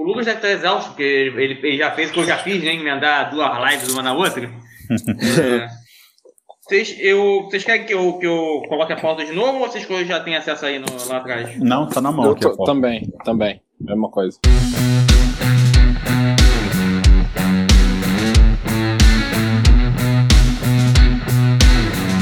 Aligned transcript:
o 0.00 0.02
Lucas 0.02 0.24
deve 0.24 0.38
estar 0.38 0.50
exausto, 0.50 0.90
porque 0.90 1.02
ele, 1.02 1.60
ele 1.62 1.76
já 1.76 1.90
fez 1.90 2.08
o 2.08 2.12
que 2.14 2.20
eu 2.20 2.24
já 2.24 2.38
fiz, 2.38 2.62
né? 2.64 2.74
Emendar 2.74 3.30
duas 3.30 3.70
lives 3.70 3.92
uma 3.92 4.02
na 4.02 4.14
outra. 4.14 4.44
é. 4.44 5.80
Vocês, 6.62 6.96
eu, 7.00 7.48
vocês 7.50 7.64
querem 7.64 7.84
que 7.84 7.92
eu, 7.92 8.16
que 8.18 8.26
eu 8.26 8.62
coloque 8.68 8.92
a 8.92 8.96
pauta 8.96 9.24
de 9.24 9.32
novo 9.32 9.58
ou 9.58 9.68
vocês 9.68 9.84
já 10.06 10.20
têm 10.20 10.36
acesso 10.36 10.64
aí 10.64 10.78
no, 10.78 10.86
lá 11.08 11.16
atrás? 11.16 11.58
Não, 11.58 11.88
tá 11.88 12.00
na 12.00 12.12
mão. 12.12 12.26
Eu 12.26 12.36
tô, 12.36 12.62
também, 12.62 13.12
também. 13.24 13.60
Mesma 13.80 14.08
coisa. 14.08 14.38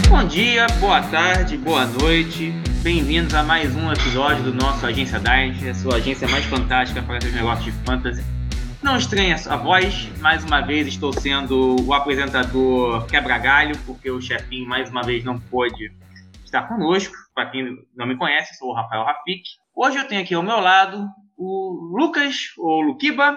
Bom 0.08 0.24
dia, 0.29 0.66
boa 0.80 1.02
tarde, 1.02 1.58
boa 1.58 1.84
noite. 1.84 2.54
Bem-vindos 2.82 3.34
a 3.34 3.42
mais 3.42 3.74
um 3.74 3.90
episódio 3.92 4.45
do 4.45 4.54
nosso 4.54 4.86
Agência 4.86 5.18
Diet, 5.18 5.68
a 5.68 5.74
sua 5.74 5.96
agência 5.96 6.28
mais 6.28 6.45
fantástica 6.45 7.02
para 7.02 7.20
seus 7.20 7.34
negócios 7.34 7.64
de 7.64 7.72
fantasy. 7.84 8.22
Não 8.80 8.96
estranha 8.96 9.34
a 9.48 9.56
voz, 9.56 10.09
mais 10.20 10.45
uma 10.45 10.60
vez 10.60 10.87
estou 10.87 11.12
sendo 11.12 11.77
o 11.84 11.92
apresentador 11.92 13.04
quebra-galho, 13.06 13.77
porque 13.84 14.09
o 14.09 14.20
chefinho 14.20 14.68
mais 14.68 14.88
uma 14.91 15.02
vez 15.02 15.24
não 15.24 15.41
pôde 15.41 15.92
estar 16.45 16.68
conosco. 16.68 17.14
Para 17.34 17.51
quem 17.51 17.77
não 17.96 18.06
me 18.06 18.16
conhece, 18.16 18.56
sou 18.56 18.68
o 18.68 18.74
Rafael 18.74 19.04
Rafik. 19.04 19.42
Hoje 19.74 19.98
eu 19.98 20.06
tenho 20.06 20.23
aqui 20.23 20.34
ao 20.34 20.42
meu 20.42 20.60
lado 20.60 21.04
o 21.37 21.96
Lucas, 21.98 22.52
ou 22.56 22.80
Luquiba. 22.80 23.37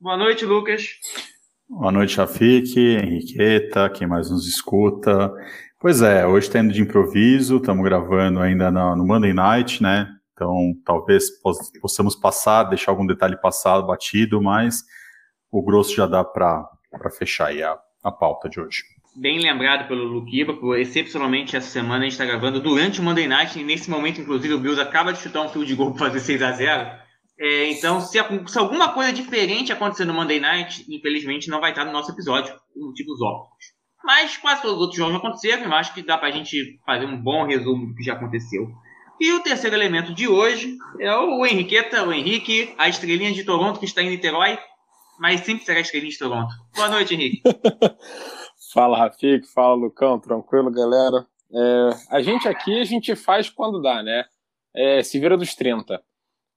Boa 0.00 0.16
noite, 0.16 0.44
Lucas. 0.44 0.84
Boa 1.68 1.90
noite, 1.90 2.16
Rafik, 2.16 2.78
Henriqueta, 2.78 3.90
quem 3.90 4.06
mais 4.06 4.30
nos 4.30 4.46
escuta. 4.46 5.32
Pois 5.82 6.00
é, 6.00 6.24
hoje 6.24 6.46
está 6.46 6.60
indo 6.60 6.72
de 6.72 6.80
improviso, 6.80 7.56
estamos 7.56 7.82
gravando 7.82 8.38
ainda 8.38 8.70
no, 8.70 8.94
no 8.94 9.04
Monday 9.04 9.32
Night, 9.32 9.82
né? 9.82 10.08
Então, 10.32 10.72
talvez 10.84 11.28
possamos 11.80 12.14
passar, 12.14 12.62
deixar 12.62 12.92
algum 12.92 13.04
detalhe 13.04 13.36
passado, 13.36 13.84
batido, 13.84 14.40
mas 14.40 14.84
o 15.50 15.60
grosso 15.60 15.92
já 15.92 16.06
dá 16.06 16.22
para 16.22 16.70
fechar 17.18 17.48
aí 17.48 17.64
a, 17.64 17.76
a 18.00 18.12
pauta 18.12 18.48
de 18.48 18.60
hoje. 18.60 18.84
Bem 19.16 19.40
lembrado 19.40 19.88
pelo 19.88 20.04
Luquiba, 20.04 20.56
excepcionalmente 20.78 21.56
essa 21.56 21.68
semana 21.68 21.98
a 21.98 22.02
gente 22.04 22.12
está 22.12 22.26
gravando 22.26 22.60
durante 22.60 23.00
o 23.00 23.02
Monday 23.02 23.26
Night, 23.26 23.58
e 23.58 23.64
nesse 23.64 23.90
momento, 23.90 24.20
inclusive, 24.20 24.54
o 24.54 24.60
Bills 24.60 24.80
acaba 24.80 25.12
de 25.12 25.18
chutar 25.18 25.42
um 25.42 25.48
fio 25.48 25.66
de 25.66 25.74
gol 25.74 25.90
para 25.90 26.06
fazer 26.06 26.20
6 26.20 26.42
a 26.42 26.52
0 26.52 26.90
é, 27.40 27.72
Então, 27.72 28.00
se, 28.00 28.20
se, 28.46 28.58
alguma 28.58 28.92
coisa 28.94 29.12
diferente 29.12 29.72
acontecer 29.72 30.04
no 30.04 30.14
Monday 30.14 30.38
Night, 30.38 30.86
infelizmente 30.88 31.50
não 31.50 31.60
vai 31.60 31.72
estar 31.72 31.84
no 31.84 31.90
nosso 31.90 32.12
episódio, 32.12 32.54
por 32.72 32.86
motivos 32.86 33.20
óbvios. 33.20 33.71
Mas 34.04 34.36
quase 34.36 34.62
todos 34.62 34.76
os 34.76 34.80
outros 34.80 34.98
jogos 34.98 35.16
aconteceram, 35.16 35.64
eu 35.64 35.74
acho 35.74 35.94
que 35.94 36.02
dá 36.02 36.18
para 36.18 36.28
a 36.28 36.32
gente 36.32 36.80
fazer 36.84 37.06
um 37.06 37.16
bom 37.16 37.46
resumo 37.46 37.86
do 37.86 37.94
que 37.94 38.02
já 38.02 38.14
aconteceu. 38.14 38.68
E 39.20 39.32
o 39.32 39.40
terceiro 39.40 39.76
elemento 39.76 40.12
de 40.12 40.26
hoje 40.26 40.76
é 40.98 41.14
o 41.14 41.46
Henriqueta, 41.46 42.02
o 42.02 42.12
Henrique, 42.12 42.74
a 42.76 42.88
estrelinha 42.88 43.32
de 43.32 43.44
Toronto 43.44 43.78
que 43.78 43.84
está 43.84 44.02
em 44.02 44.10
Niterói, 44.10 44.58
mas 45.18 45.40
sempre 45.42 45.64
será 45.64 45.78
a 45.78 45.82
estrelinha 45.82 46.10
de 46.10 46.18
Toronto. 46.18 46.52
Boa 46.74 46.88
noite, 46.88 47.14
Henrique. 47.14 47.42
fala, 48.74 48.98
Rafik, 48.98 49.46
fala, 49.52 49.74
Lucão, 49.74 50.18
tranquilo, 50.18 50.72
galera? 50.72 51.26
É, 51.54 51.90
a 52.10 52.22
gente 52.22 52.48
aqui, 52.48 52.80
a 52.80 52.84
gente 52.84 53.14
faz 53.14 53.48
quando 53.48 53.80
dá, 53.80 54.02
né? 54.02 54.24
É, 54.74 55.02
se 55.02 55.20
vira 55.20 55.36
dos 55.36 55.54
30. 55.54 56.02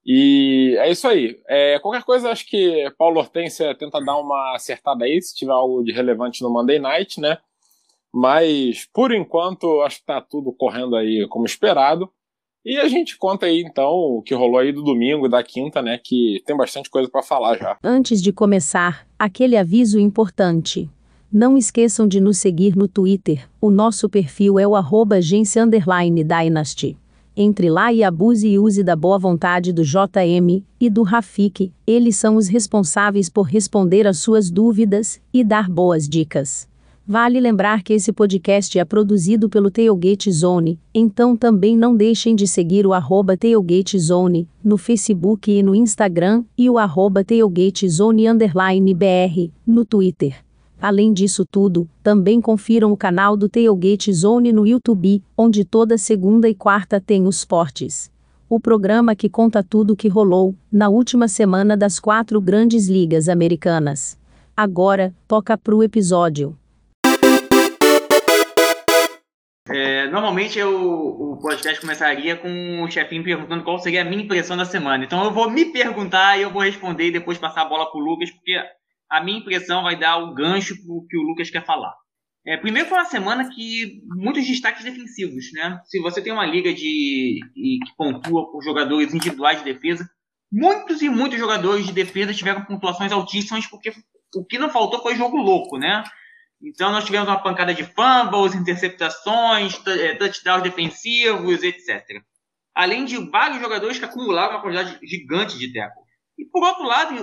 E 0.06 0.76
é 0.78 0.88
isso 0.88 1.08
aí. 1.08 1.36
É, 1.48 1.80
qualquer 1.80 2.04
coisa, 2.04 2.30
acho 2.30 2.48
que 2.48 2.88
Paulo 2.96 3.18
Hortência 3.18 3.74
tenta 3.74 4.00
dar 4.00 4.16
uma 4.18 4.54
acertada 4.54 5.04
aí, 5.04 5.20
se 5.20 5.34
tiver 5.34 5.52
algo 5.52 5.82
de 5.82 5.90
relevante 5.90 6.42
no 6.42 6.50
Monday 6.50 6.78
Night, 6.78 7.20
né? 7.20 7.38
Mas, 8.14 8.88
por 8.94 9.12
enquanto, 9.12 9.82
acho 9.82 9.98
que 9.98 10.06
tá 10.06 10.20
tudo 10.20 10.52
correndo 10.52 10.94
aí 10.94 11.26
como 11.28 11.44
esperado. 11.44 12.08
E 12.64 12.78
a 12.78 12.88
gente 12.88 13.18
conta 13.18 13.46
aí 13.46 13.60
então 13.60 13.90
o 13.90 14.22
que 14.22 14.34
rolou 14.34 14.58
aí 14.58 14.72
do 14.72 14.82
domingo, 14.82 15.28
da 15.28 15.42
quinta, 15.42 15.82
né? 15.82 16.00
Que 16.02 16.42
tem 16.46 16.56
bastante 16.56 16.88
coisa 16.88 17.08
para 17.10 17.22
falar 17.22 17.58
já. 17.58 17.76
Antes 17.82 18.22
de 18.22 18.32
começar, 18.32 19.06
aquele 19.18 19.56
aviso 19.56 19.98
importante. 19.98 20.88
Não 21.32 21.58
esqueçam 21.58 22.06
de 22.08 22.20
nos 22.20 22.38
seguir 22.38 22.76
no 22.76 22.88
Twitter. 22.88 23.48
O 23.60 23.70
nosso 23.70 24.08
perfil 24.08 24.58
é 24.58 24.66
o 24.66 24.76
arroba 24.76 25.16
agência 25.16 25.64
Dynasty. 25.66 26.96
Entre 27.38 27.68
lá 27.68 27.92
e 27.92 28.02
abuse 28.02 28.48
e 28.48 28.58
use 28.58 28.82
da 28.82 28.96
boa 28.96 29.18
vontade 29.18 29.70
do 29.70 29.82
JM 29.82 30.64
e 30.80 30.88
do 30.88 31.02
Rafik, 31.02 31.70
eles 31.86 32.16
são 32.16 32.36
os 32.36 32.48
responsáveis 32.48 33.28
por 33.28 33.42
responder 33.42 34.06
às 34.06 34.18
suas 34.18 34.50
dúvidas 34.50 35.20
e 35.34 35.44
dar 35.44 35.68
boas 35.68 36.08
dicas. 36.08 36.66
Vale 37.06 37.38
lembrar 37.38 37.82
que 37.82 37.92
esse 37.92 38.10
podcast 38.10 38.78
é 38.78 38.84
produzido 38.86 39.50
pelo 39.50 39.70
Tailgate 39.70 40.32
Zone, 40.32 40.80
então 40.94 41.36
também 41.36 41.76
não 41.76 41.94
deixem 41.94 42.34
de 42.34 42.46
seguir 42.46 42.86
o 42.86 42.94
arroba 42.94 43.36
Tailgate 43.36 43.98
Zone 43.98 44.48
no 44.64 44.78
Facebook 44.78 45.50
e 45.50 45.62
no 45.62 45.74
Instagram 45.74 46.42
e 46.56 46.70
o 46.70 46.78
arroba 46.78 47.22
Tailgate 47.22 47.86
Zone 47.86 48.24
BR 48.32 49.50
no 49.66 49.84
Twitter. 49.84 50.45
Além 50.80 51.12
disso 51.12 51.44
tudo, 51.44 51.88
também 52.02 52.40
confiram 52.40 52.92
o 52.92 52.96
canal 52.96 53.36
do 53.36 53.48
Tailgate 53.48 54.12
Zone 54.12 54.52
no 54.52 54.66
YouTube, 54.66 55.22
onde 55.36 55.64
toda 55.64 55.96
segunda 55.96 56.48
e 56.48 56.54
quarta 56.54 57.00
tem 57.00 57.26
os 57.26 57.44
portes. 57.44 58.10
O 58.48 58.60
programa 58.60 59.16
que 59.16 59.28
conta 59.28 59.62
tudo 59.62 59.94
o 59.94 59.96
que 59.96 60.06
rolou 60.06 60.54
na 60.70 60.88
última 60.88 61.26
semana 61.26 61.76
das 61.76 61.98
quatro 61.98 62.40
grandes 62.40 62.88
ligas 62.88 63.28
americanas. 63.28 64.18
Agora, 64.56 65.14
toca 65.26 65.58
pro 65.58 65.82
episódio. 65.82 66.56
É, 69.68 70.06
normalmente 70.08 70.58
eu, 70.58 71.32
o 71.32 71.36
podcast 71.38 71.80
começaria 71.80 72.36
com 72.36 72.82
o 72.82 72.90
chefinho 72.90 73.24
perguntando 73.24 73.64
qual 73.64 73.78
seria 73.80 74.02
a 74.02 74.04
minha 74.04 74.22
impressão 74.22 74.56
da 74.56 74.64
semana. 74.64 75.04
Então 75.04 75.24
eu 75.24 75.32
vou 75.32 75.50
me 75.50 75.64
perguntar 75.66 76.38
e 76.38 76.42
eu 76.42 76.50
vou 76.50 76.62
responder 76.62 77.08
e 77.08 77.12
depois 77.12 77.36
passar 77.36 77.62
a 77.62 77.68
bola 77.68 77.90
para 77.90 78.00
o 78.00 78.04
Lucas, 78.04 78.30
porque 78.30 78.56
a 79.10 79.22
minha 79.22 79.38
impressão 79.38 79.82
vai 79.82 79.98
dar 79.98 80.18
o 80.18 80.34
gancho 80.34 80.74
para 80.76 80.94
o 80.94 81.06
que 81.06 81.16
o 81.16 81.22
Lucas 81.22 81.50
quer 81.50 81.64
falar. 81.64 81.94
É, 82.46 82.56
primeiro 82.56 82.88
foi 82.88 82.98
uma 82.98 83.04
semana 83.04 83.48
que 83.52 84.02
muitos 84.06 84.46
destaques 84.46 84.84
defensivos, 84.84 85.50
né? 85.52 85.80
Se 85.84 86.00
você 86.00 86.22
tem 86.22 86.32
uma 86.32 86.46
liga 86.46 86.72
de 86.72 87.40
que 87.54 87.96
pontua 87.96 88.50
por 88.52 88.62
jogadores 88.62 89.12
individuais 89.12 89.58
de 89.58 89.64
defesa, 89.64 90.08
muitos 90.52 91.02
e 91.02 91.08
muitos 91.08 91.38
jogadores 91.38 91.86
de 91.86 91.92
defesa 91.92 92.32
tiveram 92.32 92.64
pontuações 92.64 93.10
altíssimas 93.10 93.66
porque 93.66 93.92
o 94.34 94.44
que 94.44 94.58
não 94.58 94.70
faltou 94.70 95.02
foi 95.02 95.16
jogo 95.16 95.36
louco, 95.36 95.76
né? 95.76 96.04
Então 96.62 96.92
nós 96.92 97.04
tivemos 97.04 97.28
uma 97.28 97.42
pancada 97.42 97.74
de 97.74 97.84
fumbles, 97.84 98.54
interceptações, 98.54 99.80
eh, 99.86 100.14
touchdowns 100.14 100.62
defensivos, 100.62 101.62
etc. 101.64 102.22
Além 102.74 103.04
de 103.04 103.16
vários 103.28 103.60
jogadores 103.60 103.98
que 103.98 104.04
acumularam 104.04 104.54
uma 104.54 104.62
quantidade 104.62 104.98
gigante 105.02 105.58
de 105.58 105.72
tackle. 105.72 106.02
E 106.38 106.44
por 106.44 106.62
outro 106.62 106.84
lado, 106.84 107.14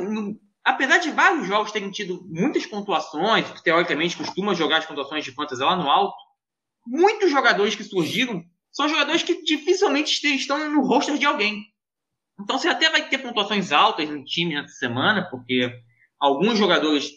apesar 0.63 0.99
de 0.99 1.11
vários 1.11 1.47
jogos 1.47 1.71
terem 1.71 1.91
tido 1.91 2.23
muitas 2.29 2.65
pontuações, 2.65 3.49
que 3.51 3.63
teoricamente 3.63 4.15
costuma 4.15 4.53
jogar 4.53 4.77
as 4.77 4.85
pontuações 4.85 5.23
de 5.23 5.31
fantasy 5.31 5.61
lá 5.61 5.75
no 5.75 5.89
alto, 5.89 6.15
muitos 6.85 7.29
jogadores 7.29 7.75
que 7.75 7.83
surgiram 7.83 8.43
são 8.71 8.89
jogadores 8.89 9.21
que 9.21 9.43
dificilmente 9.43 10.25
estão 10.35 10.69
no 10.69 10.81
roster 10.81 11.17
de 11.17 11.25
alguém. 11.25 11.63
Então 12.39 12.57
você 12.57 12.67
até 12.67 12.89
vai 12.89 13.07
ter 13.07 13.19
pontuações 13.19 13.71
altas 13.71 14.09
no 14.09 14.23
time 14.23 14.55
nessa 14.55 14.73
semana, 14.75 15.29
porque 15.29 15.71
alguns 16.19 16.57
jogadores 16.57 17.11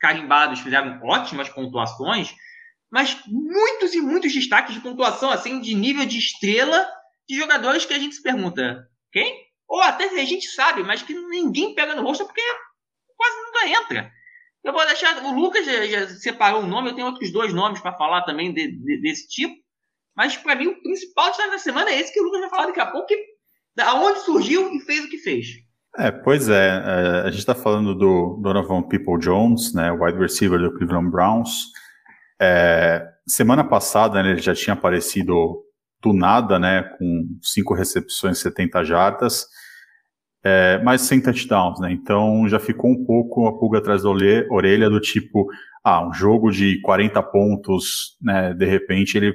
carimbados 0.00 0.60
fizeram 0.60 1.00
ótimas 1.02 1.48
pontuações, 1.48 2.34
mas 2.90 3.18
muitos 3.26 3.94
e 3.94 4.00
muitos 4.00 4.32
destaques 4.32 4.74
de 4.74 4.80
pontuação, 4.80 5.30
assim, 5.30 5.60
de 5.60 5.74
nível 5.74 6.04
de 6.06 6.18
estrela 6.18 6.88
de 7.28 7.36
jogadores 7.36 7.84
que 7.84 7.94
a 7.94 7.98
gente 7.98 8.14
se 8.14 8.22
pergunta, 8.22 8.88
quem? 9.12 9.46
Ou 9.68 9.80
até 9.80 10.04
a 10.04 10.24
gente 10.24 10.46
sabe, 10.48 10.82
mas 10.82 11.02
que 11.02 11.14
ninguém 11.14 11.74
pega 11.74 11.94
no 11.94 12.02
rosto 12.02 12.24
porque 12.24 12.42
quase 13.16 13.36
nunca 13.44 13.68
entra. 13.68 14.12
Eu 14.64 14.72
vou 14.72 14.86
deixar. 14.86 15.22
O 15.24 15.34
Lucas 15.34 15.66
já, 15.66 15.86
já 15.86 16.06
separou 16.08 16.62
o 16.62 16.66
nome, 16.66 16.90
eu 16.90 16.94
tenho 16.94 17.06
outros 17.06 17.32
dois 17.32 17.52
nomes 17.52 17.80
para 17.80 17.96
falar 17.96 18.22
também 18.22 18.52
de, 18.52 18.68
de, 18.68 19.00
desse 19.00 19.28
tipo. 19.28 19.54
Mas 20.16 20.36
para 20.36 20.54
mim 20.54 20.66
o 20.66 20.82
principal 20.82 21.28
destaque 21.28 21.50
da 21.50 21.58
semana 21.58 21.90
é 21.90 22.00
esse 22.00 22.12
que 22.12 22.20
o 22.20 22.24
Lucas 22.24 22.40
vai 22.40 22.50
falar 22.50 22.66
daqui 22.66 22.80
a 22.80 22.86
pouco, 22.86 23.06
que, 23.06 23.18
da 23.74 23.94
onde 23.94 24.20
surgiu 24.20 24.70
e 24.72 24.80
fez 24.80 25.04
o 25.04 25.08
que 25.08 25.18
fez. 25.18 25.46
É, 25.98 26.10
pois 26.10 26.48
é, 26.48 26.68
é 26.68 27.26
a 27.26 27.30
gente 27.30 27.40
está 27.40 27.54
falando 27.54 27.94
do 27.94 28.38
Donovan 28.42 28.82
People 28.82 29.18
Jones, 29.18 29.74
né, 29.74 29.90
wide 29.92 30.18
receiver 30.18 30.58
do 30.58 30.72
Cleveland 30.74 31.10
Browns. 31.10 31.66
É, 32.40 33.06
semana 33.26 33.64
passada 33.64 34.22
né, 34.22 34.30
ele 34.30 34.40
já 34.40 34.54
tinha 34.54 34.74
aparecido 34.74 35.62
do 36.00 36.12
nada, 36.12 36.58
né, 36.58 36.82
com 36.98 37.38
cinco 37.42 37.74
recepções, 37.74 38.38
70 38.38 38.84
jardas, 38.84 39.46
é, 40.44 40.80
mas 40.82 41.02
sem 41.02 41.20
touchdowns, 41.20 41.80
né, 41.80 41.92
então 41.92 42.48
já 42.48 42.58
ficou 42.58 42.90
um 42.90 43.04
pouco 43.04 43.46
a 43.46 43.58
pulga 43.58 43.78
atrás 43.78 44.02
da 44.02 44.08
orelha 44.08 44.90
do 44.90 45.00
tipo, 45.00 45.46
ah, 45.84 46.06
um 46.06 46.12
jogo 46.12 46.50
de 46.50 46.80
40 46.80 47.22
pontos, 47.22 48.16
né, 48.20 48.52
de 48.54 48.66
repente 48.66 49.16
ele 49.16 49.34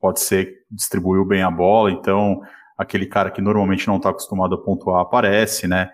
pode 0.00 0.20
ser 0.20 0.62
distribuiu 0.70 1.24
bem 1.24 1.42
a 1.42 1.50
bola, 1.50 1.90
então 1.90 2.40
aquele 2.76 3.06
cara 3.06 3.30
que 3.30 3.40
normalmente 3.40 3.86
não 3.86 3.96
está 3.96 4.10
acostumado 4.10 4.54
a 4.54 4.62
pontuar 4.62 5.00
aparece, 5.00 5.66
né? 5.68 5.90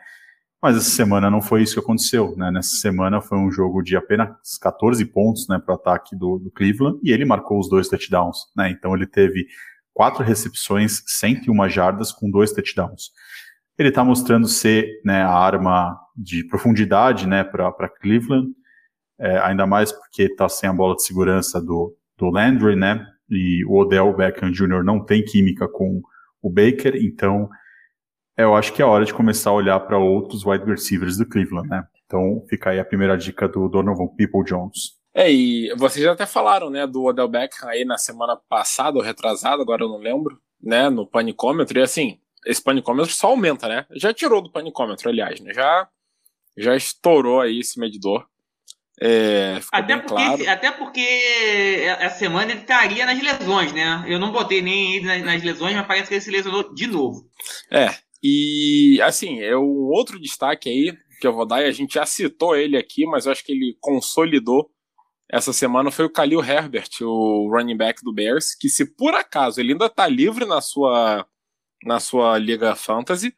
Mas 0.61 0.76
essa 0.76 0.91
semana 0.91 1.31
não 1.31 1.41
foi 1.41 1.62
isso 1.62 1.75
que 1.75 1.81
aconteceu, 1.81 2.34
né? 2.37 2.50
Nessa 2.50 2.76
semana 2.76 3.20
foi 3.20 3.38
um 3.38 3.50
jogo 3.50 3.81
de 3.81 3.96
apenas 3.96 4.58
14 4.61 5.05
pontos, 5.05 5.46
né, 5.49 5.61
para 5.64 5.73
o 5.73 5.76
ataque 5.76 6.17
do, 6.17 6.38
do, 6.38 6.50
Cleveland 6.50 6.99
e 7.02 7.12
ele 7.12 7.25
marcou 7.25 7.61
os 7.61 7.69
dois 7.69 7.88
touchdowns, 7.88 8.38
né? 8.56 8.70
Então 8.70 8.94
ele 8.94 9.06
teve 9.06 9.46
quatro 9.94 10.25
recepções, 10.25 11.02
101 11.06 11.69
jardas 11.69 12.11
com 12.11 12.31
dois 12.31 12.52
touchdowns. 12.52 13.11
Ele 13.79 13.91
está 13.91 14.05
mostrando 14.05 14.49
ser 14.49 15.01
né, 15.05 15.23
a 15.23 15.33
arma 15.33 15.99
de 16.17 16.45
profundidade 16.45 17.27
né, 17.27 17.45
para 17.45 17.89
Cleveland, 17.89 18.53
é, 19.19 19.39
ainda 19.39 19.67
mais 19.67 19.93
porque 19.93 20.23
está 20.23 20.49
sem 20.49 20.69
a 20.69 20.73
bola 20.73 20.95
de 20.95 21.05
segurança 21.05 21.61
do, 21.61 21.97
do 22.17 22.31
Landry, 22.31 22.77
né? 22.77 23.05
E 23.31 23.65
o 23.67 23.77
Odell 23.77 24.15
Beckham 24.15 24.51
Jr. 24.51 24.83
não 24.85 25.05
tem 25.05 25.25
química 25.25 25.69
com 25.69 26.01
o 26.41 26.49
Baker, 26.49 26.97
então 26.97 27.49
eu 28.37 28.55
acho 28.55 28.73
que 28.73 28.81
é 28.81 28.85
hora 28.85 29.05
de 29.05 29.13
começar 29.13 29.51
a 29.51 29.55
olhar 29.55 29.81
para 29.81 29.99
outros 29.99 30.47
wide 30.47 30.65
receivers 30.65 31.17
do 31.17 31.27
Cleveland, 31.27 31.69
né? 31.69 31.85
Então 32.07 32.45
fica 32.49 32.71
aí 32.71 32.79
a 32.79 32.85
primeira 32.85 33.17
dica 33.19 33.49
do 33.49 33.69
Donovan 33.69 34.07
People 34.17 34.45
Jones. 34.45 34.97
É, 35.13 35.31
e 35.33 35.75
vocês 35.77 36.05
já 36.05 36.13
até 36.13 36.25
falaram, 36.25 36.71
né, 36.71 36.87
do 36.87 37.05
Odell 37.05 37.29
Beckham 37.29 37.69
aí 37.69 37.85
na 37.85 37.99
semana 37.99 38.37
passada 38.49 38.97
ou 38.97 39.03
retrasada, 39.03 39.61
agora 39.61 39.83
eu 39.83 39.89
não 39.89 39.99
lembro, 39.99 40.41
né, 40.63 40.89
no 40.89 41.07
panicômetro, 41.07 41.79
e 41.79 41.83
assim, 41.83 42.21
esse 42.49 42.62
panicômetro 42.62 43.12
só 43.12 43.29
aumenta, 43.29 43.69
né? 43.69 43.87
Já 43.93 44.12
tirou 44.12 44.41
do 44.41 44.50
panicômetro, 44.50 45.11
aliás, 45.11 45.39
né? 45.39 45.53
Já, 45.53 45.87
já 46.56 46.75
estourou 46.75 47.43
aí 47.43 47.61
esse 47.61 47.79
medidor. 47.79 48.27
É, 49.00 49.61
até, 49.71 49.97
porque, 49.97 50.09
claro. 50.09 50.50
até 50.50 50.71
porque 50.73 51.00
essa 52.00 52.19
semana 52.19 52.50
ele 52.50 52.61
estaria 52.62 53.06
nas 53.06 53.23
lesões, 53.23 53.73
né? 53.73 54.03
Eu 54.09 54.19
não 54.19 54.33
botei 54.33 54.62
nem 54.62 54.97
ele 54.97 55.06
nas, 55.06 55.23
nas, 55.23 55.43
lesões, 55.43 55.77
mas 55.77 55.87
parece 55.87 56.09
que 56.09 56.15
ele 56.15 56.21
se 56.21 56.31
lesionou 56.31 56.75
de 56.75 56.87
novo. 56.87 57.31
É, 57.71 57.95
e 58.23 58.99
assim, 59.05 59.41
é 59.41 59.56
um 59.56 59.91
outro 59.93 60.19
destaque 60.19 60.69
aí 60.69 60.97
que 61.21 61.27
eu 61.27 61.35
vou 61.35 61.47
dar, 61.47 61.62
e 61.62 61.67
a 61.67 61.73
gente 61.73 61.94
já 61.94 62.06
citou 62.06 62.56
ele 62.56 62.77
aqui, 62.77 63.05
mas 63.05 63.27
eu 63.27 63.33
acho 63.33 63.44
que 63.44 63.53
ele 63.53 63.77
consolidou 63.81 64.71
essa 65.31 65.53
semana 65.53 65.91
foi 65.91 66.06
o 66.06 66.11
Khalil 66.11 66.43
Herbert, 66.43 66.89
o 67.03 67.51
running 67.53 67.77
back 67.77 68.03
do 68.03 68.12
Bears, 68.12 68.55
que 68.55 68.69
se 68.71 68.87
por 68.87 69.15
acaso 69.15 69.61
ele 69.61 69.73
ainda 69.73 69.85
está 69.85 70.09
livre 70.09 70.47
na 70.47 70.61
sua, 70.62 71.27
na 71.85 72.01
sua 72.01 72.39
liga 72.39 72.75
fantasy, 72.75 73.35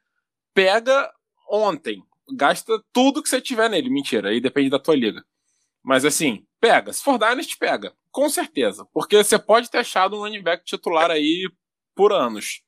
pega 0.55 1.11
ontem, 1.49 2.03
gasta 2.37 2.83
tudo 2.93 3.23
que 3.23 3.29
você 3.29 3.41
tiver 3.41 3.69
nele. 3.69 3.91
Mentira, 3.91 4.31
aí 4.31 4.41
depende 4.41 4.71
da 4.71 4.79
tua 4.79 4.97
liga. 4.97 5.25
Mas 5.83 6.05
assim, 6.05 6.45
pega. 6.61 6.93
Se 6.93 7.03
for 7.03 7.19
Dynasty, 7.19 7.57
pega. 7.59 7.93
Com 8.11 8.29
certeza. 8.29 8.87
Porque 8.93 9.17
você 9.17 9.39
pode 9.39 9.71
ter 9.71 9.79
achado 9.79 10.17
um 10.17 10.21
running 10.21 10.43
back 10.43 10.65
titular 10.65 11.11
aí 11.11 11.49
por 11.95 12.13
anos. 12.13 12.63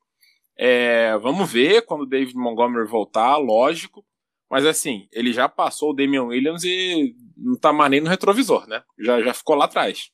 É, 0.56 1.16
vamos 1.18 1.50
ver 1.50 1.82
quando 1.82 2.02
o 2.02 2.06
David 2.06 2.36
Montgomery 2.36 2.86
voltar, 2.86 3.36
lógico. 3.36 4.04
Mas 4.50 4.66
assim, 4.66 5.08
ele 5.10 5.32
já 5.32 5.48
passou 5.48 5.90
o 5.90 5.94
Damian 5.94 6.24
Williams 6.24 6.62
e 6.64 7.14
não 7.36 7.56
tá 7.58 7.72
mais 7.72 7.90
nem 7.90 8.00
no 8.00 8.10
retrovisor, 8.10 8.66
né? 8.68 8.82
Já, 8.98 9.22
já 9.22 9.32
ficou 9.32 9.56
lá 9.56 9.64
atrás. 9.64 10.10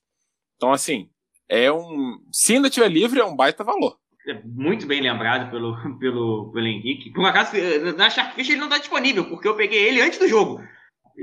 Então, 0.57 0.73
assim, 0.73 1.11
é 1.49 1.71
um. 1.73 2.19
Se 2.33 2.55
ainda 2.55 2.71
tiver 2.71 2.89
livre, 2.89 3.21
é 3.21 3.25
um 3.25 3.35
baita 3.35 3.65
valor. 3.65 3.99
É 4.29 4.43
muito 4.45 4.87
bem 4.87 5.01
lembrado 5.01 5.51
pelo, 5.51 5.77
pelo, 5.99 6.53
pelo 6.53 6.67
Henrique. 6.67 7.11
Por 7.11 7.23
um 7.23 7.27
acaso, 7.27 7.53
na 7.97 8.11
Sharkfish 8.11 8.51
ele 8.51 8.61
não 8.61 8.67
está 8.67 8.79
disponível, 8.79 9.25
porque 9.29 9.49
eu 9.49 9.57
peguei 9.57 9.89
ele 9.89 10.03
antes 10.03 10.19
do 10.19 10.29
jogo 10.29 10.61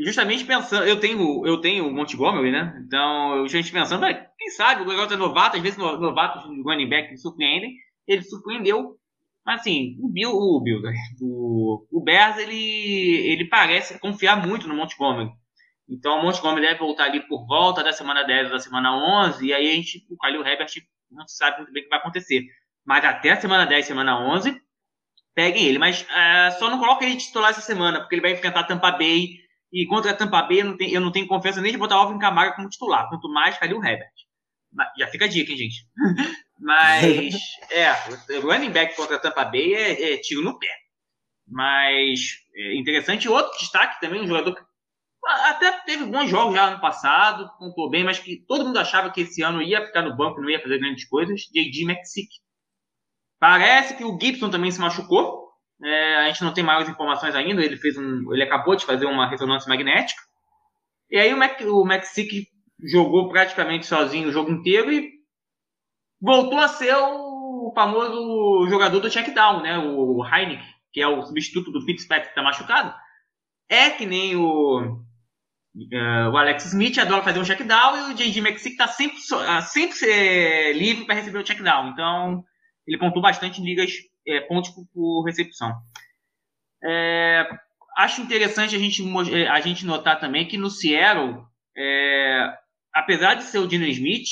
justamente 0.03 0.43
pensando, 0.43 0.85
eu 0.85 0.99
tenho, 0.99 1.45
eu 1.45 1.61
tenho 1.61 1.87
o 1.87 1.91
Montgomery, 1.91 2.51
né? 2.51 2.81
Então, 2.85 3.47
justamente 3.47 3.71
pensando, 3.71 4.05
quem 4.37 4.49
sabe, 4.49 4.81
o 4.81 4.85
garoto 4.85 5.13
é 5.13 5.17
novato, 5.17 5.55
às 5.55 5.63
vezes 5.63 5.77
novatos 5.77 6.43
de 6.49 6.61
running 6.61 6.89
back 6.89 7.17
surpreendem, 7.17 7.75
ele 8.07 8.21
surpreendeu. 8.21 8.97
Mas 9.45 9.61
assim, 9.61 9.95
o 10.01 10.09
Bill, 10.09 10.31
o 10.31 10.59
Bill, 10.59 10.81
né? 10.81 10.93
o, 11.21 11.85
o 11.91 12.03
Bears, 12.03 12.37
ele, 12.37 13.27
ele 13.27 13.45
parece 13.45 13.99
confiar 13.99 14.45
muito 14.45 14.67
no 14.67 14.75
Montgomery. 14.75 15.29
Então, 15.87 16.19
o 16.19 16.23
Montgomery 16.23 16.65
deve 16.65 16.79
voltar 16.79 17.05
ali 17.05 17.21
por 17.27 17.45
volta 17.45 17.83
da 17.83 17.93
semana 17.93 18.23
10 18.23 18.49
da 18.49 18.59
semana 18.59 18.91
11, 19.27 19.45
e 19.45 19.53
aí 19.53 19.69
a 19.69 19.75
gente, 19.75 20.03
o 20.09 20.17
Khalil 20.17 20.45
Herbert 20.45 20.67
não 21.11 21.27
sabe 21.27 21.57
muito 21.57 21.71
bem 21.71 21.83
o 21.83 21.85
que 21.85 21.89
vai 21.89 21.99
acontecer. 21.99 22.43
Mas 22.85 23.03
até 23.03 23.31
a 23.31 23.41
semana 23.41 23.65
10, 23.65 23.85
semana 23.85 24.19
11, 24.19 24.61
peguem 25.33 25.65
ele. 25.65 25.77
Mas 25.77 26.01
uh, 26.01 26.59
só 26.59 26.69
não 26.69 26.79
coloque 26.79 27.03
ele 27.03 27.17
titular 27.17 27.51
essa 27.51 27.61
semana, 27.61 27.99
porque 27.99 28.15
ele 28.15 28.21
vai 28.21 28.31
enfrentar 28.31 28.63
Tampa 28.63 28.91
Bay, 28.91 29.45
e 29.71 29.85
contra 29.87 30.11
a 30.11 30.15
Tampa 30.15 30.41
Bay, 30.43 30.61
eu 30.61 30.65
não 30.65 30.77
tenho, 30.77 30.93
eu 30.93 31.01
não 31.01 31.11
tenho 31.11 31.27
confiança 31.27 31.61
nem 31.61 31.71
de 31.71 31.77
botar 31.77 31.97
o 31.97 31.99
Alvin 31.99 32.19
Kamara 32.19 32.53
como 32.53 32.69
titular, 32.69 33.09
quanto 33.09 33.27
mais 33.27 33.57
Khalil 33.57 33.83
Herbert. 33.83 34.07
Já 34.97 35.07
fica 35.07 35.25
a 35.25 35.27
dica, 35.27 35.51
hein, 35.51 35.57
gente? 35.57 35.85
Mas, 36.57 37.35
é, 37.71 37.91
o 38.37 38.41
running 38.41 38.71
back 38.71 38.95
contra 38.95 39.17
a 39.17 39.19
Tampa 39.19 39.43
Bay 39.43 39.73
é, 39.73 40.13
é 40.13 40.17
tiro 40.17 40.41
no 40.41 40.57
pé. 40.57 40.73
Mas, 41.47 42.37
é 42.55 42.75
interessante. 42.75 43.27
Outro 43.27 43.57
destaque 43.59 43.99
também, 43.99 44.21
um 44.21 44.27
jogador 44.27 44.55
que 44.55 44.61
até 45.25 45.71
teve 45.85 46.05
bons 46.05 46.29
jogos 46.29 46.53
já 46.53 46.67
ano 46.67 46.79
passado, 46.79 47.49
pontuou 47.57 47.89
bem, 47.89 48.03
mas 48.03 48.19
que 48.19 48.37
todo 48.47 48.63
mundo 48.63 48.77
achava 48.77 49.11
que 49.11 49.21
esse 49.21 49.41
ano 49.41 49.61
ia 49.61 49.85
ficar 49.85 50.03
no 50.03 50.15
banco, 50.15 50.39
não 50.39 50.49
ia 50.49 50.61
fazer 50.61 50.77
grandes 50.77 51.05
coisas, 51.07 51.41
J.D. 51.53 51.83
McSick. 51.83 52.29
Parece 53.47 53.95
que 53.95 54.03
o 54.03 54.17
Gibson 54.19 54.49
também 54.49 54.71
se 54.71 54.81
machucou, 54.81 55.51
é, 55.83 56.15
a 56.15 56.27
gente 56.29 56.43
não 56.43 56.51
tem 56.51 56.63
maiores 56.63 56.89
informações 56.89 57.35
ainda. 57.35 57.63
Ele 57.63 57.77
fez 57.77 57.95
um, 57.95 58.33
ele 58.33 58.41
acabou 58.41 58.75
de 58.75 58.83
fazer 58.83 59.05
uma 59.05 59.29
ressonância 59.29 59.69
magnética. 59.69 60.19
E 61.11 61.19
aí 61.19 61.31
o 61.31 61.37
Mac, 61.37 61.61
o 61.61 61.85
Mexic 61.85 62.47
jogou 62.91 63.29
praticamente 63.29 63.85
sozinho 63.85 64.29
o 64.29 64.31
jogo 64.31 64.49
inteiro 64.49 64.91
e 64.91 65.11
voltou 66.19 66.57
a 66.57 66.67
ser 66.67 66.95
o 66.95 67.71
famoso 67.75 68.67
jogador 68.67 68.99
do 68.99 69.11
check 69.11 69.31
down, 69.31 69.61
né? 69.61 69.77
O 69.77 70.25
Heineken, 70.25 70.65
que 70.91 70.99
é 70.99 71.07
o 71.07 71.21
substituto 71.21 71.71
do 71.71 71.85
Fitzpatrick 71.85 72.29
que 72.29 72.31
está 72.31 72.41
machucado. 72.41 72.95
É 73.69 73.91
que 73.91 74.07
nem 74.07 74.35
o, 74.35 74.79
uh, 74.81 76.29
o 76.33 76.37
Alex 76.37 76.65
Smith 76.65 76.97
adora 76.97 77.21
fazer 77.21 77.39
um 77.39 77.45
check 77.45 77.61
down 77.61 77.95
e 78.09 78.11
o 78.11 78.15
J.J. 78.15 78.41
Mexic 78.41 78.71
está 78.71 78.87
sempre, 78.87 79.19
sempre 79.61 80.73
livre 80.73 81.05
para 81.05 81.13
receber 81.13 81.37
o 81.37 81.43
check 81.43 81.61
down. 81.61 81.89
Então 81.89 82.43
ele 82.87 82.97
pontuou 82.97 83.21
bastante 83.21 83.61
em 83.61 83.65
ligas 83.65 83.91
é, 84.27 84.41
pontos 84.41 84.71
por 84.93 85.23
recepção. 85.23 85.73
É, 86.83 87.47
acho 87.97 88.21
interessante 88.21 88.75
a 88.75 88.79
gente, 88.79 89.03
é, 89.33 89.47
a 89.47 89.59
gente 89.59 89.85
notar 89.85 90.19
também 90.19 90.47
que 90.47 90.57
no 90.57 90.69
Seattle, 90.69 91.43
é, 91.75 92.57
apesar 92.93 93.35
de 93.35 93.43
ser 93.43 93.59
o 93.59 93.67
Dino 93.67 93.85
Smith, 93.85 94.27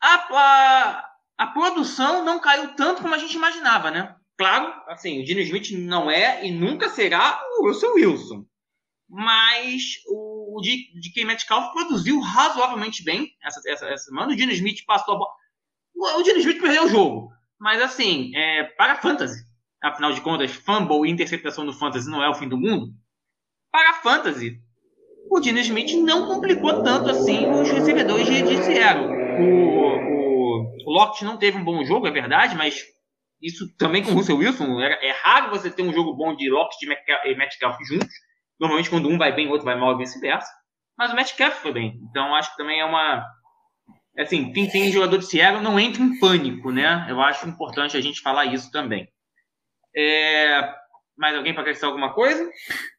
a, 0.00 0.14
a, 0.14 1.10
a, 1.38 1.46
produção 1.48 2.24
não 2.24 2.40
caiu 2.40 2.74
tanto 2.74 3.00
como 3.02 3.14
a 3.14 3.18
gente 3.18 3.34
imaginava, 3.34 3.90
né? 3.90 4.14
Claro, 4.36 4.72
assim, 4.88 5.20
o 5.20 5.24
Dino 5.24 5.40
Smith 5.40 5.70
não 5.70 6.10
é 6.10 6.44
e 6.44 6.50
nunca 6.50 6.88
será 6.88 7.40
o 7.58 7.66
Wilson 7.66 7.92
Wilson. 7.94 8.46
Mas 9.08 10.00
o, 10.06 10.58
o 10.58 10.60
DK 10.60 11.24
Metcalf 11.24 11.72
produziu 11.72 12.20
razoavelmente 12.20 13.04
bem 13.04 13.32
essa, 13.42 13.60
essa, 13.66 13.86
essa 13.86 14.04
semana. 14.04 14.32
O 14.32 14.36
Dino 14.36 14.52
Smith 14.52 14.84
passou 14.86 15.14
a 15.14 15.18
bola. 15.18 15.30
O 15.94 16.22
Dino 16.22 16.38
Smith 16.38 16.60
perdeu 16.60 16.84
o 16.84 16.88
jogo. 16.88 17.30
Mas 17.58 17.80
assim, 17.80 18.34
é, 18.34 18.64
para 18.64 18.96
fantasy, 18.96 19.42
afinal 19.82 20.12
de 20.12 20.20
contas, 20.20 20.52
fumble 20.52 21.08
e 21.08 21.10
interceptação 21.10 21.64
no 21.64 21.72
fantasy 21.72 22.10
não 22.10 22.22
é 22.22 22.28
o 22.28 22.34
fim 22.34 22.48
do 22.48 22.58
mundo. 22.58 22.92
Para 23.70 23.94
fantasy, 23.94 24.60
o 25.30 25.40
Dino 25.40 25.58
Smith 25.60 25.94
não 25.94 26.26
complicou 26.26 26.82
tanto 26.82 27.10
assim 27.10 27.48
os 27.48 27.70
recebedores 27.70 28.26
de, 28.26 28.42
de 28.42 28.62
Seattle. 28.62 29.06
O, 29.06 29.94
o, 29.98 30.76
o 30.86 30.92
Lockett 30.92 31.24
não 31.24 31.36
teve 31.36 31.58
um 31.58 31.64
bom 31.64 31.84
jogo, 31.84 32.06
é 32.06 32.10
verdade, 32.10 32.56
mas 32.56 32.84
isso 33.40 33.66
também 33.76 34.02
com 34.02 34.12
o 34.12 34.14
Russell 34.14 34.36
Wilson. 34.36 34.80
É, 34.80 35.08
é 35.08 35.12
raro 35.12 35.50
você 35.50 35.70
ter 35.70 35.82
um 35.82 35.92
jogo 35.92 36.14
bom 36.14 36.34
de 36.34 36.50
Lockett 36.50 36.86
e 37.24 37.34
Metcalf 37.36 37.78
juntos. 37.84 38.14
Normalmente, 38.58 38.90
quando 38.90 39.08
um 39.08 39.18
vai 39.18 39.34
bem, 39.34 39.48
o 39.48 39.50
outro 39.50 39.64
vai 39.64 39.76
mal 39.76 39.94
e 39.94 39.98
vice-versa. 39.98 40.50
Mas 40.96 41.12
o 41.12 41.16
Metcalf 41.16 41.60
foi 41.60 41.72
bem. 41.72 42.00
Então, 42.08 42.34
acho 42.34 42.50
que 42.52 42.56
também 42.56 42.80
é 42.80 42.84
uma, 42.84 43.24
assim, 44.18 44.52
quem 44.52 44.68
tem 44.68 44.92
jogador 44.92 45.18
de 45.18 45.26
Seattle 45.26 45.62
não 45.62 45.78
entra 45.78 46.02
em 46.02 46.18
pânico, 46.18 46.70
né? 46.70 47.06
Eu 47.08 47.20
acho 47.20 47.48
importante 47.48 47.96
a 47.96 48.00
gente 48.00 48.20
falar 48.20 48.46
isso 48.46 48.70
também. 48.70 49.08
É... 49.96 50.72
Mais 51.16 51.36
alguém 51.36 51.52
para 51.52 51.62
acrescentar 51.62 51.90
alguma 51.90 52.12
coisa? 52.12 52.50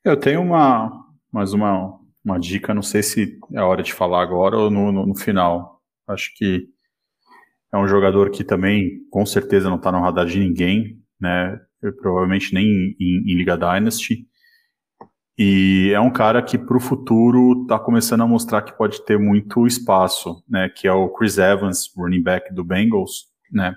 Eu 0.03 0.17
tenho 0.17 0.41
uma, 0.41 0.89
mais 1.31 1.53
uma, 1.53 1.99
uma 2.23 2.39
dica, 2.39 2.73
não 2.73 2.81
sei 2.81 3.03
se 3.03 3.37
é 3.53 3.61
hora 3.61 3.83
de 3.83 3.93
falar 3.93 4.21
agora 4.21 4.57
ou 4.57 4.71
no, 4.71 4.91
no, 4.91 5.05
no 5.05 5.15
final. 5.15 5.81
Acho 6.07 6.31
que 6.35 6.67
é 7.73 7.77
um 7.77 7.87
jogador 7.87 8.31
que 8.31 8.43
também, 8.43 9.01
com 9.11 9.25
certeza, 9.25 9.69
não 9.69 9.75
está 9.75 9.91
no 9.91 9.99
radar 9.99 10.25
de 10.25 10.39
ninguém, 10.39 10.97
né? 11.19 11.59
Eu, 11.81 11.93
provavelmente 11.97 12.53
nem 12.53 12.65
em, 12.65 12.95
em, 12.99 13.33
em 13.33 13.37
Liga 13.37 13.57
Dynasty. 13.57 14.25
E 15.37 15.91
é 15.93 15.99
um 15.99 16.11
cara 16.11 16.41
que 16.41 16.57
para 16.57 16.77
o 16.77 16.79
futuro 16.79 17.63
está 17.63 17.77
começando 17.77 18.21
a 18.21 18.27
mostrar 18.27 18.61
que 18.61 18.77
pode 18.77 19.03
ter 19.03 19.19
muito 19.19 19.67
espaço, 19.67 20.41
né? 20.47 20.69
Que 20.69 20.87
é 20.87 20.93
o 20.93 21.09
Chris 21.09 21.37
Evans, 21.37 21.91
running 21.95 22.23
back 22.23 22.53
do 22.53 22.63
Bengals, 22.63 23.27
né? 23.51 23.75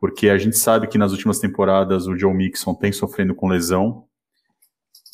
Porque 0.00 0.30
a 0.30 0.38
gente 0.38 0.56
sabe 0.56 0.86
que 0.86 0.96
nas 0.96 1.12
últimas 1.12 1.38
temporadas 1.38 2.06
o 2.06 2.16
Joe 2.16 2.34
Mixon 2.34 2.74
tem 2.74 2.90
sofrendo 2.90 3.34
com 3.34 3.48
lesão 3.48 4.06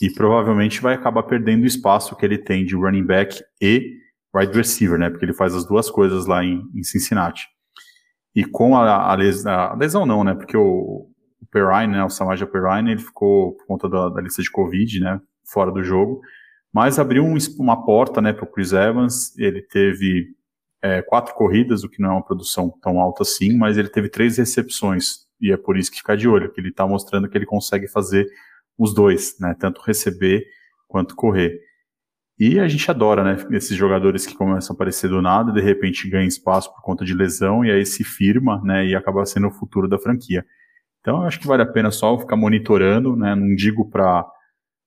e 0.01 0.09
provavelmente 0.09 0.81
vai 0.81 0.95
acabar 0.95 1.25
perdendo 1.25 1.65
o 1.65 1.67
espaço 1.67 2.15
que 2.15 2.25
ele 2.25 2.39
tem 2.39 2.65
de 2.65 2.77
running 2.77 3.05
back 3.05 3.43
e 3.61 3.97
wide 4.35 4.57
receiver, 4.57 4.99
né? 4.99 5.11
Porque 5.11 5.25
ele 5.25 5.35
faz 5.35 5.55
as 5.57 5.67
duas 5.67 5.91
coisas 5.91 6.27
lá 6.27 6.45
em, 6.45 6.63
em 6.73 6.85
Cincinnati. 6.85 7.49
E 8.33 8.45
com 8.45 8.77
a, 8.77 9.11
a, 9.11 9.15
lesão, 9.17 9.53
a, 9.53 9.75
lesão 9.75 10.07
não, 10.07 10.23
né? 10.23 10.35
Porque 10.35 10.57
o, 10.57 11.11
o 11.41 11.47
Perrine, 11.51 11.95
né? 11.95 12.05
O 12.05 12.11
Samaja 12.11 12.47
Perrine, 12.47 12.93
ele 12.93 13.01
ficou 13.01 13.57
por 13.57 13.67
conta 13.67 13.89
da, 13.89 14.09
da 14.09 14.21
lista 14.21 14.41
de 14.41 14.51
Covid, 14.51 15.01
né? 15.01 15.21
Fora 15.51 15.71
do 15.71 15.83
jogo, 15.83 16.21
mas 16.73 16.99
abriu 16.99 17.25
um, 17.25 17.37
uma 17.59 17.85
porta 17.85 18.21
né, 18.21 18.33
para 18.33 18.45
o 18.45 18.51
Chris 18.51 18.73
Evans. 18.73 19.37
Ele 19.39 19.63
teve 19.63 20.29
é, 20.83 21.03
quatro 21.03 21.35
corridas, 21.35 21.83
o 21.83 21.89
que 21.89 22.01
não 22.01 22.11
é 22.11 22.13
uma 22.13 22.25
produção 22.25 22.71
tão 22.83 23.01
alta 23.01 23.23
assim, 23.23 23.57
mas 23.57 23.77
ele 23.77 23.89
teve 23.89 24.09
três 24.09 24.39
recepções, 24.39 25.27
e 25.41 25.53
é 25.53 25.57
por 25.57 25.77
isso 25.77 25.91
que 25.91 25.99
fica 25.99 26.17
de 26.17 26.29
olho, 26.29 26.53
que 26.53 26.61
ele 26.61 26.69
está 26.69 26.87
mostrando 26.87 27.29
que 27.29 27.37
ele 27.37 27.47
consegue 27.47 27.89
fazer 27.89 28.29
os 28.77 28.95
dois, 28.95 29.37
né? 29.41 29.57
Tanto 29.59 29.81
receber 29.83 30.45
quanto 30.87 31.17
correr. 31.17 31.61
E 32.39 32.61
a 32.61 32.69
gente 32.69 32.89
adora, 32.89 33.25
né? 33.25 33.37
Esses 33.51 33.77
jogadores 33.77 34.25
que 34.25 34.35
começam 34.37 34.73
a 34.73 34.75
aparecer 34.75 35.09
do 35.09 35.21
nada, 35.21 35.53
de 35.53 35.61
repente 35.61 36.09
ganham 36.09 36.29
espaço 36.29 36.73
por 36.73 36.83
conta 36.83 37.05
de 37.05 37.13
lesão 37.13 37.65
e 37.65 37.71
aí 37.71 37.85
se 37.85 38.05
firma, 38.05 38.61
né? 38.63 38.87
E 38.87 38.95
acaba 38.95 39.27
sendo 39.27 39.49
o 39.49 39.53
futuro 39.53 39.89
da 39.89 39.99
franquia. 39.99 40.45
Então, 41.01 41.23
eu 41.23 41.29
acho 41.29 41.41
que 41.41 41.47
vale 41.47 41.63
a 41.63 41.67
pena 41.67 41.91
só 41.91 42.17
ficar 42.17 42.37
monitorando, 42.37 43.17
né? 43.17 43.35
Não 43.35 43.55
digo 43.57 43.91
para 43.91 44.25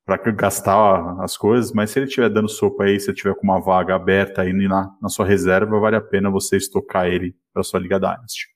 para 0.05 0.17
gastar 0.31 1.21
as 1.21 1.37
coisas, 1.37 1.71
mas 1.71 1.91
se 1.91 1.99
ele 1.99 2.07
estiver 2.07 2.29
dando 2.29 2.49
sopa 2.49 2.83
aí, 2.83 2.99
se 2.99 3.09
ele 3.09 3.17
tiver 3.17 3.35
com 3.35 3.43
uma 3.43 3.59
vaga 3.59 3.95
aberta 3.95 4.41
aí 4.41 4.53
na, 4.53 4.95
na 5.01 5.09
sua 5.09 5.25
reserva, 5.25 5.79
vale 5.79 5.95
a 5.95 6.01
pena 6.01 6.29
você 6.29 6.57
estocar 6.57 7.07
ele 7.07 7.35
para 7.53 7.63
sua 7.63 7.79
Liga 7.79 7.99
Dynasty. 7.99 8.47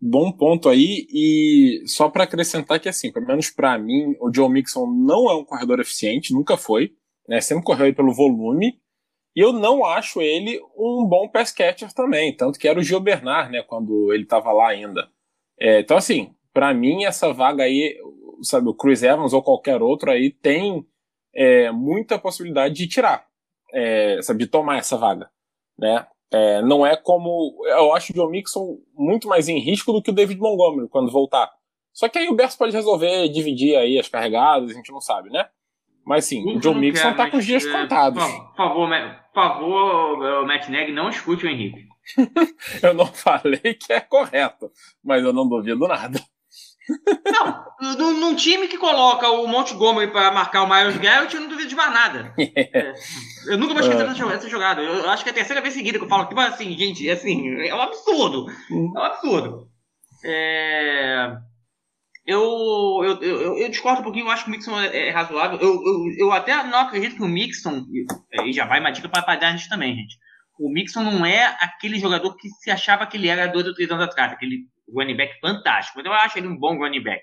Bom 0.00 0.32
ponto 0.32 0.68
aí, 0.68 1.06
e 1.10 1.82
só 1.86 2.08
para 2.08 2.24
acrescentar 2.24 2.80
que, 2.80 2.88
assim, 2.88 3.12
pelo 3.12 3.26
menos 3.26 3.50
para 3.50 3.78
mim, 3.78 4.16
o 4.20 4.32
Joe 4.34 4.48
Mixon 4.48 4.86
não 4.86 5.30
é 5.30 5.34
um 5.34 5.44
corredor 5.44 5.78
eficiente, 5.78 6.34
nunca 6.34 6.56
foi, 6.56 6.92
né? 7.28 7.40
Sempre 7.40 7.64
correu 7.64 7.86
aí 7.86 7.92
pelo 7.92 8.12
volume, 8.12 8.80
e 9.34 9.40
eu 9.40 9.52
não 9.52 9.84
acho 9.84 10.20
ele 10.20 10.60
um 10.76 11.06
bom 11.06 11.28
pass 11.28 11.52
catcher 11.52 11.92
também, 11.92 12.36
tanto 12.36 12.58
que 12.58 12.68
era 12.68 12.78
o 12.78 12.82
Gil 12.82 13.00
Bernard, 13.00 13.50
né, 13.50 13.62
quando 13.62 14.12
ele 14.12 14.24
estava 14.24 14.52
lá 14.52 14.68
ainda. 14.68 15.08
É, 15.58 15.80
então, 15.80 15.96
assim, 15.96 16.34
para 16.52 16.74
mim, 16.74 17.04
essa 17.04 17.32
vaga 17.32 17.64
aí, 17.64 17.96
sabe, 18.42 18.68
o 18.68 18.74
Chris 18.74 19.02
Evans 19.02 19.32
ou 19.32 19.42
qualquer 19.42 19.80
outro 19.82 20.10
aí 20.10 20.30
tem 20.30 20.86
é, 21.34 21.70
muita 21.70 22.18
possibilidade 22.18 22.74
de 22.74 22.86
tirar, 22.86 23.26
é, 23.72 24.20
sabe, 24.22 24.44
de 24.44 24.50
tomar 24.50 24.78
essa 24.78 24.96
vaga, 24.96 25.30
né? 25.78 26.06
É, 26.30 26.62
não 26.62 26.86
é 26.86 26.96
como. 26.96 27.62
Eu 27.66 27.94
acho 27.94 28.10
o 28.10 28.14
John 28.14 28.30
Mixon 28.30 28.78
muito 28.94 29.28
mais 29.28 29.48
em 29.48 29.58
risco 29.58 29.92
do 29.92 30.00
que 30.02 30.10
o 30.10 30.14
David 30.14 30.40
Montgomery 30.40 30.88
quando 30.88 31.12
voltar. 31.12 31.50
Só 31.92 32.08
que 32.08 32.18
aí 32.18 32.28
o 32.28 32.34
Berço 32.34 32.56
pode 32.56 32.74
resolver 32.74 33.28
dividir 33.28 33.76
aí 33.76 33.98
as 33.98 34.08
carregadas, 34.08 34.70
a 34.70 34.74
gente 34.74 34.90
não 34.90 35.00
sabe, 35.00 35.28
né? 35.28 35.46
Mas 36.04 36.24
sim, 36.24 36.56
o 36.56 36.58
John 36.58 36.74
Mixon 36.74 37.10
quer, 37.10 37.16
tá 37.16 37.30
com 37.30 37.36
os 37.36 37.44
dias 37.44 37.66
é, 37.66 37.70
contados. 37.70 38.24
Por 38.24 38.56
favor, 38.56 38.88
por 38.88 39.34
favor, 39.34 40.46
Matt 40.46 40.68
Neg, 40.68 40.90
não 40.90 41.10
escute 41.10 41.44
o 41.44 41.48
Henrique. 41.48 41.86
eu 42.82 42.94
não 42.94 43.06
falei 43.06 43.74
que 43.74 43.92
é 43.92 44.00
correto, 44.00 44.70
mas 45.04 45.22
eu 45.22 45.32
não 45.32 45.48
duvido 45.48 45.86
nada. 45.86 46.18
Não, 47.24 48.18
num, 48.20 48.34
time 48.34 48.66
que 48.66 48.76
coloca 48.76 49.28
o 49.28 49.46
Montgomery 49.46 50.10
para 50.10 50.32
marcar 50.32 50.62
o 50.62 50.68
Miles 50.68 50.96
Garrett, 50.96 51.34
eu 51.34 51.40
não 51.40 51.48
duvido 51.48 51.68
de 51.68 51.76
mais 51.76 51.92
nada. 51.92 52.34
É. 52.74 52.94
Eu 53.48 53.58
nunca 53.58 53.74
vou 53.74 53.82
esquecer 53.82 54.24
uh. 54.24 54.30
essa 54.30 54.48
jogada. 54.48 54.80
Eu 54.80 55.10
acho 55.10 55.22
que 55.22 55.30
é 55.30 55.32
a 55.32 55.34
terceira 55.34 55.60
vez 55.60 55.74
seguida 55.74 55.98
que 55.98 56.04
eu 56.04 56.08
falo 56.08 56.26
que, 56.26 56.38
assim, 56.38 56.76
gente, 56.76 57.08
assim, 57.10 57.60
é 57.60 57.74
um 57.74 57.80
absurdo. 57.80 58.46
É 58.50 58.74
um 58.74 59.02
absurdo. 59.02 59.68
É... 60.24 61.32
Eu, 62.24 62.40
eu, 63.02 63.20
eu, 63.20 63.58
eu, 63.58 63.68
discordo 63.68 64.00
um 64.00 64.04
pouquinho, 64.04 64.26
eu 64.26 64.30
acho 64.30 64.44
que 64.44 64.50
o 64.50 64.52
Mixon 64.52 64.80
é, 64.80 65.08
é 65.08 65.10
razoável. 65.10 65.58
Eu, 65.58 65.74
eu, 65.74 66.14
eu, 66.18 66.32
até 66.32 66.62
não 66.62 66.78
acredito 66.78 67.16
que 67.16 67.22
o 67.22 67.28
Mixon. 67.28 67.84
E 68.44 68.52
já 68.52 68.64
vai 68.64 68.78
uma 68.78 68.92
dica 68.92 69.08
para 69.08 69.24
a 69.26 69.50
gente 69.50 69.68
também, 69.68 69.96
gente. 69.96 70.16
O 70.58 70.72
Mixon 70.72 71.02
não 71.02 71.26
é 71.26 71.56
aquele 71.60 71.98
jogador 71.98 72.36
que 72.36 72.48
se 72.48 72.70
achava 72.70 73.06
que 73.06 73.16
ele 73.16 73.28
era 73.28 73.48
dois 73.48 73.66
ou 73.66 73.74
três 73.74 73.90
anos 73.90 74.04
atrás, 74.04 74.32
aquele 74.32 74.68
running 74.88 75.16
back 75.16 75.38
fantástico. 75.40 76.00
Então 76.00 76.12
eu 76.12 76.18
acho 76.18 76.38
ele 76.38 76.48
um 76.48 76.56
bom 76.56 76.76
running 76.78 77.02
back. 77.02 77.22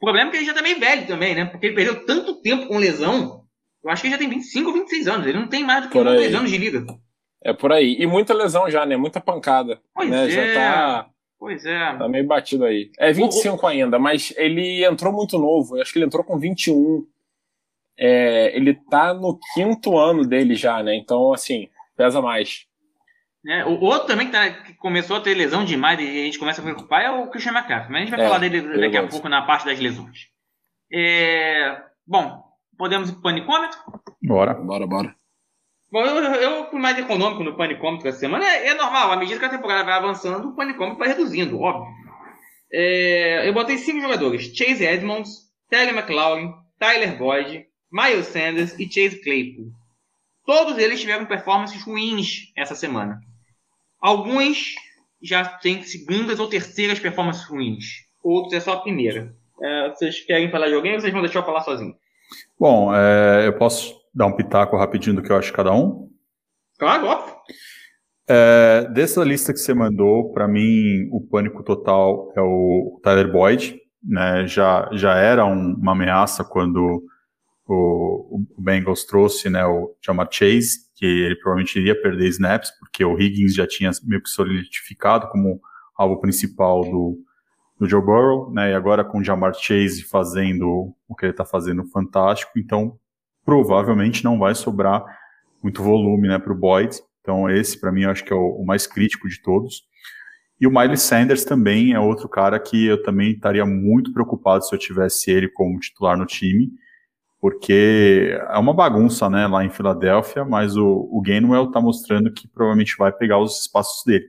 O 0.00 0.06
problema 0.06 0.28
é 0.28 0.30
que 0.30 0.36
ele 0.38 0.46
já 0.46 0.54
tá 0.54 0.62
meio 0.62 0.80
velho 0.80 1.06
também, 1.06 1.34
né? 1.34 1.44
Porque 1.44 1.66
ele 1.66 1.74
perdeu 1.74 2.06
tanto 2.06 2.40
tempo 2.40 2.66
com 2.66 2.78
lesão. 2.78 3.44
Eu 3.84 3.90
acho 3.90 4.02
que 4.02 4.08
ele 4.08 4.14
já 4.14 4.18
tem 4.18 4.28
25 4.28 4.68
ou 4.68 4.74
26 4.74 5.08
anos. 5.08 5.26
Ele 5.26 5.38
não 5.38 5.48
tem 5.48 5.64
mais 5.64 5.84
do 5.84 5.90
que 5.90 6.02
2 6.02 6.34
anos 6.34 6.50
de 6.50 6.58
liga. 6.58 6.84
É 7.42 7.52
por 7.52 7.72
aí. 7.72 7.96
E 7.98 8.06
muita 8.06 8.34
lesão 8.34 8.70
já, 8.70 8.84
né? 8.84 8.96
Muita 8.96 9.20
pancada. 9.20 9.80
Pois 9.94 10.10
né? 10.10 10.26
é. 10.26 10.30
Já 10.30 10.54
tá. 10.54 11.10
Pois 11.38 11.64
é. 11.64 11.96
Tá 11.96 12.08
meio 12.08 12.26
batido 12.26 12.64
aí. 12.64 12.90
É 12.98 13.12
25 13.12 13.64
o... 13.64 13.66
ainda, 13.66 13.98
mas 13.98 14.32
ele 14.36 14.84
entrou 14.84 15.12
muito 15.12 15.38
novo. 15.38 15.76
Eu 15.76 15.82
acho 15.82 15.92
que 15.92 15.98
ele 15.98 16.06
entrou 16.06 16.22
com 16.22 16.38
21. 16.38 17.06
É, 17.98 18.56
ele 18.56 18.74
tá 18.74 19.14
no 19.14 19.38
quinto 19.54 19.98
ano 19.98 20.26
dele 20.26 20.54
já, 20.54 20.82
né? 20.82 20.94
Então, 20.94 21.32
assim, 21.32 21.68
pesa 21.96 22.20
mais. 22.20 22.66
É, 23.46 23.64
o 23.64 23.80
outro 23.80 24.06
também 24.06 24.26
que, 24.26 24.32
tá, 24.32 24.50
que, 24.50 24.74
começou 24.74 25.16
a 25.16 25.20
ter 25.20 25.34
lesão 25.34 25.64
demais 25.64 25.98
e 25.98 26.02
a 26.02 26.24
gente 26.24 26.38
começa 26.38 26.60
a 26.60 26.64
preocupar 26.64 27.02
é 27.02 27.10
o 27.10 27.28
Christian 27.28 27.52
McCaffrey. 27.52 27.90
Mas 27.90 27.96
a 27.96 28.00
gente 28.00 28.10
vai 28.10 28.20
é, 28.20 28.24
falar 28.24 28.38
dele 28.38 28.80
daqui 28.80 28.96
a 28.96 29.06
pouco 29.06 29.28
na 29.28 29.42
parte 29.42 29.64
das 29.64 29.78
lesões. 29.78 30.26
É, 30.92 31.82
bom, 32.06 32.42
podemos 32.76 33.08
ir 33.08 33.12
para 33.12 33.20
o 33.20 33.22
panicômetro? 33.22 33.78
Bora. 34.22 34.54
Bora, 34.54 34.86
bora. 34.86 35.14
Bom, 35.90 36.04
eu, 36.04 36.22
eu 36.22 36.70
fui 36.70 36.78
mais 36.78 36.98
econômico 36.98 37.42
no 37.42 37.56
panicômetro 37.56 38.08
essa 38.08 38.18
semana. 38.18 38.44
É, 38.44 38.68
é, 38.68 38.74
normal, 38.74 39.10
à 39.10 39.16
medida 39.16 39.40
que 39.40 39.44
a 39.46 39.50
temporada 39.50 39.84
vai 39.84 39.94
avançando, 39.94 40.48
o 40.48 40.54
panicômetro 40.54 40.98
vai 40.98 41.08
reduzindo, 41.08 41.58
óbvio. 41.58 41.92
É, 42.72 43.48
eu 43.48 43.52
botei 43.54 43.78
cinco 43.78 44.00
jogadores: 44.00 44.54
Chase 44.54 44.84
Edmonds, 44.84 45.30
Terry 45.68 45.96
McLaurin, 45.96 46.52
Tyler 46.78 47.18
Boyd, 47.18 47.66
Miles 47.90 48.26
Sanders 48.26 48.78
e 48.78 48.84
Chase 48.84 49.20
Claypool. 49.22 49.72
Todos 50.44 50.78
eles 50.78 51.00
tiveram 51.00 51.26
performances 51.26 51.82
ruins 51.82 52.52
essa 52.56 52.74
semana. 52.74 53.20
Alguns 54.00 54.74
já 55.22 55.44
têm 55.44 55.82
segundas 55.82 56.40
ou 56.40 56.48
terceiras 56.48 56.98
performances 56.98 57.44
ruins. 57.44 57.84
Outros 58.22 58.54
é 58.54 58.60
só 58.60 58.72
a 58.72 58.80
primeira. 58.80 59.34
É, 59.62 59.90
vocês 59.90 60.20
querem 60.20 60.50
falar 60.50 60.68
de 60.68 60.74
alguém 60.74 60.94
ou 60.94 61.00
vocês 61.00 61.12
vão 61.12 61.22
deixar 61.22 61.40
eu 61.40 61.44
falar 61.44 61.60
sozinho? 61.60 61.94
Bom, 62.58 62.94
é, 62.94 63.46
eu 63.46 63.52
posso 63.52 63.94
dar 64.14 64.26
um 64.26 64.32
pitaco 64.32 64.76
rapidinho 64.76 65.16
do 65.16 65.22
que 65.22 65.30
eu 65.30 65.36
acho 65.36 65.48
de 65.48 65.56
cada 65.56 65.72
um? 65.72 66.08
Claro, 66.78 67.06
óbvio. 67.06 67.34
É, 68.28 68.88
dessa 68.92 69.22
lista 69.24 69.52
que 69.52 69.58
você 69.58 69.74
mandou, 69.74 70.32
para 70.32 70.48
mim, 70.48 71.08
o 71.10 71.20
pânico 71.20 71.62
total 71.62 72.32
é 72.36 72.40
o 72.40 73.00
Tyler 73.02 73.30
Boyd. 73.30 73.78
Né, 74.02 74.46
já, 74.46 74.88
já 74.94 75.14
era 75.16 75.44
um, 75.44 75.74
uma 75.74 75.92
ameaça 75.92 76.42
quando 76.42 77.04
o, 77.66 78.40
o 78.56 78.62
Bengals 78.62 79.04
trouxe 79.04 79.50
né, 79.50 79.66
o 79.66 79.94
Jamar 80.02 80.28
Chase, 80.30 80.90
que 80.96 81.04
ele 81.04 81.36
provavelmente 81.36 81.78
iria 81.78 82.00
perder 82.00 82.28
snaps, 82.28 82.70
porque 83.00 83.04
o 83.04 83.18
Higgins 83.18 83.54
já 83.54 83.66
tinha 83.66 83.90
meio 84.04 84.22
que 84.22 84.28
solidificado 84.28 85.28
como 85.28 85.60
alvo 85.96 86.20
principal 86.20 86.82
do, 86.82 87.18
do 87.78 87.88
Joe 87.88 88.02
Burrow, 88.02 88.52
né? 88.52 88.72
E 88.72 88.74
agora 88.74 89.02
com 89.02 89.18
o 89.18 89.24
Jamar 89.24 89.54
Chase 89.54 90.02
fazendo 90.02 90.94
o 91.08 91.14
que 91.14 91.24
ele 91.24 91.32
está 91.32 91.44
fazendo 91.44 91.84
fantástico, 91.86 92.52
então 92.58 92.98
provavelmente 93.44 94.22
não 94.22 94.38
vai 94.38 94.54
sobrar 94.54 95.02
muito 95.62 95.82
volume, 95.82 96.28
né, 96.28 96.38
para 96.38 96.52
o 96.52 96.56
Boyd. 96.56 96.94
Então 97.22 97.48
esse 97.48 97.80
para 97.80 97.90
mim 97.90 98.02
eu 98.02 98.10
acho 98.10 98.24
que 98.24 98.32
é 98.32 98.36
o, 98.36 98.56
o, 98.56 98.66
mais 98.66 98.86
crítico 98.86 99.28
de 99.28 99.40
todos. 99.40 99.82
E 100.60 100.66
o 100.66 100.70
Miles 100.70 101.00
Sanders 101.00 101.44
também 101.44 101.94
é 101.94 102.00
outro 102.00 102.28
cara 102.28 102.60
que 102.60 102.84
eu 102.84 103.02
também 103.02 103.32
estaria 103.32 103.64
muito 103.64 104.12
preocupado 104.12 104.62
se 104.62 104.74
eu 104.74 104.78
tivesse 104.78 105.30
ele 105.30 105.48
como 105.48 105.80
titular 105.80 106.18
no 106.18 106.26
time 106.26 106.70
porque 107.40 108.38
é 108.50 108.58
uma 108.58 108.74
bagunça, 108.74 109.30
né, 109.30 109.46
lá 109.46 109.64
em 109.64 109.70
Filadélfia, 109.70 110.44
mas 110.44 110.76
o, 110.76 111.08
o 111.10 111.22
Gainwell 111.22 111.64
está 111.64 111.80
mostrando 111.80 112.30
que 112.30 112.46
provavelmente 112.46 112.94
vai 112.98 113.10
pegar 113.10 113.38
os 113.38 113.62
espaços 113.62 114.04
dele. 114.04 114.26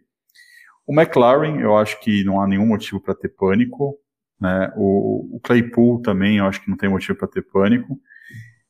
O 0.87 0.93
McLaren, 0.93 1.59
eu 1.59 1.77
acho 1.77 1.99
que 1.99 2.23
não 2.23 2.41
há 2.41 2.47
nenhum 2.47 2.65
motivo 2.65 3.01
para 3.01 3.13
ter 3.13 3.29
pânico, 3.29 3.97
né, 4.39 4.71
o, 4.77 5.35
o, 5.35 5.39
Claypool 5.41 6.01
também, 6.01 6.37
eu 6.37 6.45
acho 6.45 6.63
que 6.63 6.69
não 6.69 6.77
tem 6.77 6.89
motivo 6.89 7.17
para 7.17 7.27
ter 7.27 7.41
pânico, 7.41 7.99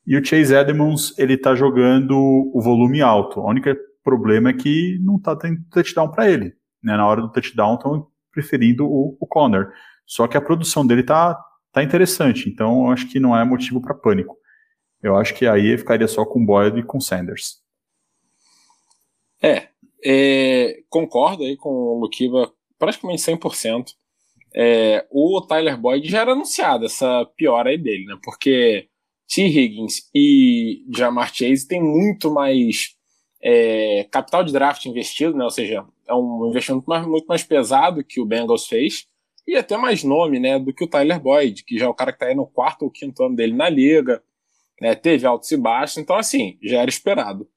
e 0.04 0.16
o 0.16 0.24
Chase 0.24 0.52
Edmonds, 0.52 1.16
ele 1.16 1.34
está 1.34 1.54
jogando 1.54 2.12
o 2.12 2.60
volume 2.60 3.00
alto, 3.00 3.40
o 3.40 3.48
único 3.48 3.70
problema 4.02 4.50
é 4.50 4.52
que 4.52 4.98
não 5.00 5.16
está 5.16 5.36
tendo 5.36 5.62
touchdown 5.70 6.10
para 6.10 6.28
ele, 6.28 6.52
né, 6.82 6.96
na 6.96 7.06
hora 7.06 7.22
do 7.22 7.30
touchdown 7.30 7.76
estão 7.76 8.08
preferindo 8.32 8.84
o, 8.86 9.16
o 9.20 9.26
Connor, 9.26 9.68
só 10.04 10.26
que 10.26 10.36
a 10.36 10.42
produção 10.42 10.84
dele 10.84 11.02
está 11.02 11.40
tá 11.72 11.82
interessante. 11.82 12.48
Então, 12.48 12.86
eu 12.86 12.92
acho 12.92 13.08
que 13.08 13.18
não 13.18 13.36
é 13.36 13.44
motivo 13.44 13.80
para 13.80 13.94
pânico. 13.94 14.36
Eu 15.02 15.16
acho 15.16 15.34
que 15.34 15.46
aí 15.46 15.76
ficaria 15.76 16.06
só 16.06 16.24
com 16.24 16.44
Boyd 16.44 16.78
e 16.78 16.84
com 16.84 17.00
Sanders. 17.00 17.60
É, 19.42 19.68
é 20.04 20.82
concordo 20.88 21.42
aí 21.42 21.56
com 21.56 21.70
o 21.70 21.98
Lukiva 21.98 22.52
praticamente 22.78 23.22
100%. 23.22 23.94
É, 24.54 25.06
o 25.10 25.40
Tyler 25.40 25.78
Boyd 25.78 26.08
já 26.08 26.20
era 26.20 26.32
anunciado 26.32 26.84
essa 26.84 27.24
piora 27.36 27.70
aí 27.70 27.78
dele, 27.78 28.04
né? 28.04 28.18
Porque 28.22 28.88
T. 29.26 29.46
Higgins 29.46 30.10
e 30.14 30.84
Jamar 30.94 31.34
Chase 31.34 31.66
tem 31.66 31.82
muito 31.82 32.30
mais 32.30 32.94
é, 33.42 34.06
capital 34.10 34.44
de 34.44 34.52
draft 34.52 34.84
investido, 34.84 35.36
né? 35.36 35.44
Ou 35.44 35.50
seja, 35.50 35.84
é 36.06 36.14
um 36.14 36.48
investimento 36.48 36.84
mais, 36.86 37.06
muito 37.06 37.26
mais 37.26 37.42
pesado 37.42 38.04
que 38.04 38.20
o 38.20 38.26
Bengals 38.26 38.66
fez 38.66 39.06
e 39.46 39.56
até 39.56 39.76
mais 39.76 40.04
nome, 40.04 40.38
né, 40.38 40.58
do 40.58 40.72
que 40.72 40.84
o 40.84 40.88
Tyler 40.88 41.20
Boyd, 41.20 41.64
que 41.64 41.78
já 41.78 41.86
é 41.86 41.88
o 41.88 41.94
cara 41.94 42.12
que 42.12 42.16
está 42.16 42.26
aí 42.26 42.34
no 42.34 42.46
quarto 42.46 42.82
ou 42.82 42.90
quinto 42.90 43.22
ano 43.24 43.36
dele 43.36 43.54
na 43.54 43.68
liga, 43.68 44.22
né, 44.80 44.94
teve 44.94 45.26
altos 45.26 45.50
e 45.50 45.56
baixos, 45.56 45.98
então 45.98 46.16
assim, 46.16 46.58
já 46.62 46.80
era 46.80 46.88
esperado. 46.88 47.48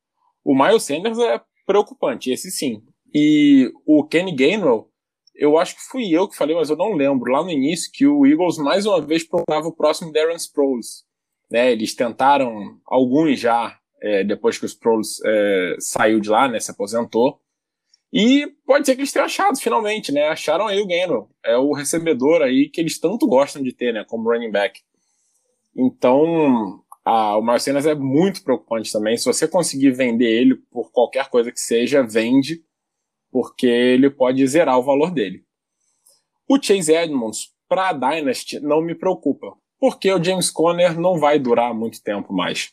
O 0.44 0.56
Miles 0.56 0.84
Sanders 0.84 1.18
é 1.20 1.42
preocupante, 1.66 2.32
esse 2.32 2.52
sim. 2.52 2.84
E 3.14 3.72
o 3.86 4.04
Kenny 4.04 4.36
Gainwell, 4.36 4.90
eu 5.34 5.58
acho 5.58 5.76
que 5.76 5.82
fui 5.82 6.10
eu 6.10 6.28
que 6.28 6.36
falei, 6.36 6.56
mas 6.56 6.70
eu 6.70 6.78
não 6.78 6.94
lembro, 6.94 7.32
lá 7.32 7.44
no 7.44 7.50
início, 7.50 7.92
que 7.94 8.06
o 8.06 8.26
Eagles 8.26 8.58
mais 8.58 8.86
uma 8.86 9.02
vez 9.02 9.24
procurava 9.24 9.68
o 9.68 9.76
próximo 9.76 10.12
Darren 10.12 10.36
Sproles. 10.36 11.04
Né, 11.52 11.72
eles 11.72 11.96
tentaram, 11.96 12.80
alguns 12.86 13.40
já, 13.40 13.78
é, 14.02 14.24
depois 14.24 14.58
que 14.58 14.66
o 14.66 14.68
Sproles 14.68 15.20
é, 15.24 15.76
saiu 15.80 16.20
de 16.20 16.30
lá, 16.30 16.48
né, 16.48 16.60
se 16.60 16.72
aposentou, 16.72 17.40
e 18.18 18.48
pode 18.66 18.86
ser 18.86 18.96
que 18.96 19.02
eles 19.02 19.12
tenham 19.12 19.26
achado, 19.26 19.60
finalmente, 19.60 20.10
né? 20.10 20.30
Acharam 20.30 20.68
aí 20.68 20.80
o 20.80 20.88
Gainwell. 20.88 21.30
É 21.44 21.58
o 21.58 21.74
recebedor 21.74 22.42
aí 22.42 22.70
que 22.70 22.80
eles 22.80 22.98
tanto 22.98 23.28
gostam 23.28 23.62
de 23.62 23.74
ter, 23.74 23.94
né? 23.94 24.06
Como 24.08 24.32
running 24.32 24.52
back. 24.52 24.80
Então, 25.76 26.82
a, 27.04 27.38
o 27.38 27.42
Marcenas 27.42 27.86
é 27.86 27.94
muito 27.94 28.42
preocupante 28.42 28.90
também. 28.90 29.18
Se 29.18 29.26
você 29.26 29.50
conseguir 29.50 29.92
vender 29.92 30.30
ele 30.30 30.56
por 30.72 30.94
qualquer 30.94 31.28
coisa 31.28 31.52
que 31.52 31.60
seja, 31.60 32.08
vende, 32.08 32.64
porque 33.30 33.68
ele 33.68 34.10
pode 34.10 34.48
zerar 34.48 34.80
o 34.80 34.84
valor 34.84 35.12
dele. 35.12 35.44
O 36.48 36.58
Chase 36.62 36.94
Edmonds, 36.94 37.50
para 37.68 37.90
a 37.90 37.94
Dynasty, 37.94 38.62
não 38.62 38.80
me 38.80 38.96
preocupa, 38.96 39.58
porque 39.78 40.10
o 40.10 40.24
James 40.24 40.50
Conner 40.50 40.98
não 40.98 41.20
vai 41.20 41.38
durar 41.38 41.74
muito 41.74 42.02
tempo 42.02 42.32
mais. 42.32 42.72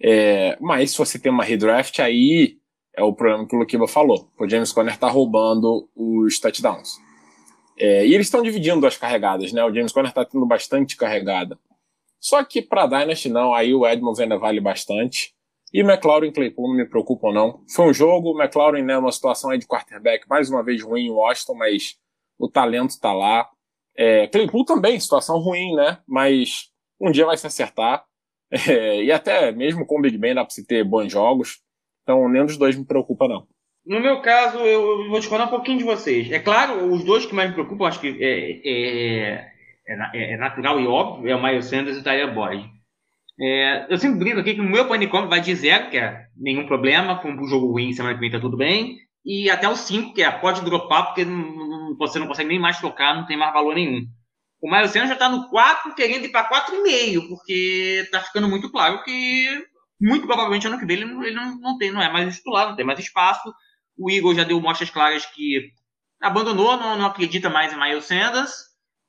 É, 0.00 0.56
mas 0.60 0.92
se 0.92 0.98
você 0.98 1.18
tem 1.18 1.32
uma 1.32 1.42
redraft, 1.42 2.00
aí 2.00 2.61
é 2.96 3.02
o 3.02 3.12
problema 3.12 3.46
que 3.46 3.56
o 3.56 3.58
Lukiba 3.58 3.88
falou. 3.88 4.28
O 4.38 4.48
James 4.48 4.72
Conner 4.72 4.94
está 4.94 5.08
roubando 5.08 5.88
os 5.94 6.38
touchdowns. 6.38 6.98
É, 7.78 8.06
e 8.06 8.14
eles 8.14 8.26
estão 8.26 8.42
dividindo 8.42 8.86
as 8.86 8.96
carregadas, 8.96 9.52
né? 9.52 9.64
O 9.64 9.74
James 9.74 9.92
Conner 9.92 10.10
está 10.10 10.24
tendo 10.24 10.46
bastante 10.46 10.96
carregada. 10.96 11.58
Só 12.20 12.44
que 12.44 12.62
para 12.62 12.86
Dynasty 12.86 13.28
não, 13.28 13.52
aí 13.52 13.74
o 13.74 13.86
Edmonds 13.86 14.20
ainda 14.20 14.38
vale 14.38 14.60
bastante. 14.60 15.34
E 15.72 15.80
McLaurin 15.80 16.28
e 16.28 16.32
Claypool 16.32 16.68
não 16.68 16.76
me 16.76 16.84
preocupam 16.84 17.32
não. 17.32 17.64
Foi 17.74 17.86
um 17.86 17.94
jogo, 17.94 18.30
o 18.30 18.40
McLaurin 18.40 18.82
né, 18.82 18.96
uma 18.96 19.10
situação 19.10 19.50
aí 19.50 19.58
de 19.58 19.66
quarterback 19.66 20.28
mais 20.28 20.50
uma 20.50 20.62
vez 20.62 20.82
ruim 20.82 21.06
em 21.06 21.10
Washington, 21.10 21.54
mas 21.54 21.96
o 22.38 22.48
talento 22.48 22.90
está 22.90 23.12
lá. 23.12 23.48
É, 23.96 24.26
Claypool 24.28 24.64
também, 24.64 25.00
situação 25.00 25.38
ruim, 25.38 25.74
né? 25.74 25.98
Mas 26.06 26.70
um 27.00 27.10
dia 27.10 27.26
vai 27.26 27.36
se 27.36 27.46
acertar. 27.46 28.04
É, 28.68 29.02
e 29.02 29.10
até 29.10 29.50
mesmo 29.50 29.86
com 29.86 29.98
o 29.98 30.02
Big 30.02 30.18
Ben 30.18 30.34
dá 30.34 30.44
para 30.44 30.50
se 30.50 30.66
ter 30.66 30.84
bons 30.84 31.10
jogos. 31.10 31.62
Então 32.02 32.28
nenhum 32.28 32.46
dos 32.46 32.56
dois 32.56 32.76
me 32.76 32.84
preocupa 32.84 33.28
não. 33.28 33.46
No 33.84 34.00
meu 34.00 34.20
caso, 34.20 34.58
eu 34.58 35.08
vou 35.08 35.18
discordar 35.18 35.48
um 35.48 35.50
pouquinho 35.50 35.78
de 35.78 35.84
vocês. 35.84 36.30
É 36.30 36.38
claro, 36.38 36.92
os 36.92 37.02
dois 37.02 37.26
que 37.26 37.34
mais 37.34 37.48
me 37.48 37.54
preocupam, 37.54 37.86
acho 37.86 38.00
que 38.00 38.16
é, 38.20 38.60
é, 38.64 39.52
é, 39.88 40.34
é 40.34 40.36
natural 40.36 40.80
e 40.80 40.86
óbvio, 40.86 41.28
é 41.28 41.34
o 41.34 41.42
Miles 41.42 41.66
Sanders 41.66 41.96
e 41.96 42.00
o 42.00 42.04
Tyler 42.04 42.32
Boyd. 42.32 42.64
É, 43.40 43.92
eu 43.92 43.98
sempre 43.98 44.20
brinco 44.20 44.38
aqui 44.38 44.54
que 44.54 44.60
o 44.60 44.64
meu 44.64 44.86
panicômetro 44.86 45.30
vai 45.30 45.40
de 45.40 45.54
zero, 45.54 45.90
que 45.90 45.98
é 45.98 46.26
nenhum 46.36 46.66
problema, 46.66 47.18
com 47.18 47.30
um 47.30 47.48
jogo 47.48 47.72
ruim, 47.72 47.92
semana 47.92 48.14
que 48.14 48.20
vem 48.20 48.30
tá 48.30 48.38
tudo 48.38 48.56
bem, 48.56 48.98
e 49.24 49.50
até 49.50 49.68
o 49.68 49.74
5, 49.74 50.14
que 50.14 50.22
é 50.22 50.30
pode 50.30 50.64
dropar, 50.64 51.06
porque 51.06 51.24
não, 51.24 51.96
você 51.96 52.20
não 52.20 52.28
consegue 52.28 52.50
nem 52.50 52.60
mais 52.60 52.80
tocar, 52.80 53.16
não 53.16 53.26
tem 53.26 53.36
mais 53.36 53.52
valor 53.52 53.74
nenhum. 53.74 54.06
O 54.60 54.70
Miles 54.70 54.92
Sanders 54.92 55.10
já 55.10 55.16
tá 55.16 55.28
no 55.28 55.48
4, 55.48 55.94
querendo 55.94 56.24
ir 56.24 56.28
para 56.28 56.48
4,5, 56.48 57.28
porque 57.28 58.08
tá 58.12 58.20
ficando 58.20 58.48
muito 58.48 58.70
claro 58.70 59.02
que 59.02 59.48
muito 60.02 60.26
provavelmente 60.26 60.66
ano 60.66 60.78
que 60.78 60.84
vem 60.84 60.96
ele, 60.96 61.04
não, 61.06 61.22
ele 61.22 61.36
não, 61.36 61.60
não, 61.60 61.78
tem, 61.78 61.92
não 61.92 62.02
é 62.02 62.12
mais 62.12 62.36
titular, 62.36 62.68
não 62.68 62.76
tem 62.76 62.84
mais 62.84 62.98
espaço. 62.98 63.54
O 63.96 64.10
Igor 64.10 64.34
já 64.34 64.42
deu 64.42 64.60
mostras 64.60 64.90
claras 64.90 65.24
que 65.24 65.70
abandonou, 66.20 66.76
não, 66.76 66.96
não 66.96 67.06
acredita 67.06 67.48
mais 67.48 67.72
em 67.72 67.78
Miles 67.78 68.04
Sanders. 68.04 68.52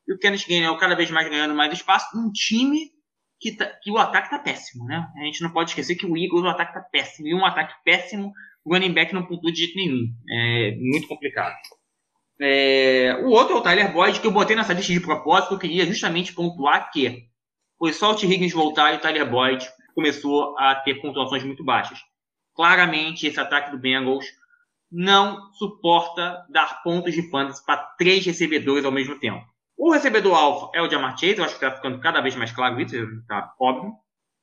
E 0.07 0.13
o 0.13 0.19
Kenneth 0.19 0.45
Gainwell 0.47 0.77
cada 0.77 0.95
vez 0.95 1.09
mais 1.09 1.27
ganhando 1.27 1.55
mais 1.55 1.73
espaço 1.73 2.15
num 2.15 2.31
time 2.31 2.91
que, 3.39 3.53
tá, 3.53 3.65
que 3.81 3.89
o 3.89 3.97
ataque 3.97 4.29
tá 4.29 4.37
péssimo, 4.37 4.85
né? 4.85 5.07
A 5.17 5.25
gente 5.25 5.41
não 5.41 5.51
pode 5.51 5.71
esquecer 5.71 5.95
que 5.95 6.05
o 6.05 6.15
Eagles, 6.15 6.43
o 6.43 6.47
ataque 6.47 6.73
tá 6.73 6.81
péssimo. 6.81 7.27
E 7.27 7.33
um 7.33 7.45
ataque 7.45 7.73
péssimo, 7.83 8.31
o 8.63 8.73
running 8.73 8.93
back 8.93 9.13
não 9.13 9.25
pontua 9.25 9.51
de 9.51 9.59
jeito 9.59 9.75
nenhum. 9.75 10.07
É 10.29 10.75
muito 10.77 11.07
complicado. 11.07 11.55
É, 12.39 13.15
o 13.23 13.29
outro 13.29 13.55
é 13.55 13.57
o 13.57 13.61
Tyler 13.61 13.91
Boyd, 13.91 14.19
que 14.19 14.27
eu 14.27 14.31
botei 14.31 14.55
nessa 14.55 14.73
lista 14.73 14.93
de 14.93 14.99
propósito. 14.99 15.53
Eu 15.55 15.59
queria 15.59 15.85
justamente 15.85 16.33
pontuar 16.33 16.91
que 16.91 17.27
foi 17.79 17.93
só 17.93 18.11
o 18.11 18.15
T. 18.15 18.27
Higgins 18.27 18.53
voltar 18.53 18.93
e 18.93 18.97
o 18.97 18.99
Tyler 18.99 19.29
Boyd 19.29 19.65
começou 19.93 20.57
a 20.57 20.75
ter 20.75 20.95
pontuações 20.95 21.43
muito 21.43 21.63
baixas. 21.63 21.99
Claramente, 22.55 23.27
esse 23.27 23.39
ataque 23.39 23.71
do 23.71 23.79
Bengals 23.79 24.25
não 24.91 25.51
suporta 25.53 26.45
dar 26.49 26.83
pontos 26.83 27.13
de 27.13 27.29
fantasy 27.29 27.65
para 27.65 27.77
três 27.97 28.25
recebedores 28.25 28.85
ao 28.85 28.91
mesmo 28.91 29.19
tempo. 29.19 29.43
O 29.75 29.91
recebedor 29.91 30.35
alfa 30.35 30.77
é 30.77 30.81
o 30.81 30.89
Jamar 30.89 31.17
Chase, 31.17 31.39
eu 31.39 31.43
acho 31.43 31.57
que 31.57 31.65
está 31.65 31.75
ficando 31.75 31.99
cada 31.99 32.21
vez 32.21 32.35
mais 32.35 32.51
claro 32.51 32.79
isso, 32.79 32.95
está 32.95 33.53
óbvio. 33.59 33.91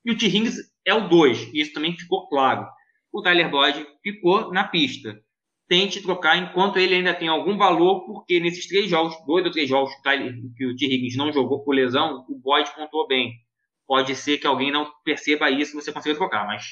E 0.05 0.11
o 0.11 0.19
T. 0.19 0.27
Higgins 0.27 0.57
é 0.85 0.93
o 0.93 1.09
2, 1.09 1.55
e 1.55 1.61
isso 1.61 1.73
também 1.73 1.97
ficou 1.97 2.29
claro. 2.29 2.67
O 3.13 3.23
Tyler 3.23 3.51
Boyd 3.51 3.87
ficou 4.03 4.53
na 4.53 4.65
pista. 4.65 5.21
Tente 5.69 6.03
trocar 6.03 6.37
enquanto 6.37 6.79
ele 6.79 6.97
ainda 6.97 7.15
tem 7.15 7.29
algum 7.29 7.57
valor, 7.57 8.05
porque 8.05 8.41
nesses 8.41 8.67
três 8.67 8.91
jogos, 8.91 9.15
dois 9.25 9.45
ou 9.45 9.53
três 9.53 9.69
jogos 9.69 9.93
que 10.57 10.67
o 10.67 10.75
T. 10.75 10.87
Higgins 10.87 11.17
não 11.17 11.33
jogou 11.33 11.63
por 11.63 11.75
lesão, 11.75 12.25
o 12.29 12.39
Boyd 12.39 12.69
pontuou 12.75 13.07
bem. 13.07 13.33
Pode 13.91 14.15
ser 14.15 14.39
que 14.39 14.47
alguém 14.47 14.71
não 14.71 14.89
perceba 15.05 15.51
isso 15.51 15.73
e 15.73 15.83
você 15.83 15.91
consiga 15.91 16.15
trocar, 16.15 16.47
mas 16.47 16.65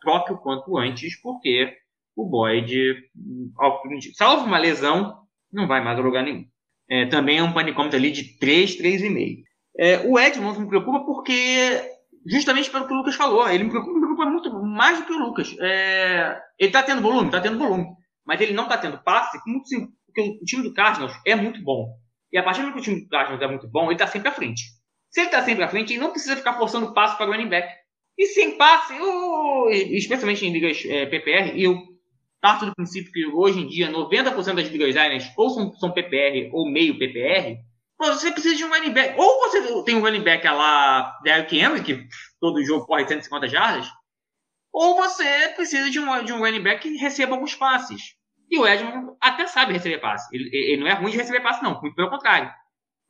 troque 0.00 0.32
o 0.32 0.38
quanto 0.38 0.78
antes, 0.78 1.20
porque 1.20 1.76
o 2.16 2.24
Boyd, 2.24 2.72
salvo 4.14 4.46
uma 4.46 4.56
lesão, 4.58 5.18
não 5.52 5.66
vai 5.66 5.84
mais 5.84 5.98
a 5.98 6.02
lugar 6.02 6.24
nenhum 6.24 6.46
é, 6.92 7.06
também 7.06 7.38
é 7.38 7.42
um 7.42 7.54
panicômetro 7.54 7.98
ali 7.98 8.10
de 8.10 8.38
3, 8.38 8.76
3,5. 8.76 9.42
É, 9.78 10.00
o 10.00 10.18
Edmonds 10.18 10.58
me 10.58 10.68
preocupa 10.68 11.00
porque, 11.06 11.80
justamente 12.26 12.70
pelo 12.70 12.86
que 12.86 12.92
o 12.92 12.96
Lucas 12.96 13.14
falou, 13.14 13.48
ele 13.48 13.64
me 13.64 13.70
preocupa, 13.70 13.94
me 13.94 14.00
preocupa 14.00 14.26
muito 14.26 14.62
mais 14.62 14.98
do 14.98 15.06
que 15.06 15.12
o 15.12 15.18
Lucas. 15.18 15.56
É, 15.58 16.38
ele 16.58 16.68
está 16.68 16.82
tendo 16.82 17.00
volume, 17.00 17.28
está 17.28 17.40
tendo 17.40 17.58
volume, 17.58 17.86
mas 18.26 18.42
ele 18.42 18.52
não 18.52 18.64
está 18.64 18.76
tendo 18.76 19.02
passe, 19.02 19.40
muito 19.46 19.68
simples, 19.68 19.90
porque 20.04 20.38
o 20.42 20.44
time 20.44 20.62
do 20.62 20.74
Cardinals 20.74 21.14
é 21.26 21.34
muito 21.34 21.62
bom. 21.62 21.96
E 22.30 22.36
a 22.36 22.42
partir 22.42 22.62
do 22.62 22.72
que 22.72 22.78
o 22.78 22.82
time 22.82 23.00
do 23.00 23.08
Cardinals 23.08 23.42
é 23.42 23.46
muito 23.46 23.66
bom, 23.68 23.86
ele 23.86 23.94
está 23.94 24.06
sempre 24.06 24.28
à 24.28 24.32
frente. 24.32 24.62
Se 25.12 25.20
ele 25.20 25.28
está 25.28 25.42
sempre 25.44 25.62
à 25.62 25.68
frente, 25.68 25.92
ele 25.92 26.00
não 26.00 26.10
precisa 26.10 26.36
ficar 26.36 26.54
forçando 26.54 26.94
passe 26.94 27.16
para 27.16 27.26
running 27.26 27.48
back. 27.48 27.68
E 28.18 28.26
sem 28.28 28.56
passe, 28.56 28.94
especialmente 29.70 30.46
em 30.46 30.52
ligas 30.52 30.82
é, 30.86 31.06
PPR, 31.06 31.52
eu 31.54 31.78
parto 32.40 32.66
do 32.66 32.74
princípio 32.74 33.12
que 33.12 33.26
hoje 33.26 33.60
em 33.60 33.68
dia 33.68 33.90
90% 33.90 34.54
das 34.54 34.68
ligas 34.68 34.88
designers 34.88 35.30
ou 35.36 35.50
são, 35.50 35.72
são 35.74 35.92
PPR 35.92 36.50
ou 36.52 36.70
meio 36.70 36.98
PPR, 36.98 37.58
você 37.98 38.32
precisa 38.32 38.56
de 38.56 38.64
um 38.64 38.70
running 38.70 38.92
back. 38.92 39.18
Ou 39.18 39.40
você 39.40 39.84
tem 39.84 39.94
um 39.94 40.00
running 40.00 40.24
back 40.24 40.44
lá 40.46 41.18
Derrick 41.22 41.56
Henry, 41.56 41.82
que 41.84 42.08
todo 42.40 42.64
jogo 42.64 42.86
corre 42.86 43.06
150 43.06 43.48
jardas, 43.48 43.86
ou 44.72 44.96
você 44.96 45.48
precisa 45.54 45.90
de 45.90 46.00
um, 46.00 46.24
de 46.24 46.32
um 46.32 46.38
running 46.38 46.62
back 46.62 46.80
que 46.80 46.96
receba 46.96 47.34
alguns 47.34 47.54
passes. 47.54 48.16
E 48.50 48.58
o 48.58 48.66
Edmond 48.66 49.16
até 49.20 49.46
sabe 49.46 49.72
receber 49.72 49.98
passe. 49.98 50.34
Ele, 50.34 50.50
ele 50.52 50.80
não 50.80 50.88
é 50.88 50.94
ruim 50.94 51.10
de 51.10 51.16
receber 51.16 51.40
passe, 51.40 51.62
não. 51.62 51.80
Muito 51.80 51.94
pelo 51.94 52.10
contrário. 52.10 52.50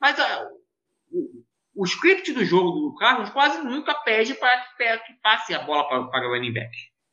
Mas 0.00 0.18
uh, 0.18 1.41
o, 1.74 1.84
script 1.84 2.32
do 2.32 2.44
jogo 2.44 2.70
do 2.80 2.94
Carlos 2.96 3.30
quase 3.30 3.62
nunca 3.62 3.94
pede 3.94 4.34
para 4.34 4.98
que, 4.98 5.12
passe 5.22 5.54
a 5.54 5.60
bola 5.60 5.88
para, 5.88 6.04
para 6.04 6.28
o 6.28 6.32
running 6.32 6.52
back 6.52 6.70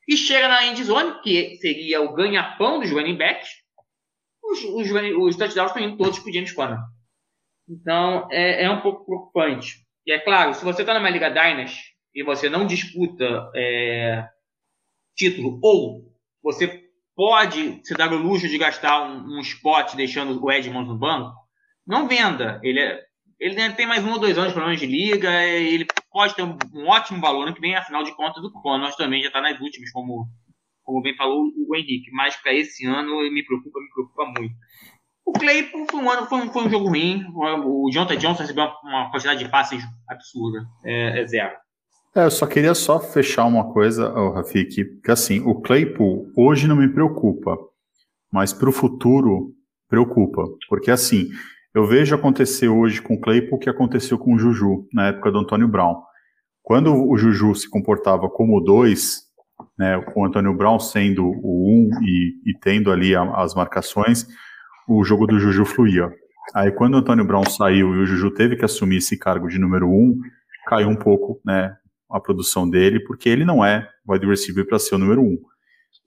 e 0.10 0.18
chega 0.18 0.48
na 0.48 0.66
end 0.66 0.84
zone, 0.84 1.22
que 1.22 1.56
seria 1.58 2.02
o 2.02 2.14
ganha-pão 2.14 2.80
dos 2.80 2.90
running 2.90 3.16
backs, 3.16 3.48
os, 4.44 4.64
os, 4.64 4.90
os 4.90 5.36
touchdowns 5.36 5.70
estão 5.70 5.84
indo 5.84 5.98
todos 5.98 6.18
para 6.18 6.30
o 6.30 6.34
James 6.34 6.52
Conner. 6.52 6.80
Então, 7.70 8.28
é, 8.32 8.64
é, 8.64 8.72
um 8.72 8.82
pouco 8.82 9.06
preocupante. 9.06 9.86
E 10.08 10.12
é 10.12 10.18
claro, 10.18 10.56
se 10.56 10.66
você 10.66 10.82
está 10.82 10.96
numa 10.96 11.12
Liga 11.12 11.30
Dynasty 11.30 11.80
e 12.16 12.24
você 12.24 12.50
não 12.50 12.66
disputa 12.66 13.52
é, 13.56 14.28
título, 15.16 15.60
ou 15.62 16.12
você 16.42 16.90
pode 17.16 17.80
se 17.86 17.94
dar 17.94 18.12
o 18.12 18.18
luxo 18.18 18.50
de 18.50 18.58
gastar 18.58 19.04
um, 19.04 19.38
um 19.38 19.42
spot 19.42 19.94
deixando 19.94 20.44
o 20.44 20.52
Edmonds 20.52 20.88
no 20.88 20.98
banco, 20.98 21.36
não 21.86 22.08
venda. 22.08 22.60
Ele, 22.64 22.80
é, 22.80 23.00
ele 23.40 23.74
tem 23.74 23.88
mais 23.88 24.04
um 24.04 24.12
ou 24.12 24.20
dois 24.20 24.38
anos 24.38 24.52
problemas 24.52 24.80
de 24.80 24.86
liga, 24.86 25.32
ele 25.44 25.86
pode 26.12 26.36
ter 26.36 26.44
um, 26.44 26.58
ótimo 26.88 27.22
valor 27.22 27.46
no 27.46 27.54
que 27.54 27.62
vem, 27.62 27.76
afinal 27.76 28.04
de 28.04 28.16
contas, 28.16 28.44
o 28.44 28.52
Connors 28.52 28.96
também 28.96 29.22
já 29.22 29.28
está 29.28 29.42
nas 29.42 29.60
últimas, 29.60 29.92
como, 29.92 30.28
como 30.84 31.02
bem 31.02 31.16
falou 31.16 31.46
o 31.46 31.76
Henrique. 31.76 32.12
Mas 32.12 32.36
para 32.36 32.54
esse 32.54 32.86
ano 32.86 33.18
me 33.32 33.46
preocupa, 33.46 33.80
me 33.80 33.90
preocupa 33.94 34.26
muito. 34.26 34.56
O 35.26 35.32
Claypool 35.32 35.86
foi 35.90 36.02
um, 36.02 36.10
ano, 36.10 36.28
foi 36.28 36.40
um, 36.40 36.52
foi 36.52 36.64
um 36.64 36.70
jogo 36.70 36.90
ruim. 36.90 37.24
O 37.66 37.90
Jonathan 37.92 38.18
Johnson 38.18 38.42
recebeu 38.42 38.68
uma 38.84 39.12
quantidade 39.12 39.44
de 39.44 39.50
passes 39.50 39.84
absurda. 40.08 40.66
É, 40.84 41.22
é 41.22 41.28
zero. 41.28 41.56
É, 42.16 42.26
eu 42.26 42.32
só 42.32 42.48
queria 42.48 42.74
só 42.74 43.00
fechar 43.00 43.46
uma 43.46 43.72
coisa, 43.72 44.12
oh, 44.12 44.32
Rafik, 44.32 45.00
que 45.02 45.12
assim, 45.12 45.40
o 45.42 45.62
Claypool 45.62 46.32
hoje 46.36 46.68
não 46.68 46.76
me 46.76 46.92
preocupa, 46.92 47.56
mas 48.32 48.52
para 48.52 48.68
o 48.68 48.74
futuro 48.74 49.54
preocupa, 49.88 50.44
porque 50.68 50.90
assim, 50.90 51.30
eu 51.74 51.86
vejo 51.86 52.16
acontecer 52.16 52.68
hoje 52.68 53.02
com 53.02 53.14
o 53.14 53.20
Claypool 53.20 53.58
o 53.58 53.60
que 53.60 53.70
aconteceu 53.70 54.18
com 54.18 54.34
o 54.34 54.40
Juju 54.40 54.88
na 54.94 55.08
época 55.08 55.32
do 55.32 55.40
Antônio 55.40 55.68
Brown. 55.68 56.02
Quando 56.64 56.94
o 56.94 57.18
Juju 57.18 57.54
se 57.56 57.70
comportava 57.70 58.30
como 58.30 58.58
o 58.58 58.62
2, 58.62 59.22
né, 59.78 60.02
com 60.02 60.22
o 60.22 60.26
Antônio 60.26 60.54
Brown 60.54 60.80
sendo 60.80 61.26
o 61.26 61.68
1 61.68 61.72
um 61.72 62.04
e, 62.04 62.52
e, 62.52 62.60
tendo 62.60 62.92
ali 62.92 63.16
a, 63.16 63.24
as 63.36 63.54
marcações, 63.54 64.28
o 64.88 65.04
jogo 65.04 65.28
do 65.28 65.40
Juju 65.40 65.66
fluía. 65.66 66.10
Aí 66.54 66.72
quando 66.72 66.96
o 66.96 66.98
Antônio 66.98 67.26
Brown 67.26 67.46
saiu 67.46 67.94
e 67.94 68.00
o 68.00 68.06
Juju 68.06 68.32
teve 68.32 68.56
que 68.56 68.66
assumir 68.66 68.98
esse 68.98 69.18
cargo 69.18 69.48
de 69.48 69.60
número 69.60 69.88
1, 69.88 69.92
um, 69.92 70.20
caiu 70.68 70.90
um 70.90 70.96
pouco 70.96 71.40
né, 71.46 71.76
a 72.12 72.20
produção 72.20 72.68
dele, 72.68 73.00
porque 73.02 73.30
ele 73.30 73.46
não 73.46 73.64
é 73.64 73.88
wide 74.08 74.26
receiver 74.26 74.66
para 74.68 74.80
ser 74.80 74.96
o 74.96 75.00
número 75.00 75.22
1. 75.22 75.26
Um. 75.26 75.38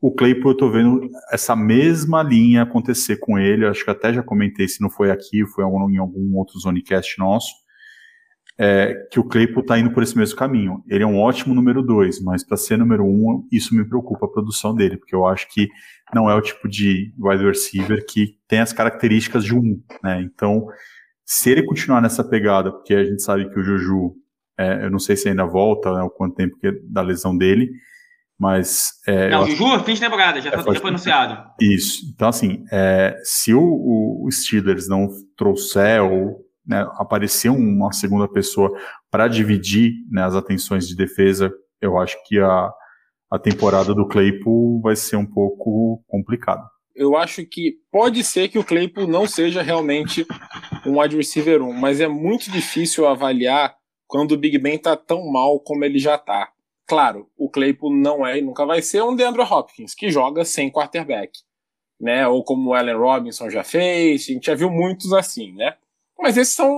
O 0.03 0.13
Claypool, 0.13 0.51
eu 0.51 0.57
tô 0.57 0.69
vendo 0.69 1.09
essa 1.31 1.55
mesma 1.55 2.25
linha 2.25 2.63
acontecer 2.63 3.19
com 3.19 3.39
ele. 3.39 3.65
Acho 3.65 3.85
que 3.85 3.91
até 3.91 4.13
já 4.13 4.21
comentei, 4.21 4.67
se 4.67 4.83
não 4.83 4.91
foi 4.91 5.13
aqui, 5.13 5.47
foi 5.47 5.63
em 5.65 5.99
algum 5.99 6.37
outro 6.37 6.59
Zonecast 6.59 7.17
nosso, 7.21 7.53
é, 8.59 8.95
que 9.13 9.21
o 9.21 9.25
Claypool 9.25 9.65
tá 9.65 9.79
indo 9.79 9.93
por 9.93 10.03
esse 10.03 10.19
mesmo 10.19 10.37
caminho. 10.37 10.83
Ele 10.89 11.05
é 11.05 11.07
um 11.07 11.21
ótimo 11.21 11.55
número 11.55 11.83
dois, 11.83 12.21
mas 12.21 12.45
para 12.45 12.57
ser 12.57 12.77
número 12.77 13.05
um, 13.05 13.47
isso 13.53 13.77
me 13.77 13.89
preocupa 13.89 14.27
a 14.27 14.29
produção 14.29 14.75
dele, 14.75 14.97
porque 14.97 15.15
eu 15.15 15.25
acho 15.25 15.47
que 15.55 15.69
não 16.13 16.29
é 16.29 16.35
o 16.35 16.43
tipo 16.43 16.69
de 16.69 17.15
wide 17.17 17.45
receiver 17.45 18.05
que 18.05 18.37
tem 18.49 18.59
as 18.59 18.73
características 18.73 19.45
de 19.45 19.55
um, 19.55 19.81
né? 20.03 20.21
Então, 20.21 20.67
se 21.25 21.49
ele 21.49 21.63
continuar 21.65 22.01
nessa 22.01 22.25
pegada, 22.25 22.73
porque 22.73 22.93
a 22.93 23.05
gente 23.05 23.23
sabe 23.23 23.49
que 23.49 23.59
o 23.61 23.63
Juju 23.63 24.17
É, 24.59 24.85
eu 24.85 24.91
não 24.91 24.99
sei 24.99 25.17
se 25.17 25.29
ainda 25.29 25.47
volta, 25.47 25.91
né, 25.95 26.03
o 26.03 26.11
quanto 26.11 26.37
tempo 26.37 26.59
que 26.59 26.67
é 26.67 26.73
da 26.91 27.01
lesão 27.03 27.37
dele, 27.37 27.71
mas. 28.43 28.95
É, 29.07 29.31
não, 29.31 29.45
o 29.45 29.47
Juju, 29.47 29.85
fim 29.85 29.95
de 29.95 30.01
temporada, 30.01 30.41
já, 30.41 30.51
é, 30.51 30.59
foi, 30.59 30.75
já 30.75 30.81
foi 30.81 30.91
anunciado. 30.91 31.49
Isso. 31.61 32.01
Então, 32.13 32.29
assim, 32.29 32.65
é, 32.73 33.17
se 33.23 33.55
o, 33.55 33.63
o, 33.63 34.29
Steelers 34.33 34.89
não 34.89 35.07
trouxer 35.37 36.03
ou 36.03 36.41
né, 36.67 36.85
aparecer 36.97 37.51
uma 37.51 37.93
segunda 37.93 38.27
pessoa 38.27 38.77
para 39.09 39.29
dividir 39.29 39.93
né, 40.11 40.25
as 40.25 40.35
atenções 40.35 40.89
de 40.89 40.97
defesa, 40.97 41.53
eu 41.81 41.97
acho 41.97 42.17
que 42.27 42.41
a, 42.41 42.69
a 43.31 43.39
temporada 43.39 43.95
do 43.95 44.09
Claypool 44.09 44.81
vai 44.81 44.97
ser 44.97 45.15
um 45.15 45.27
pouco 45.27 46.03
complicada. 46.09 46.65
Eu 46.97 47.17
acho 47.17 47.47
que 47.47 47.77
pode 47.93 48.25
ser 48.25 48.49
que 48.49 48.59
o 48.59 48.65
Claypool 48.65 49.07
não 49.07 49.25
seja 49.25 49.63
realmente 49.63 50.27
um 50.85 51.01
wide 51.01 51.17
receiver 51.17 51.63
1, 51.63 51.73
mas 51.75 52.01
é 52.01 52.09
muito 52.09 52.51
difícil 52.51 53.07
avaliar 53.07 53.73
quando 54.09 54.33
o 54.33 54.37
Big 54.37 54.59
Ben 54.59 54.77
tá 54.79 54.97
tão 54.97 55.31
mal 55.31 55.61
como 55.61 55.85
ele 55.85 56.01
já 56.01 56.19
tá. 56.19 56.51
Claro, 56.87 57.31
o 57.37 57.49
Claypool 57.49 57.95
não 57.95 58.27
é 58.27 58.39
e 58.39 58.43
nunca 58.43 58.67
vai 58.67 58.83
ser 58.83 59.03
um 59.03 59.15
DeAndre 59.15 59.43
Hopkins, 59.43 59.95
que 59.95 60.11
joga 60.11 60.45
sem 60.45 60.71
quarterback. 60.71 61.33
Né? 62.01 62.27
Ou 62.27 62.43
como 62.45 62.71
o 62.71 62.75
Allen 62.75 62.97
Robinson 62.97 63.49
já 63.49 63.63
fez, 63.63 64.23
a 64.29 64.33
gente 64.33 64.47
já 64.47 64.55
viu 64.55 64.71
muitos 64.71 65.13
assim, 65.13 65.53
né? 65.53 65.77
Mas 66.19 66.37
esses 66.37 66.55
são 66.55 66.71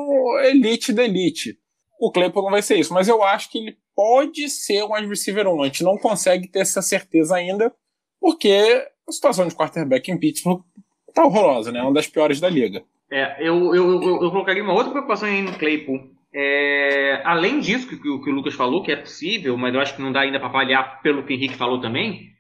elite 0.45 0.93
da 0.93 1.05
elite. 1.05 1.59
O 1.99 2.11
Claypool 2.11 2.43
não 2.43 2.51
vai 2.51 2.63
ser 2.63 2.77
isso, 2.77 2.93
mas 2.93 3.09
eu 3.09 3.23
acho 3.23 3.51
que 3.51 3.59
ele 3.59 3.79
pode 3.95 4.49
ser 4.49 4.85
um 4.85 4.95
wide 4.95 5.09
receiver 5.09 5.47
1. 5.47 5.63
A 5.63 5.67
gente 5.67 5.85
não 5.85 5.97
consegue 5.97 6.49
ter 6.49 6.61
essa 6.61 6.83
certeza 6.83 7.37
ainda, 7.37 7.73
porque 8.21 8.87
a 9.09 9.13
situação 9.13 9.47
de 9.47 9.55
quarterback 9.55 10.11
em 10.11 10.19
Pittsburgh 10.19 10.63
tá 11.15 11.25
horrorosa, 11.25 11.71
né? 11.71 11.79
É 11.79 11.83
uma 11.83 11.93
das 11.93 12.07
piores 12.07 12.41
da 12.41 12.49
liga. 12.49 12.83
É, 13.11 13.37
eu, 13.41 13.75
eu, 13.75 14.03
eu, 14.03 14.23
eu 14.23 14.31
colocaria 14.31 14.63
uma 14.63 14.73
outra 14.73 14.91
preocupação 14.91 15.29
aí 15.29 15.43
no 15.43 15.57
Claypool. 15.57 16.14
É, 16.37 17.23
além 17.25 17.61
disso 17.61 17.87
que, 17.87 17.97
que, 17.97 18.09
o 18.09 18.35
Lucas 18.35 18.55
falou, 18.55 18.83
que 18.83 18.91
é 18.91 18.97
possível, 18.97 19.57
mas 19.57 19.73
eu 19.73 19.81
acho 19.81 19.95
que 19.95 20.03
não 20.03 20.11
dá 20.11 20.23
ainda 20.23 20.41
para 20.41 20.49
avaliar 20.49 21.01
pelo 21.01 21.25
que 21.25 21.33
o 21.33 21.37
Henrique 21.37 21.55
falou 21.55 21.81
também. 21.81 22.35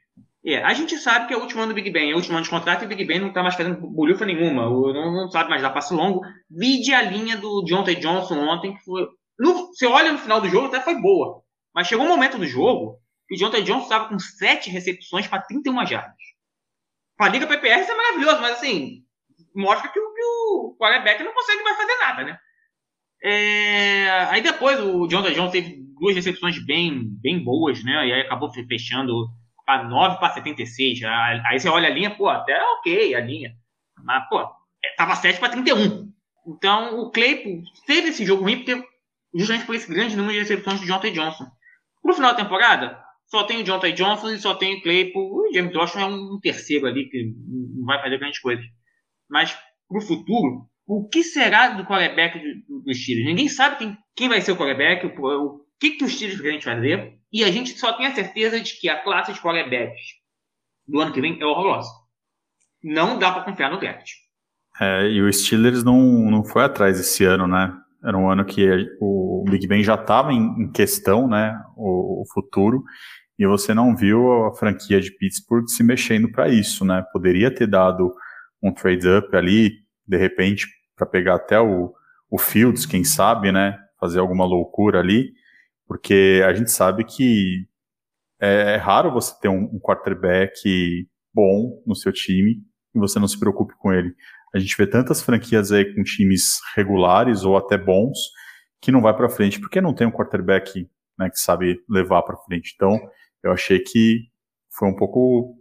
É, 0.45 0.63
a 0.63 0.75
gente 0.75 0.99
sabe 0.99 1.29
que 1.29 1.33
é 1.33 1.37
o 1.37 1.41
último 1.41 1.63
ano 1.63 1.73
do 1.73 1.75
Big 1.77 1.91
Ben, 1.91 2.11
é 2.11 2.13
o 2.13 2.17
último 2.17 2.35
ano 2.35 2.45
de 2.45 2.51
contrato 2.51 2.83
e 2.83 2.87
o 2.87 2.89
Big 2.89 3.05
Ben 3.05 3.21
não 3.21 3.29
está 3.29 3.43
mais 3.43 3.55
fazendo 3.55 3.81
bolhufa 3.81 4.27
nenhuma, 4.27 4.65
não, 4.65 5.13
não, 5.13 5.31
sabe 5.31 5.49
mais 5.49 5.63
dar 5.63 5.71
passe 5.71 5.95
longo. 5.95 6.21
Vide 6.51 6.93
a 6.93 7.03
linha 7.03 7.37
do 7.37 7.65
T. 7.65 7.95
Johnson 7.95 8.41
ontem, 8.41 8.75
que 8.77 8.85
foi. 8.85 9.07
No, 9.39 9.69
você 9.69 9.87
olha 9.87 10.13
no 10.13 10.19
final 10.19 10.41
do 10.41 10.49
jogo, 10.49 10.67
até 10.67 10.81
foi 10.81 11.01
boa. 11.01 11.43
Mas 11.75 11.87
chegou 11.87 12.05
um 12.05 12.09
momento 12.09 12.37
do 12.37 12.47
jogo 12.47 12.99
que 13.29 13.43
o 13.43 13.51
T. 13.51 13.63
Johnson 13.63 13.85
estava 13.85 14.09
com 14.09 14.19
7 14.19 14.71
recepções 14.71 15.27
para 15.27 15.43
31 15.43 15.87
jardas. 15.87 16.15
Para 17.17 17.27
a 17.27 17.29
Liga 17.31 17.47
PPR 17.47 17.81
isso 17.81 17.93
é 17.93 17.97
maravilhoso, 17.97 18.41
mas 18.41 18.53
assim, 18.59 19.05
mostra 19.55 19.89
que 19.89 19.99
o, 19.99 20.13
que 20.13 20.25
o 20.25 20.77
quarterback 20.79 21.23
não 21.23 21.33
consegue 21.33 21.63
mais 21.63 21.77
fazer 21.77 21.97
nada, 22.01 22.25
né? 22.25 22.39
É, 23.27 24.11
aí 24.29 24.43
depois 24.43 24.79
o 24.79 25.07
John 25.07 25.23
Jones 25.23 25.51
teve 25.51 25.83
duas 25.99 26.15
recepções 26.15 26.63
bem, 26.67 27.09
bem 27.23 27.43
boas, 27.43 27.83
né? 27.83 28.07
E 28.07 28.13
aí 28.13 28.21
acabou 28.21 28.53
fechando 28.53 29.29
para 29.65 29.89
9 29.89 30.19
para 30.19 30.35
76. 30.35 31.01
Aí 31.47 31.59
você 31.59 31.71
olha 31.71 31.89
a 31.89 31.91
linha, 31.91 32.15
pô, 32.15 32.29
até 32.29 32.55
ok 32.79 33.15
a 33.15 33.21
linha. 33.21 33.55
Mas, 34.05 34.29
pô, 34.29 34.41
é, 34.41 34.95
tava 34.99 35.17
7 35.17 35.41
para 35.41 35.53
31. 35.53 36.13
Então 36.47 37.01
o 37.01 37.11
Claypool 37.11 37.63
teve 37.87 38.09
esse 38.09 38.27
jogo 38.27 38.43
ruim 38.43 38.59
porque, 38.59 38.87
justamente 39.35 39.65
por 39.65 39.75
esse 39.75 39.91
grande 39.91 40.17
número 40.17 40.35
de 40.35 40.41
recepções 40.41 40.79
de 40.79 41.01
T. 41.01 41.11
Johnson. 41.13 41.47
No 42.05 42.13
final 42.13 42.33
da 42.33 42.43
temporada, 42.43 43.03
só 43.27 43.45
tem 43.45 43.63
o 43.63 43.81
T. 43.81 43.93
Johnson 43.93 44.33
e 44.33 44.39
só 44.39 44.55
tem 44.55 44.77
o 44.77 44.83
Claypool. 44.83 45.49
O 45.49 45.53
James 45.55 45.75
Washington 45.75 46.01
é 46.01 46.15
um 46.15 46.39
terceiro 46.43 46.87
ali 46.87 47.09
que 47.09 47.33
não 47.75 47.87
vai 47.87 48.03
fazer 48.03 48.19
grandes 48.19 48.41
coisas. 48.41 48.65
Mas 49.31 49.57
pro 49.89 50.03
futuro, 50.03 50.69
o 50.87 51.09
que 51.09 51.23
será 51.23 51.71
do 51.71 51.85
quarterback 51.85 52.39
dos 52.69 53.03
Steelers? 53.03 53.27
Ninguém 53.27 53.49
sabe 53.49 53.77
quem, 53.77 53.99
quem 54.15 54.29
vai 54.29 54.41
ser 54.41 54.53
o 54.53 54.57
quarterback, 54.57 55.07
o, 55.07 55.11
o 55.11 55.61
que, 55.81 55.93
que 55.93 56.05
os 56.05 56.13
Steelers 56.13 56.41
querem 56.41 56.61
fazer, 56.61 57.19
e 57.33 57.43
a 57.43 57.51
gente 57.51 57.79
só 57.79 57.93
tem 57.93 58.07
a 58.07 58.15
certeza 58.15 58.61
de 58.61 58.79
que 58.79 58.89
a 58.89 59.03
classe 59.03 59.33
de 59.33 59.41
quarterbacks 59.41 60.25
do 60.87 61.01
ano 61.01 61.13
que 61.13 61.21
vem 61.21 61.41
é 61.41 61.45
horrorosa. 61.45 61.91
Não 62.83 63.19
dá 63.19 63.33
para 63.33 63.45
confiar 63.45 63.71
no 63.71 63.81
draft. 63.81 64.11
É, 64.81 65.09
e 65.09 65.23
o 65.23 65.33
Steelers 65.33 65.83
não, 65.83 66.01
não 66.31 66.45
foi 66.45 66.65
atrás 66.65 66.99
esse 66.99 67.25
ano, 67.25 67.47
né? 67.47 67.73
Era 68.05 68.19
um 68.19 68.31
ano 68.31 68.45
que 68.45 68.69
o 69.01 69.45
Big 69.49 69.67
Ben 69.67 69.83
já 69.83 69.95
estava 69.95 70.33
em, 70.33 70.63
em, 70.63 70.71
questão, 70.71 71.27
né? 71.27 71.59
O, 71.77 72.23
o, 72.23 72.25
futuro, 72.33 72.83
e 73.39 73.47
você 73.47 73.73
não 73.73 73.97
viu 73.97 74.45
a 74.45 74.55
franquia 74.55 75.01
de 75.01 75.11
Pittsburgh 75.17 75.67
se 75.69 75.83
mexendo 75.83 76.31
para 76.31 76.49
isso, 76.49 76.85
né? 76.85 77.03
Poderia 77.13 77.55
ter 77.55 77.67
dado 77.67 78.13
um 78.63 78.73
trade-up 78.73 79.35
ali, 79.35 79.84
de 80.07 80.17
repente, 80.17 80.67
para 80.97 81.07
pegar 81.07 81.37
até 81.37 81.61
o, 81.61 81.93
o 82.31 82.39
Fields, 82.39 82.87
quem 82.87 83.05
sabe, 83.05 83.51
né? 83.53 83.79
Fazer 83.99 84.19
alguma 84.19 84.45
loucura 84.45 85.01
ali, 85.01 85.33
porque 85.87 86.43
a 86.47 86.53
gente 86.53 86.71
sabe 86.71 87.05
que 87.05 87.67
é, 88.41 88.75
é 88.75 88.77
raro 88.77 89.13
você 89.13 89.35
ter 89.41 89.49
um, 89.49 89.65
um 89.73 89.81
quarterback 89.81 91.09
bom 91.33 91.83
no 91.87 91.95
seu 91.95 92.13
time 92.13 92.63
e 92.95 92.99
você 92.99 93.19
não 93.19 93.29
se 93.29 93.39
preocupe 93.39 93.75
com 93.79 93.93
ele. 93.93 94.15
A 94.55 94.59
gente 94.59 94.77
vê 94.77 94.87
tantas 94.87 95.23
franquias 95.23 95.73
aí 95.73 95.95
com 95.95 96.03
times 96.03 96.61
regulares 96.77 97.43
ou 97.45 97.57
até 97.57 97.77
bons 97.77 98.19
que 98.81 98.93
não 98.93 99.01
vai 99.01 99.17
para 99.17 99.29
frente 99.29 99.59
porque 99.59 99.81
não 99.81 99.95
tem 99.95 100.07
um 100.07 100.13
quarterback 100.13 100.89
né, 101.19 101.31
que 101.31 101.39
sabe 101.39 101.83
levar 101.89 102.23
para 102.23 102.37
frente. 102.37 102.73
Então, 102.75 102.99
eu 103.43 103.53
achei 103.53 103.81
que 103.81 104.29
foi 104.71 104.89
um 104.89 104.97
pouco 104.97 105.57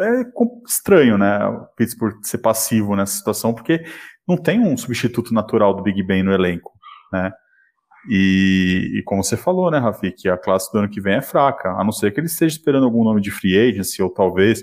é 0.00 0.24
estranho, 0.66 1.16
né? 1.16 1.44
O 1.46 1.66
Pittsburgh 1.76 2.18
ser 2.22 2.38
passivo 2.38 2.96
nessa 2.96 3.16
situação, 3.16 3.54
porque 3.54 3.84
não 4.26 4.36
tem 4.36 4.60
um 4.60 4.76
substituto 4.76 5.32
natural 5.32 5.74
do 5.74 5.82
Big 5.82 6.02
Ben 6.02 6.22
no 6.22 6.32
elenco, 6.32 6.72
né? 7.12 7.32
E, 8.08 8.98
e, 8.98 9.02
como 9.02 9.22
você 9.22 9.36
falou, 9.36 9.70
né, 9.70 9.78
Rafi, 9.78 10.12
que 10.12 10.28
a 10.28 10.36
classe 10.36 10.72
do 10.72 10.78
ano 10.78 10.88
que 10.88 11.00
vem 11.00 11.16
é 11.16 11.22
fraca, 11.22 11.70
a 11.70 11.82
não 11.82 11.90
ser 11.90 12.12
que 12.12 12.20
ele 12.20 12.28
esteja 12.28 12.56
esperando 12.56 12.84
algum 12.84 13.02
nome 13.02 13.20
de 13.20 13.32
free 13.32 13.58
agency, 13.58 14.00
ou 14.00 14.08
talvez, 14.08 14.62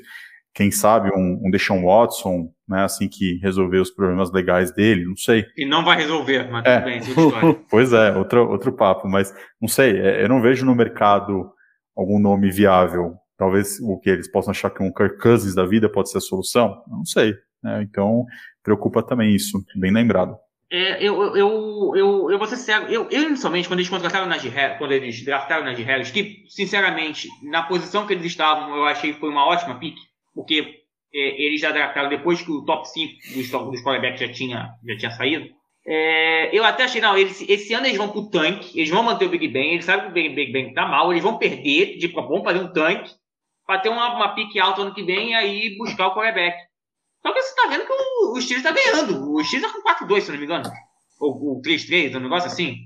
quem 0.54 0.72
sabe, 0.72 1.10
um, 1.14 1.42
um 1.44 1.52
Deshaun 1.52 1.84
Watson, 1.84 2.50
né, 2.68 2.84
assim 2.84 3.10
que 3.10 3.40
resolver 3.40 3.80
os 3.80 3.92
problemas 3.92 4.32
legais 4.32 4.74
dele, 4.74 5.06
não 5.06 5.18
sei. 5.18 5.46
E 5.58 5.66
não 5.66 5.84
vai 5.84 5.98
resolver, 5.98 6.50
mas 6.50 6.66
é. 6.66 6.80
bem, 6.82 7.02
pois 7.70 7.92
é, 7.92 8.16
outro, 8.16 8.50
outro 8.50 8.72
papo, 8.72 9.10
mas 9.10 9.34
não 9.62 9.68
sei, 9.68 10.00
é, 10.00 10.24
eu 10.24 10.30
não 10.30 10.42
vejo 10.42 10.66
no 10.66 10.74
mercado 10.74 11.52
algum 11.96 12.20
nome 12.20 12.50
viável 12.50 13.18
Talvez 13.44 13.78
o 13.82 14.00
que 14.00 14.10
eles 14.10 14.32
possam 14.32 14.52
achar 14.52 14.70
que 14.70 14.82
um 14.82 14.90
Kirk 14.90 15.18
Cousins 15.18 15.54
da 15.54 15.66
vida 15.66 15.90
pode 15.90 16.10
ser 16.10 16.20
a 16.20 16.22
solução? 16.22 16.82
Não 16.88 17.04
sei. 17.04 17.34
Né? 17.62 17.84
Então, 17.84 18.26
preocupa 18.64 19.04
também 19.04 19.36
isso, 19.36 19.62
bem 19.76 19.92
lembrado. 19.92 20.38
É, 20.72 21.06
eu, 21.06 21.22
eu, 21.36 21.94
eu, 21.94 22.32
eu 22.32 22.38
vou 22.38 22.48
ser 22.48 22.56
sincero, 22.56 22.86
eu, 22.86 23.10
eu 23.10 23.24
inicialmente, 23.24 23.68
quando 23.68 23.80
eles 23.80 23.90
contrataram 23.90 24.28
Najee 24.28 24.48
Harris, 24.48 24.78
quando 24.78 24.94
eles 24.94 25.26
draftaram 25.26 25.66
Najee 25.66 25.84
Harris, 25.84 26.10
que, 26.10 26.46
sinceramente, 26.48 27.28
na 27.44 27.64
posição 27.64 28.08
que 28.08 28.14
eles 28.14 28.26
estavam, 28.26 28.78
eu 28.78 28.86
achei 28.86 29.12
que 29.12 29.20
foi 29.20 29.28
uma 29.28 29.46
ótima 29.46 29.78
pick, 29.78 29.98
porque 30.34 30.80
é, 31.14 31.44
eles 31.44 31.60
já 31.60 31.74
draftaram 31.74 32.08
depois 32.08 32.42
que 32.42 32.50
o 32.50 32.64
top 32.64 32.88
5 32.88 33.14
dos, 33.36 33.52
dos 33.52 33.84
quarterbacks 33.84 34.22
já 34.22 34.32
tinha, 34.32 34.70
já 34.88 34.98
tinha 34.98 35.12
saído. 35.12 35.50
É, 35.86 36.58
eu 36.58 36.64
até 36.64 36.84
achei, 36.86 37.02
não, 37.02 37.18
eles, 37.18 37.44
esse 37.50 37.74
ano 37.74 37.88
eles 37.88 37.98
vão 37.98 38.08
pro 38.08 38.30
tanque, 38.30 38.80
eles 38.80 38.90
vão 38.90 39.04
manter 39.04 39.26
o 39.26 39.30
Big 39.30 39.50
Ben, 39.50 39.74
eles 39.74 39.84
sabem 39.84 40.06
que 40.06 40.12
o 40.12 40.34
Big, 40.34 40.52
Ben 40.54 40.74
tá 40.74 40.88
mal, 40.88 41.12
eles 41.12 41.22
vão 41.22 41.38
perder, 41.38 41.98
de, 41.98 42.08
vão 42.08 42.42
fazer 42.42 42.60
um 42.60 42.72
tanque, 42.72 43.12
para 43.66 43.80
ter 43.80 43.90
uma, 43.90 44.16
uma 44.16 44.36
pique 44.36 44.60
alta 44.60 44.82
ano 44.82 44.94
que 44.94 45.04
vem 45.04 45.32
e 45.32 45.36
aí 45.36 45.78
buscar 45.78 46.08
o 46.08 46.16
quarterback. 46.16 46.58
Só 47.22 47.34
que 47.34 47.42
você 47.42 47.56
tá 47.56 47.68
vendo 47.70 47.86
que 47.86 47.94
o, 47.94 48.34
o 48.34 48.42
Steelers 48.42 48.64
tá 48.64 48.72
ganhando. 48.72 49.32
O 49.32 49.44
Steelers 49.44 49.72
tá 49.72 49.80
com 49.80 50.06
4-2, 50.06 50.22
se 50.22 50.32
não 50.32 50.38
me 50.38 50.46
engano. 50.46 50.70
Ou, 51.20 51.56
ou 51.56 51.62
3-3, 51.62 52.16
um 52.16 52.20
negócio 52.20 52.48
assim. 52.48 52.78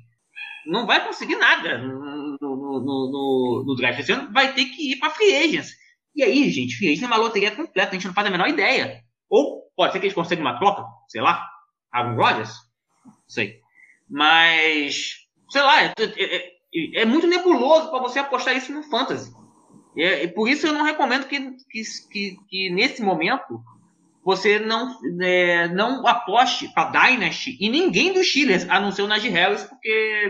Não 0.68 0.86
vai 0.86 1.04
conseguir 1.06 1.38
nada 1.38 1.78
no, 1.80 2.38
no, 2.40 2.40
no, 2.40 2.82
no, 2.84 3.64
no 3.66 3.76
draft. 3.76 4.00
Esse 4.00 4.12
ano 4.12 4.32
vai 4.32 4.54
ter 4.54 4.66
que 4.66 4.92
ir 4.92 4.98
para 4.98 5.10
free 5.10 5.36
agents. 5.36 5.72
E 6.16 6.24
aí, 6.24 6.50
gente, 6.52 6.78
free 6.78 6.90
agents 6.90 7.04
é 7.04 7.08
uma 7.08 7.18
loteria 7.18 7.56
completa. 7.56 7.92
A 7.92 7.94
gente 7.94 8.08
não 8.08 8.14
faz 8.14 8.28
a 8.28 8.30
menor 8.30 8.48
ideia. 8.48 9.02
Ou 9.30 9.64
pode 9.76 9.94
ser 9.94 10.00
que 10.00 10.06
eles 10.06 10.16
consigam 10.16 10.46
uma 10.46 10.60
troca, 10.60 10.84
sei 11.08 11.22
lá, 11.22 11.48
Aaron 11.92 12.16
Rodgers. 12.16 12.52
Não 13.06 13.14
sei. 13.28 13.60
Mas, 14.10 15.14
sei 15.50 15.62
lá, 15.62 15.84
é, 15.84 15.94
é, 15.98 16.36
é, 16.36 17.02
é 17.02 17.06
muito 17.06 17.28
nebuloso 17.28 17.90
para 17.90 18.00
você 18.00 18.20
apostar 18.20 18.56
isso 18.56 18.72
no 18.72 18.84
fantasy. 18.84 19.32
É, 19.98 20.24
e 20.24 20.28
por 20.28 20.48
isso 20.48 20.68
eu 20.68 20.74
não 20.74 20.84
recomendo 20.84 21.26
que, 21.26 21.40
que, 21.70 21.82
que, 22.12 22.38
que 22.48 22.70
nesse 22.70 23.02
momento 23.02 23.62
você 24.24 24.60
não, 24.60 24.94
é, 25.22 25.68
não 25.70 26.06
aposte 26.06 26.68
para 26.74 26.92
Dynasty 26.92 27.58
e 27.60 27.70
ninguém 27.70 28.14
dos 28.14 28.30
Steelers, 28.30 28.70
a 28.70 28.80
não 28.80 28.92
ser 28.92 29.04
o 29.04 29.08
Najee 29.08 29.30
Harris, 29.30 29.64
porque 29.64 30.30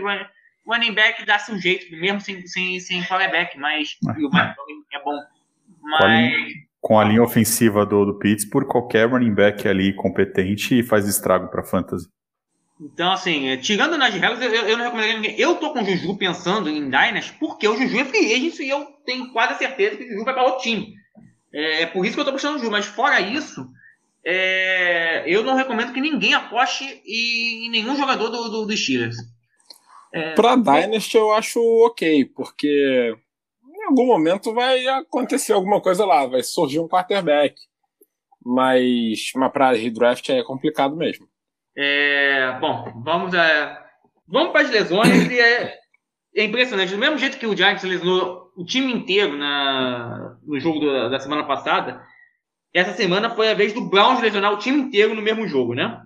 o 0.64 0.72
running 0.72 0.94
back 0.94 1.26
dá-se 1.26 1.50
um 1.50 1.58
jeito, 1.58 1.90
mesmo 1.90 2.20
sem, 2.20 2.46
sem, 2.46 2.78
sem 2.78 3.02
quarterback, 3.02 3.58
mas 3.58 3.96
é. 4.06 4.10
o 4.12 4.30
é 4.92 5.02
bom. 5.02 5.18
Mas... 5.82 5.98
Com, 5.98 6.04
a 6.04 6.08
linha, 6.08 6.54
com 6.80 7.00
a 7.00 7.04
linha 7.04 7.22
ofensiva 7.22 7.84
do, 7.84 8.04
do 8.04 8.18
Pittsburgh, 8.18 8.68
qualquer 8.68 9.08
running 9.08 9.34
back 9.34 9.66
ali 9.66 9.92
competente 9.92 10.82
faz 10.82 11.08
estrago 11.08 11.48
para 11.48 11.64
fantasy. 11.64 12.08
Então, 12.80 13.10
assim, 13.10 13.56
tirando 13.58 13.94
o 13.94 13.98
Najee 13.98 14.20
Harris, 14.20 14.40
eu, 14.40 14.50
eu, 14.50 14.76
não 14.76 14.84
recomendaria 14.84 15.16
ninguém. 15.16 15.40
Eu 15.40 15.56
tô 15.56 15.72
com 15.72 15.82
o 15.82 15.84
Juju 15.84 16.16
pensando 16.16 16.68
em 16.68 16.84
Dynasty, 16.84 17.32
porque 17.38 17.66
o 17.66 17.76
Juju 17.76 17.98
é 17.98 18.04
free 18.04 18.32
agent 18.32 18.58
e 18.60 18.68
eu 18.68 18.84
tenho 19.04 19.32
quase 19.32 19.58
certeza 19.58 19.96
que 19.96 20.04
o 20.04 20.08
Juju 20.08 20.24
vai 20.24 20.34
para 20.34 20.44
outro 20.44 20.62
time. 20.62 20.94
É, 21.52 21.82
é, 21.82 21.86
por 21.86 22.06
isso 22.06 22.14
que 22.14 22.20
eu 22.20 22.24
tô 22.24 22.32
puxando 22.32 22.54
o 22.54 22.58
Juju. 22.58 22.70
Mas 22.70 22.86
fora 22.86 23.20
isso, 23.20 23.68
é, 24.24 25.24
eu 25.26 25.42
não 25.42 25.56
recomendo 25.56 25.92
que 25.92 26.00
ninguém 26.00 26.34
aposte 26.34 26.84
em, 27.04 27.68
nenhum 27.68 27.96
jogador 27.96 28.28
do, 28.28 28.48
do, 28.48 28.66
do 28.66 28.76
Steelers. 28.76 29.16
É, 30.14 30.34
para 30.34 30.54
Dynasty 30.54 31.16
eu 31.16 31.32
acho 31.32 31.60
ok, 31.84 32.26
porque 32.26 33.16
em 33.66 33.84
algum 33.86 34.06
momento 34.06 34.54
vai 34.54 34.86
acontecer 34.86 35.52
alguma 35.52 35.80
coisa 35.80 36.06
lá, 36.06 36.26
vai 36.26 36.44
surgir 36.44 36.78
um 36.78 36.88
quarterback. 36.88 37.56
Mas, 38.44 39.32
mas 39.34 39.52
para 39.52 39.72
redraft 39.72 40.30
é 40.30 40.44
complicado 40.44 40.96
mesmo. 40.96 41.28
É, 41.80 42.58
bom, 42.60 42.92
vamos 43.04 43.32
a, 43.36 43.86
vamos 44.26 44.50
para 44.50 44.62
as 44.62 44.70
lesões 44.70 45.30
e 45.30 45.38
é, 45.38 45.78
é, 46.34 46.44
impressionante. 46.44 46.90
Do 46.90 46.98
mesmo 46.98 47.16
jeito 47.18 47.38
que 47.38 47.46
o 47.46 47.56
Giants 47.56 47.84
lesionou 47.84 48.50
o 48.56 48.64
time 48.64 48.92
inteiro 48.92 49.38
na, 49.38 50.36
no 50.44 50.58
jogo 50.58 50.84
da 51.08 51.20
semana 51.20 51.44
passada, 51.44 52.02
essa 52.74 52.92
semana 52.94 53.30
foi 53.30 53.48
a 53.48 53.54
vez 53.54 53.72
do 53.72 53.88
Browns 53.88 54.20
lesionar 54.20 54.52
o 54.52 54.58
time 54.58 54.76
inteiro 54.80 55.14
no 55.14 55.22
mesmo 55.22 55.46
jogo, 55.46 55.72
né? 55.72 56.02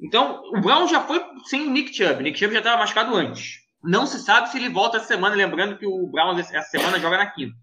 Então, 0.00 0.40
o 0.54 0.60
Browns 0.60 0.92
já 0.92 1.00
foi 1.00 1.20
sem 1.46 1.66
o 1.66 1.70
Nick 1.70 1.92
Chubb. 1.92 2.22
Nick 2.22 2.38
Chubb 2.38 2.52
já 2.52 2.60
estava 2.60 2.78
machucado 2.78 3.14
antes. 3.16 3.58
Não 3.82 4.06
se 4.06 4.20
sabe 4.20 4.48
se 4.48 4.58
ele 4.58 4.68
volta 4.68 4.98
essa 4.98 5.06
semana, 5.06 5.34
lembrando 5.34 5.76
que 5.76 5.86
o 5.86 6.06
Browns 6.06 6.38
essa 6.52 6.70
semana 6.70 7.00
joga 7.00 7.18
na 7.18 7.26
quinta. 7.26 7.54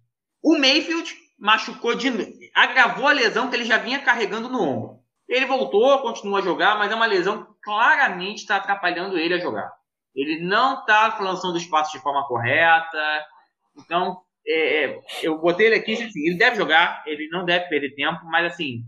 O 0.43 0.57
Mayfield 0.57 1.15
machucou 1.39 1.95
de 1.95 2.12
agravou 2.53 3.07
a 3.07 3.13
lesão 3.13 3.49
que 3.49 3.55
ele 3.55 3.63
já 3.63 3.77
vinha 3.77 3.99
carregando 3.99 4.49
no 4.49 4.62
ombro. 4.62 4.96
Ele 5.27 5.45
voltou, 5.45 6.01
continua 6.01 6.39
a 6.39 6.43
jogar, 6.43 6.77
mas 6.77 6.91
é 6.91 6.95
uma 6.95 7.05
lesão 7.05 7.43
que 7.43 7.51
claramente 7.61 8.39
está 8.39 8.55
atrapalhando 8.55 9.17
ele 9.17 9.33
a 9.33 9.39
jogar. 9.39 9.69
Ele 10.15 10.41
não 10.41 10.79
está 10.79 11.17
lançando 11.19 11.55
os 11.55 11.65
passos 11.65 11.93
de 11.93 11.99
forma 11.99 12.25
correta. 12.27 13.25
Então, 13.77 14.17
é, 14.47 14.85
é, 14.85 14.99
eu 15.21 15.37
botei 15.39 15.67
ele 15.67 15.75
aqui, 15.75 15.93
assim, 15.93 16.25
ele 16.25 16.37
deve 16.37 16.55
jogar, 16.55 17.03
ele 17.05 17.27
não 17.29 17.43
deve 17.43 17.67
perder 17.67 17.93
tempo, 17.93 18.21
mas 18.25 18.53
assim, 18.53 18.83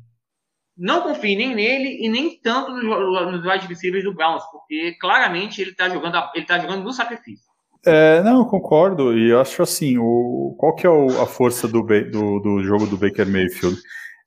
não 0.78 1.02
confie 1.02 1.36
nem 1.36 1.54
nele 1.54 2.00
e 2.02 2.08
nem 2.08 2.40
tanto 2.40 2.72
nos, 2.72 3.44
nos 3.44 3.66
receivers 3.66 4.06
do 4.06 4.16
Browns, 4.16 4.44
porque 4.50 4.96
claramente 5.00 5.62
ele 5.62 5.72
está 5.72 5.90
jogando, 5.90 6.18
ele 6.34 6.46
tá 6.46 6.58
jogando 6.58 6.84
no 6.84 6.94
sacrifício. 6.94 7.50
É, 7.86 8.22
não, 8.24 8.46
concordo, 8.46 9.18
e 9.18 9.34
acho 9.34 9.62
assim, 9.62 9.98
o, 9.98 10.56
qual 10.58 10.76
que 10.76 10.88
é 10.88 10.90
o, 10.90 11.22
a 11.22 11.26
força 11.26 11.68
do, 11.68 11.82
do, 11.82 12.40
do, 12.40 12.64
jogo 12.64 12.86
do 12.88 12.98
Baker 12.98 13.28
Mayfield? 13.28 13.78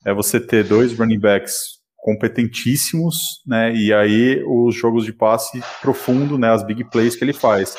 É 0.06 0.12
você 0.12 0.40
ter 0.40 0.64
dois 0.64 0.98
running 0.98 1.20
backs 1.20 1.81
competentíssimos, 2.02 3.40
né, 3.46 3.72
e 3.72 3.94
aí 3.94 4.42
os 4.44 4.74
jogos 4.74 5.04
de 5.04 5.12
passe 5.12 5.62
profundo, 5.80 6.36
né, 6.36 6.50
as 6.50 6.66
big 6.66 6.82
plays 6.90 7.14
que 7.14 7.22
ele 7.22 7.32
faz. 7.32 7.76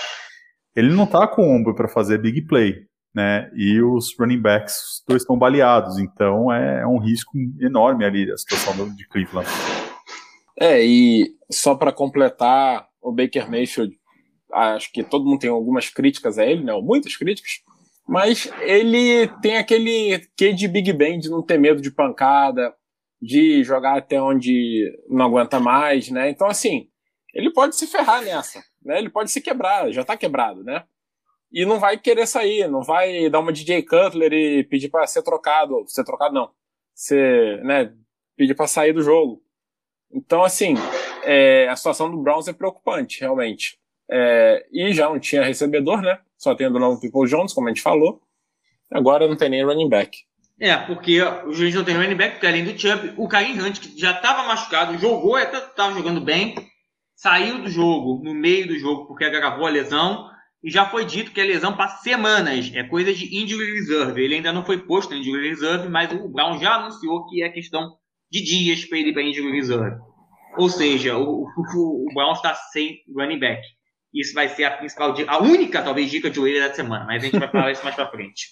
Ele 0.73 0.93
não 0.93 1.05
tá 1.05 1.27
com 1.27 1.53
ombro 1.53 1.75
para 1.75 1.89
fazer 1.89 2.17
big 2.19 2.41
play, 2.43 2.87
né? 3.13 3.51
E 3.55 3.79
os 3.81 4.17
running 4.17 4.41
backs 4.41 5.03
dois 5.07 5.21
estão 5.21 5.37
baleados, 5.37 5.99
então 5.99 6.51
é, 6.51 6.81
é 6.81 6.87
um 6.87 6.97
risco 6.97 7.31
enorme 7.59 8.05
ali 8.05 8.31
a 8.31 8.37
situação 8.37 8.89
de 8.95 9.07
Cleveland. 9.07 9.47
É, 10.59 10.83
e 10.83 11.35
só 11.51 11.75
para 11.75 11.91
completar, 11.91 12.87
o 13.01 13.11
Baker 13.11 13.51
Mayfield, 13.51 13.95
acho 14.51 14.91
que 14.91 15.03
todo 15.03 15.25
mundo 15.25 15.39
tem 15.39 15.49
algumas 15.49 15.89
críticas 15.89 16.39
a 16.39 16.45
ele, 16.45 16.63
né? 16.63 16.73
Muitas 16.81 17.15
críticas, 17.17 17.51
mas 18.07 18.49
ele 18.61 19.27
tem 19.41 19.57
aquele 19.57 20.25
quê 20.35 20.53
de 20.53 20.67
Big 20.67 20.91
Bang 20.93 21.19
de 21.19 21.29
não 21.29 21.43
ter 21.43 21.59
medo 21.59 21.81
de 21.81 21.91
pancada, 21.91 22.73
de 23.23 23.63
jogar 23.63 23.97
até 23.97 24.21
onde 24.21 24.91
não 25.07 25.25
aguenta 25.25 25.59
mais, 25.59 26.09
né? 26.09 26.29
Então, 26.29 26.47
assim, 26.47 26.89
ele 27.33 27.51
pode 27.51 27.75
se 27.75 27.87
ferrar 27.87 28.21
nessa, 28.21 28.63
né? 28.83 28.97
Ele 28.99 29.09
pode 29.09 29.31
se 29.31 29.41
quebrar, 29.41 29.91
já 29.91 30.03
tá 30.03 30.17
quebrado, 30.17 30.63
né? 30.63 30.83
e 31.53 31.65
não 31.65 31.79
vai 31.79 31.97
querer 31.99 32.25
sair, 32.25 32.67
não 32.67 32.81
vai 32.81 33.29
dar 33.29 33.39
uma 33.39 33.53
DJ 33.53 33.83
Cutler 33.83 34.33
e 34.33 34.63
pedir 34.63 34.89
para 34.89 35.05
ser 35.05 35.21
trocado, 35.21 35.85
ser 35.87 36.03
trocado 36.03 36.33
não, 36.33 36.49
ser, 36.95 37.63
né, 37.63 37.93
pedir 38.35 38.55
para 38.55 38.65
sair 38.65 38.91
do 38.91 39.03
jogo. 39.03 39.43
Então, 40.11 40.43
assim, 40.43 40.73
é, 41.23 41.67
a 41.69 41.75
situação 41.75 42.09
do 42.09 42.17
Browns 42.17 42.47
é 42.47 42.53
preocupante, 42.53 43.21
realmente. 43.21 43.79
É, 44.09 44.65
e 44.71 44.93
já 44.93 45.07
não 45.07 45.19
tinha 45.19 45.43
recebedor, 45.43 46.01
né? 46.01 46.19
Só 46.37 46.53
tendo 46.53 46.75
o 46.75 46.79
novo 46.79 46.99
People 46.99 47.29
Jones, 47.29 47.53
como 47.53 47.67
a 47.67 47.71
gente 47.71 47.81
falou. 47.81 48.21
Agora 48.91 49.27
não 49.27 49.35
tem 49.35 49.49
nem 49.49 49.63
running 49.63 49.89
back. 49.89 50.19
É, 50.59 50.75
porque 50.77 51.21
o 51.21 51.51
juiz 51.51 51.73
não 51.73 51.83
tem 51.83 51.95
running 51.95 52.15
back, 52.15 52.33
porque 52.33 52.47
além 52.47 52.63
do 52.63 52.79
Chubb, 52.79 53.13
o 53.17 53.27
Karim 53.27 53.59
Hunt, 53.59 53.79
que 53.79 53.99
já 53.99 54.11
estava 54.11 54.47
machucado, 54.47 54.97
jogou, 54.97 55.37
estava 55.37 55.93
jogando 55.93 56.21
bem, 56.21 56.55
saiu 57.15 57.61
do 57.61 57.69
jogo, 57.69 58.23
no 58.23 58.33
meio 58.33 58.67
do 58.67 58.77
jogo, 58.77 59.07
porque 59.07 59.25
agravou 59.25 59.65
a 59.65 59.69
lesão 59.69 60.29
e 60.63 60.71
já 60.71 60.85
foi 60.85 61.05
dito 61.05 61.31
que 61.31 61.41
a 61.41 61.45
lesão 61.45 61.75
passa 61.75 62.01
semanas, 62.01 62.71
é 62.73 62.83
coisa 62.83 63.13
de 63.13 63.35
injury 63.35 63.73
reserve. 63.73 64.23
Ele 64.23 64.35
ainda 64.35 64.53
não 64.53 64.65
foi 64.65 64.77
posto 64.77 65.09
na 65.11 65.17
injury 65.17 65.49
reserve, 65.49 65.89
mas 65.89 66.11
o 66.13 66.29
Brown 66.29 66.57
já 66.59 66.75
anunciou 66.75 67.27
que 67.27 67.43
é 67.43 67.49
questão 67.49 67.97
de 68.31 68.41
dias 68.41 68.85
para 68.85 68.97
ele 68.97 69.11
para 69.11 69.23
injury 69.23 69.51
reserve. 69.51 69.97
Ou 70.57 70.69
seja, 70.69 71.17
o, 71.17 71.43
o, 71.43 72.09
o 72.09 72.13
Brown 72.13 72.31
está 72.31 72.53
sem 72.53 72.99
running 73.13 73.39
back. 73.39 73.61
Isso 74.13 74.33
vai 74.33 74.47
ser 74.47 74.65
a 74.65 74.71
principal 74.71 75.15
a 75.27 75.41
única, 75.41 75.81
talvez, 75.81 76.09
dica 76.09 76.29
de 76.29 76.39
orelha 76.39 76.69
da 76.69 76.73
semana, 76.73 77.05
mas 77.05 77.23
a 77.23 77.25
gente 77.25 77.39
vai 77.39 77.49
falar 77.49 77.71
isso 77.71 77.83
mais 77.83 77.95
para 77.95 78.09
frente. 78.09 78.47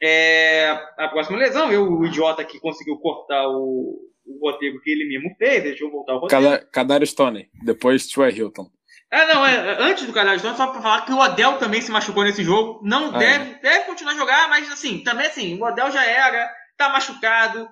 É, 0.00 0.70
a 0.96 1.08
próxima 1.08 1.38
lesão, 1.38 1.72
eu, 1.72 1.90
o 1.90 2.06
idiota 2.06 2.44
que 2.44 2.60
conseguiu 2.60 2.96
cortar 2.98 3.48
o, 3.48 3.98
o 4.24 4.38
roteiro 4.40 4.80
que 4.80 4.90
ele 4.90 5.08
mesmo 5.08 5.34
fez, 5.36 5.62
deixa 5.62 5.84
eu 5.84 5.90
voltar 5.90 6.14
o 6.14 6.18
roteiro. 6.20 6.66
Kadar 6.70 7.04
Stone, 7.04 7.48
depois 7.64 8.04
Stuart 8.04 8.36
Hilton. 8.36 8.70
É, 9.10 9.26
não, 9.32 9.44
é, 9.44 9.82
antes 9.82 10.04
do 10.04 10.12
Carlos 10.12 10.42
Jones, 10.42 10.56
só 10.56 10.66
pra 10.66 10.82
falar 10.82 11.04
que 11.06 11.12
o 11.12 11.18
Odell 11.18 11.54
também 11.58 11.80
se 11.80 11.90
machucou 11.90 12.24
nesse 12.24 12.44
jogo. 12.44 12.80
Não 12.84 13.14
ah, 13.14 13.18
deve, 13.18 13.52
é. 13.52 13.58
deve 13.60 13.84
continuar 13.86 14.12
a 14.12 14.16
jogar, 14.16 14.48
mas 14.48 14.70
assim, 14.70 15.02
também 15.02 15.26
assim, 15.26 15.58
o 15.58 15.64
Odell 15.64 15.90
já 15.90 16.04
era, 16.04 16.48
tá 16.76 16.90
machucado. 16.90 17.68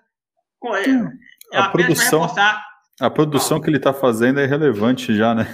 É, 1.53 1.59
a 1.59 1.69
produção, 1.69 2.27
a 2.99 3.11
produção 3.11 3.61
que 3.61 3.69
ele 3.69 3.79
tá 3.79 3.93
fazendo 3.93 4.41
é 4.41 4.47
relevante 4.47 5.15
já, 5.15 5.35
né? 5.35 5.47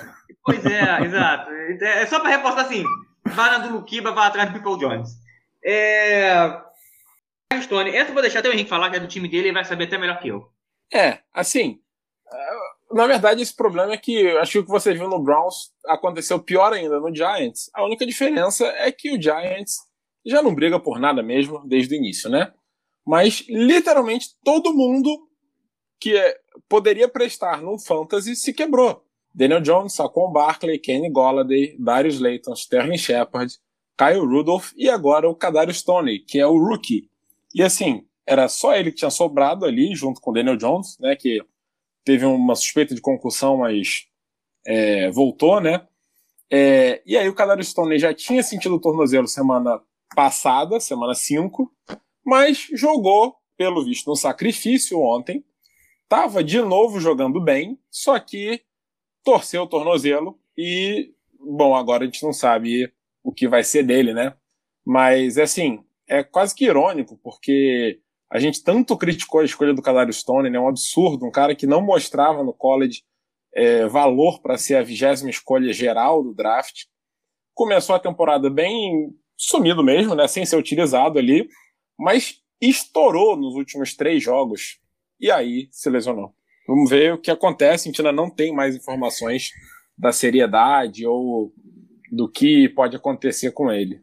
Pois 0.44 0.64
é, 0.64 1.02
exato. 1.04 1.50
É 1.50 2.06
só 2.06 2.20
pra 2.20 2.30
reforçar 2.30 2.62
assim, 2.62 2.85
vá 3.26 3.50
na 3.50 3.58
do 3.58 3.74
Luquiba, 3.74 4.12
vá 4.12 4.28
atrás 4.28 4.50
do 4.50 4.58
People 4.58 4.78
Jones. 4.78 5.11
É... 5.64 6.61
Stone, 7.61 7.90
essa 7.90 8.11
eu 8.11 8.14
vou 8.14 8.22
deixar 8.22 8.40
até 8.40 8.48
o 8.48 8.53
Henrique 8.53 8.70
falar, 8.70 8.90
que 8.90 8.96
é 8.96 9.01
do 9.01 9.07
time 9.07 9.29
dele, 9.29 9.48
ele 9.48 9.55
vai 9.55 9.64
saber 9.64 9.85
até 9.85 9.98
melhor 9.98 10.18
que 10.18 10.29
eu. 10.29 10.51
É, 10.92 11.20
assim, 11.33 11.81
na 12.92 13.07
verdade, 13.07 13.42
esse 13.42 13.55
problema 13.55 13.92
é 13.92 13.96
que 13.96 14.29
acho 14.38 14.53
que 14.53 14.59
o 14.59 14.64
que 14.64 14.70
você 14.70 14.92
viu 14.92 15.09
no 15.09 15.18
Browns 15.18 15.72
aconteceu 15.87 16.38
pior 16.38 16.72
ainda 16.72 17.01
no 17.01 17.14
Giants. 17.14 17.70
A 17.75 17.85
única 17.85 18.05
diferença 18.05 18.66
é 18.66 18.92
que 18.92 19.11
o 19.11 19.20
Giants 19.20 19.77
já 20.25 20.42
não 20.42 20.55
briga 20.55 20.79
por 20.79 21.01
nada 21.01 21.22
mesmo 21.22 21.66
desde 21.66 21.94
o 21.94 21.98
início, 21.98 22.31
né? 22.31 22.53
Mas 23.05 23.44
literalmente 23.48 24.29
todo 24.44 24.75
mundo 24.75 25.29
que 25.98 26.16
é, 26.16 26.38
poderia 26.68 27.09
prestar 27.09 27.62
no 27.62 27.79
fantasy 27.79 28.37
se 28.37 28.53
quebrou. 28.53 29.05
Daniel 29.35 29.61
Jones, 29.61 29.94
Saquon 29.94 30.31
Barkley, 30.31 30.79
Kenny 30.79 31.11
Golladay, 31.11 31.77
Darius 31.79 32.20
Layton, 32.20 32.55
Sterling 32.55 32.98
Shepard, 32.98 33.57
Kyle 33.96 34.26
Rudolph 34.26 34.72
e 34.76 34.88
agora 34.88 35.28
o 35.28 35.35
Kadarius 35.35 35.78
Stoney, 35.78 36.20
que 36.20 36.38
é 36.38 36.46
o 36.46 36.57
rookie. 36.57 37.09
E 37.55 37.62
assim, 37.62 38.07
era 38.26 38.48
só 38.48 38.74
ele 38.74 38.90
que 38.90 38.98
tinha 38.98 39.11
sobrado 39.11 39.64
ali 39.64 39.94
junto 39.94 40.20
com 40.20 40.31
o 40.31 40.35
Daniel 40.35 40.57
Jones, 40.57 40.98
né, 40.98 41.16
que 41.16 41.40
teve 42.05 42.24
uma 42.24 42.55
suspeita 42.55 42.94
de 42.94 43.00
concussão, 43.00 43.59
mas 43.59 44.07
é, 44.66 45.11
voltou, 45.11 45.61
né? 45.61 45.87
É, 46.50 47.02
e 47.07 47.16
aí 47.16 47.28
o 47.28 47.35
Kadarius 47.35 47.68
Stone 47.68 47.98
já 47.98 48.12
tinha 48.12 48.42
sentido 48.42 48.74
o 48.74 48.81
tornozelo 48.81 49.26
semana 49.26 49.81
passada, 50.14 50.78
semana 50.81 51.14
5, 51.14 51.70
mas 52.24 52.68
jogou, 52.74 53.37
pelo 53.57 53.85
visto, 53.85 54.09
no 54.09 54.16
sacrifício 54.16 55.00
ontem. 55.00 55.44
Tava 56.09 56.44
de 56.44 56.61
novo 56.61 57.00
jogando 57.00 57.40
bem, 57.40 57.78
só 57.90 58.18
que 58.18 58.62
torceu 59.24 59.62
o 59.62 59.66
tornozelo 59.66 60.38
e, 60.57 61.14
bom, 61.40 61.74
agora 61.74 62.02
a 62.02 62.07
gente 62.07 62.22
não 62.22 62.35
sabe 62.35 62.92
o 63.22 63.32
que 63.32 63.48
vai 63.48 63.62
ser 63.62 63.82
dele, 63.82 64.12
né? 64.12 64.35
Mas, 64.85 65.38
assim, 65.38 65.85
é 66.08 66.22
quase 66.22 66.54
que 66.54 66.64
irônico, 66.64 67.18
porque 67.22 68.00
a 68.30 68.38
gente 68.38 68.62
tanto 68.62 68.96
criticou 68.96 69.40
a 69.40 69.44
escolha 69.44 69.74
do 69.74 69.82
Kadarius 69.82 70.20
Stone, 70.20 70.50
né? 70.50 70.56
É 70.56 70.61
um 70.61 70.68
absurdo, 70.68 71.26
um 71.26 71.30
cara 71.30 71.54
que 71.54 71.66
não 71.66 71.82
mostrava 71.82 72.42
no 72.42 72.52
college 72.52 73.02
é, 73.54 73.87
valor 73.87 74.40
para 74.40 74.56
ser 74.56 74.76
a 74.76 74.82
vigésima 74.82 75.30
escolha 75.30 75.72
geral 75.72 76.22
do 76.22 76.35
draft. 76.35 76.85
Começou 77.54 77.94
a 77.94 78.00
temporada 78.00 78.48
bem 78.48 79.14
sumido 79.37 79.85
mesmo, 79.85 80.14
né? 80.14 80.26
Sem 80.26 80.46
ser 80.46 80.56
utilizado 80.56 81.18
ali, 81.18 81.48
mas 81.98 82.40
estourou 82.61 83.37
nos 83.37 83.54
últimos 83.54 83.94
três 83.94 84.22
jogos 84.22 84.78
e 85.20 85.30
aí 85.30 85.68
se 85.70 85.90
lesionou. 85.90 86.35
Vamos 86.66 86.88
ver 86.88 87.14
o 87.14 87.18
que 87.18 87.30
acontece. 87.30 87.88
A 87.88 87.90
gente 87.90 88.00
ainda 88.00 88.12
não 88.12 88.30
tem 88.30 88.54
mais 88.54 88.74
informações 88.74 89.50
da 89.98 90.12
seriedade 90.12 91.06
ou 91.06 91.52
do 92.12 92.29
que 92.29 92.68
pode 92.68 92.94
acontecer 92.94 93.53
com 93.53 93.72
ele. 93.72 94.03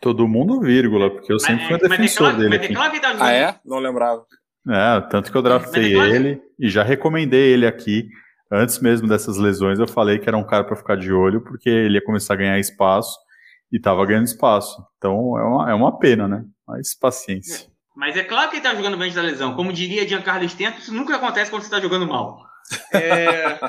Todo 0.00 0.28
mundo, 0.28 0.60
vírgula, 0.60 1.10
porque 1.10 1.32
eu 1.32 1.40
sempre 1.40 1.66
fui 1.66 1.78
defensor 1.78 2.28
mas 2.28 2.36
dele. 2.36 2.74
Mas 2.76 3.00
tá 3.00 3.16
ah, 3.18 3.32
é? 3.32 3.58
Não 3.64 3.78
lembrava. 3.78 4.24
É, 4.68 5.00
tanto 5.10 5.32
que 5.32 5.36
eu 5.36 5.42
draftei 5.42 5.98
ele 5.98 6.40
e 6.58 6.68
já 6.68 6.84
recomendei 6.84 7.52
ele 7.52 7.66
aqui. 7.66 8.08
Antes 8.50 8.78
mesmo 8.78 9.08
dessas 9.08 9.36
lesões, 9.36 9.80
eu 9.80 9.88
falei 9.88 10.18
que 10.18 10.28
era 10.28 10.36
um 10.36 10.46
cara 10.46 10.62
para 10.62 10.76
ficar 10.76 10.96
de 10.96 11.12
olho, 11.12 11.40
porque 11.40 11.68
ele 11.68 11.94
ia 11.94 12.04
começar 12.04 12.34
a 12.34 12.36
ganhar 12.36 12.58
espaço 12.60 13.18
e 13.72 13.76
estava 13.76 14.06
ganhando 14.06 14.26
espaço. 14.26 14.80
Então 14.96 15.36
é 15.36 15.42
uma, 15.42 15.70
é 15.70 15.74
uma 15.74 15.98
pena, 15.98 16.28
né? 16.28 16.44
Mas 16.66 16.96
paciência. 16.96 17.68
Mas 17.96 18.16
é 18.16 18.22
claro 18.22 18.50
que 18.50 18.56
ele 18.56 18.62
tá 18.62 18.74
jogando 18.74 18.96
bem 18.96 19.12
da 19.12 19.22
lesão. 19.22 19.54
Como 19.56 19.72
diria 19.72 20.06
Giancarlo 20.06 20.48
Stento, 20.48 20.78
isso 20.78 20.94
nunca 20.94 21.16
acontece 21.16 21.50
quando 21.50 21.62
você 21.62 21.68
está 21.68 21.80
jogando 21.80 22.06
mal. 22.06 22.44
É... 22.92 23.60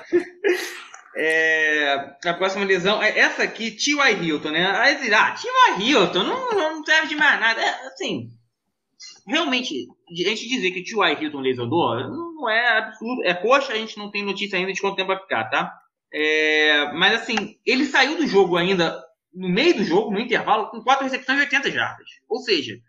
É, 1.20 2.16
a 2.26 2.34
próxima 2.36 2.64
lesão 2.64 3.02
é 3.02 3.18
essa 3.18 3.42
aqui, 3.42 3.72
T.Y. 3.72 4.24
Hilton, 4.24 4.52
né? 4.52 4.68
Aí, 4.68 5.14
ah, 5.14 5.32
T.Y. 5.32 5.82
Hilton 5.82 6.24
não, 6.24 6.52
não 6.52 6.86
serve 6.86 7.08
de 7.08 7.16
mais 7.16 7.40
nada. 7.40 7.60
É, 7.60 7.88
assim, 7.88 8.30
realmente, 9.28 9.88
a 10.10 10.30
gente 10.30 10.48
dizer 10.48 10.72
que 10.72 10.84
T.Y. 10.84 11.24
Hilton 11.24 11.40
lesionou 11.40 11.96
não 12.36 12.48
é 12.48 12.78
absurdo. 12.78 13.24
É 13.26 13.34
coxa, 13.34 13.74
a 13.74 13.78
gente 13.78 13.98
não 13.98 14.12
tem 14.12 14.24
notícia 14.24 14.60
ainda 14.60 14.72
de 14.72 14.80
quanto 14.80 14.96
tempo 14.96 15.08
vai 15.08 15.20
ficar, 15.20 15.46
tá? 15.46 15.74
É, 16.14 16.92
mas 16.94 17.22
assim, 17.22 17.58
ele 17.66 17.86
saiu 17.86 18.18
do 18.18 18.28
jogo 18.28 18.56
ainda 18.56 19.04
no 19.34 19.50
meio 19.50 19.76
do 19.76 19.84
jogo, 19.84 20.12
no 20.12 20.20
intervalo, 20.20 20.70
com 20.70 20.82
quatro 20.82 21.04
recepções 21.04 21.40
e 21.40 21.42
80 21.42 21.72
jardas. 21.72 22.08
Ou 22.30 22.40
seja, 22.40 22.80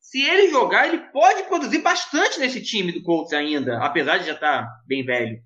se 0.00 0.20
ele 0.22 0.50
jogar, 0.50 0.88
ele 0.88 0.98
pode 1.12 1.44
produzir 1.44 1.78
bastante 1.78 2.40
nesse 2.40 2.62
time 2.62 2.92
do 2.92 3.02
Colts 3.02 3.32
ainda, 3.32 3.78
apesar 3.84 4.18
de 4.18 4.26
já 4.26 4.34
estar 4.34 4.62
tá 4.62 4.68
bem 4.86 5.04
velho. 5.04 5.38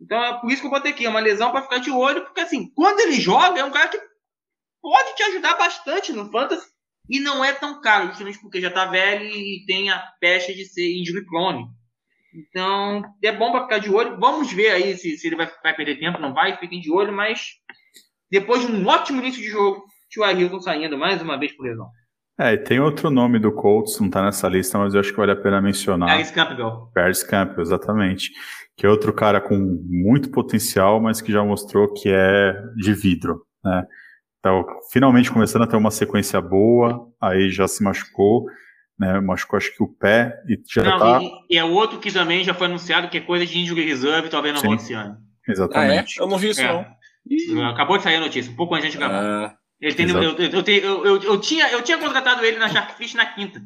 Então 0.00 0.22
é 0.22 0.40
por 0.40 0.50
isso 0.50 0.60
que 0.60 0.66
eu 0.66 0.70
botei 0.70 0.92
aqui, 0.92 1.06
é 1.06 1.08
uma 1.08 1.20
lesão 1.20 1.50
para 1.50 1.62
ficar 1.62 1.78
de 1.78 1.90
olho, 1.90 2.24
porque 2.24 2.40
assim, 2.40 2.70
quando 2.74 3.00
ele 3.00 3.20
joga, 3.20 3.60
é 3.60 3.64
um 3.64 3.70
cara 3.70 3.88
que 3.88 3.98
pode 4.80 5.16
te 5.16 5.22
ajudar 5.24 5.56
bastante 5.56 6.12
no 6.12 6.30
fantasy 6.30 6.66
e 7.08 7.20
não 7.20 7.44
é 7.44 7.52
tão 7.52 7.80
caro, 7.80 8.08
justamente 8.08 8.40
porque 8.40 8.60
já 8.60 8.68
está 8.68 8.86
velho 8.86 9.24
e 9.24 9.64
tem 9.66 9.90
a 9.90 9.98
pecha 10.20 10.54
de 10.54 10.64
ser 10.64 10.96
injury 10.96 11.24
prone. 11.24 11.66
Então, 12.34 13.02
é 13.24 13.32
bom 13.32 13.50
para 13.50 13.62
ficar 13.62 13.78
de 13.78 13.90
olho. 13.90 14.18
Vamos 14.20 14.52
ver 14.52 14.70
aí 14.70 14.96
se, 14.96 15.16
se 15.16 15.26
ele 15.26 15.36
vai, 15.36 15.50
vai, 15.62 15.74
perder 15.74 15.98
tempo, 15.98 16.20
não 16.20 16.34
vai, 16.34 16.58
fiquem 16.58 16.80
de 16.80 16.92
olho, 16.92 17.12
mas 17.12 17.54
depois 18.30 18.60
de 18.60 18.70
um 18.70 18.86
ótimo 18.86 19.20
início 19.20 19.42
de 19.42 19.48
jogo, 19.48 19.84
Tio 20.10 20.24
Hilton 20.30 20.60
saindo 20.60 20.98
mais 20.98 21.22
uma 21.22 21.38
vez 21.38 21.56
por 21.56 21.64
lesão. 21.64 21.88
É, 22.40 22.52
e 22.52 22.58
tem 22.58 22.78
outro 22.78 23.10
nome 23.10 23.40
do 23.40 23.50
Colts, 23.50 23.98
não 23.98 24.06
está 24.06 24.22
nessa 24.22 24.46
lista, 24.46 24.78
mas 24.78 24.94
eu 24.94 25.00
acho 25.00 25.10
que 25.10 25.16
vale 25.16 25.32
a 25.32 25.36
pena 25.36 25.60
mencionar. 25.60 26.08
Paris 26.08 26.30
Campbell. 26.30 26.90
Paris 26.94 27.22
Campbell, 27.24 27.62
exatamente. 27.62 28.30
Que 28.78 28.86
é 28.86 28.88
outro 28.88 29.12
cara 29.12 29.40
com 29.40 29.58
muito 29.86 30.30
potencial, 30.30 31.00
mas 31.00 31.20
que 31.20 31.32
já 31.32 31.44
mostrou 31.44 31.92
que 31.92 32.08
é 32.08 32.54
de 32.76 32.94
vidro, 32.94 33.44
né? 33.62 33.84
Então, 34.38 34.64
finalmente 34.92 35.32
começando 35.32 35.62
a 35.62 35.66
ter 35.66 35.76
uma 35.76 35.90
sequência 35.90 36.40
boa, 36.40 37.08
aí 37.20 37.50
já 37.50 37.66
se 37.66 37.82
machucou, 37.82 38.46
né? 38.96 39.20
Machucou 39.20 39.56
acho 39.56 39.76
que 39.76 39.82
o 39.82 39.88
pé 39.88 40.40
e 40.48 40.56
já 40.72 40.84
não, 40.84 40.98
tá... 40.98 41.20
E, 41.20 41.56
e 41.56 41.58
é 41.58 41.64
outro 41.64 41.98
que 41.98 42.12
também 42.12 42.44
já 42.44 42.54
foi 42.54 42.68
anunciado 42.68 43.08
que 43.08 43.18
é 43.18 43.20
coisa 43.20 43.44
de 43.44 43.58
injury 43.58 43.84
reserve, 43.84 44.28
talvez 44.28 44.54
não 44.54 44.62
volte 44.62 44.84
esse 44.84 44.94
ano. 44.94 45.16
Exatamente. 45.46 46.20
Ah, 46.20 46.22
é? 46.22 46.24
Eu 46.24 46.28
não 46.28 46.38
vi 46.38 46.50
isso 46.50 46.60
é. 46.60 46.96
não. 47.52 47.68
Acabou 47.68 47.96
de 47.96 48.04
sair 48.04 48.16
a 48.16 48.20
notícia, 48.20 48.50
um 48.50 48.56
pouco 48.56 48.76
antes 48.76 48.92
de 48.92 48.98
gravar. 48.98 49.22
Ah. 49.22 49.56
Ele 49.80 49.94
tem, 49.94 50.08
eu, 50.08 50.22
eu, 50.22 50.34
eu, 50.36 51.04
eu, 51.04 51.22
eu, 51.22 51.40
tinha, 51.40 51.70
eu 51.70 51.82
tinha 51.82 51.98
contratado 51.98 52.44
ele 52.44 52.58
na 52.58 52.68
Sharkfish 52.68 53.14
na 53.14 53.26
quinta. 53.26 53.62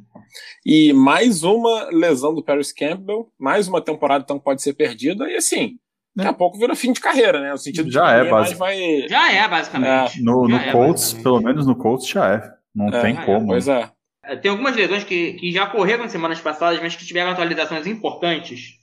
E 0.64 0.92
mais 0.92 1.42
uma 1.42 1.88
lesão 1.90 2.34
do 2.34 2.44
Paris 2.44 2.70
Campbell, 2.70 3.32
mais 3.38 3.66
uma 3.66 3.80
temporada 3.80 4.22
então 4.22 4.38
pode 4.38 4.60
ser 4.60 4.74
perdida, 4.74 5.30
e 5.30 5.36
assim, 5.36 5.78
daqui 6.14 6.28
a 6.28 6.34
pouco 6.34 6.58
vira 6.58 6.74
fim 6.74 6.92
de 6.92 7.00
carreira, 7.00 7.40
né? 7.40 7.50
No 7.50 7.58
sentido 7.58 7.90
já 7.90 8.10
é, 8.10 8.28
basic... 8.28 8.58
vai... 8.58 9.08
Já 9.08 9.32
é, 9.32 9.48
basicamente. 9.48 10.18
É. 10.18 10.22
No, 10.22 10.46
no 10.46 10.56
é, 10.56 10.70
Colts, 10.70 11.14
pelo 11.14 11.40
menos 11.40 11.66
no 11.66 11.76
Colts 11.76 12.06
já 12.06 12.34
é. 12.34 12.52
Não 12.74 12.88
é, 12.88 13.00
tem 13.00 13.16
como. 13.16 13.46
Pois 13.46 13.66
é. 13.68 13.90
é. 14.24 14.36
Tem 14.36 14.50
algumas 14.50 14.76
lesões 14.76 15.04
que, 15.04 15.32
que 15.34 15.50
já 15.50 15.64
ocorreram 15.64 16.08
semanas 16.08 16.40
passadas, 16.40 16.78
mas 16.82 16.94
que 16.94 17.06
tiveram 17.06 17.30
atualizações 17.30 17.86
importantes. 17.86 18.81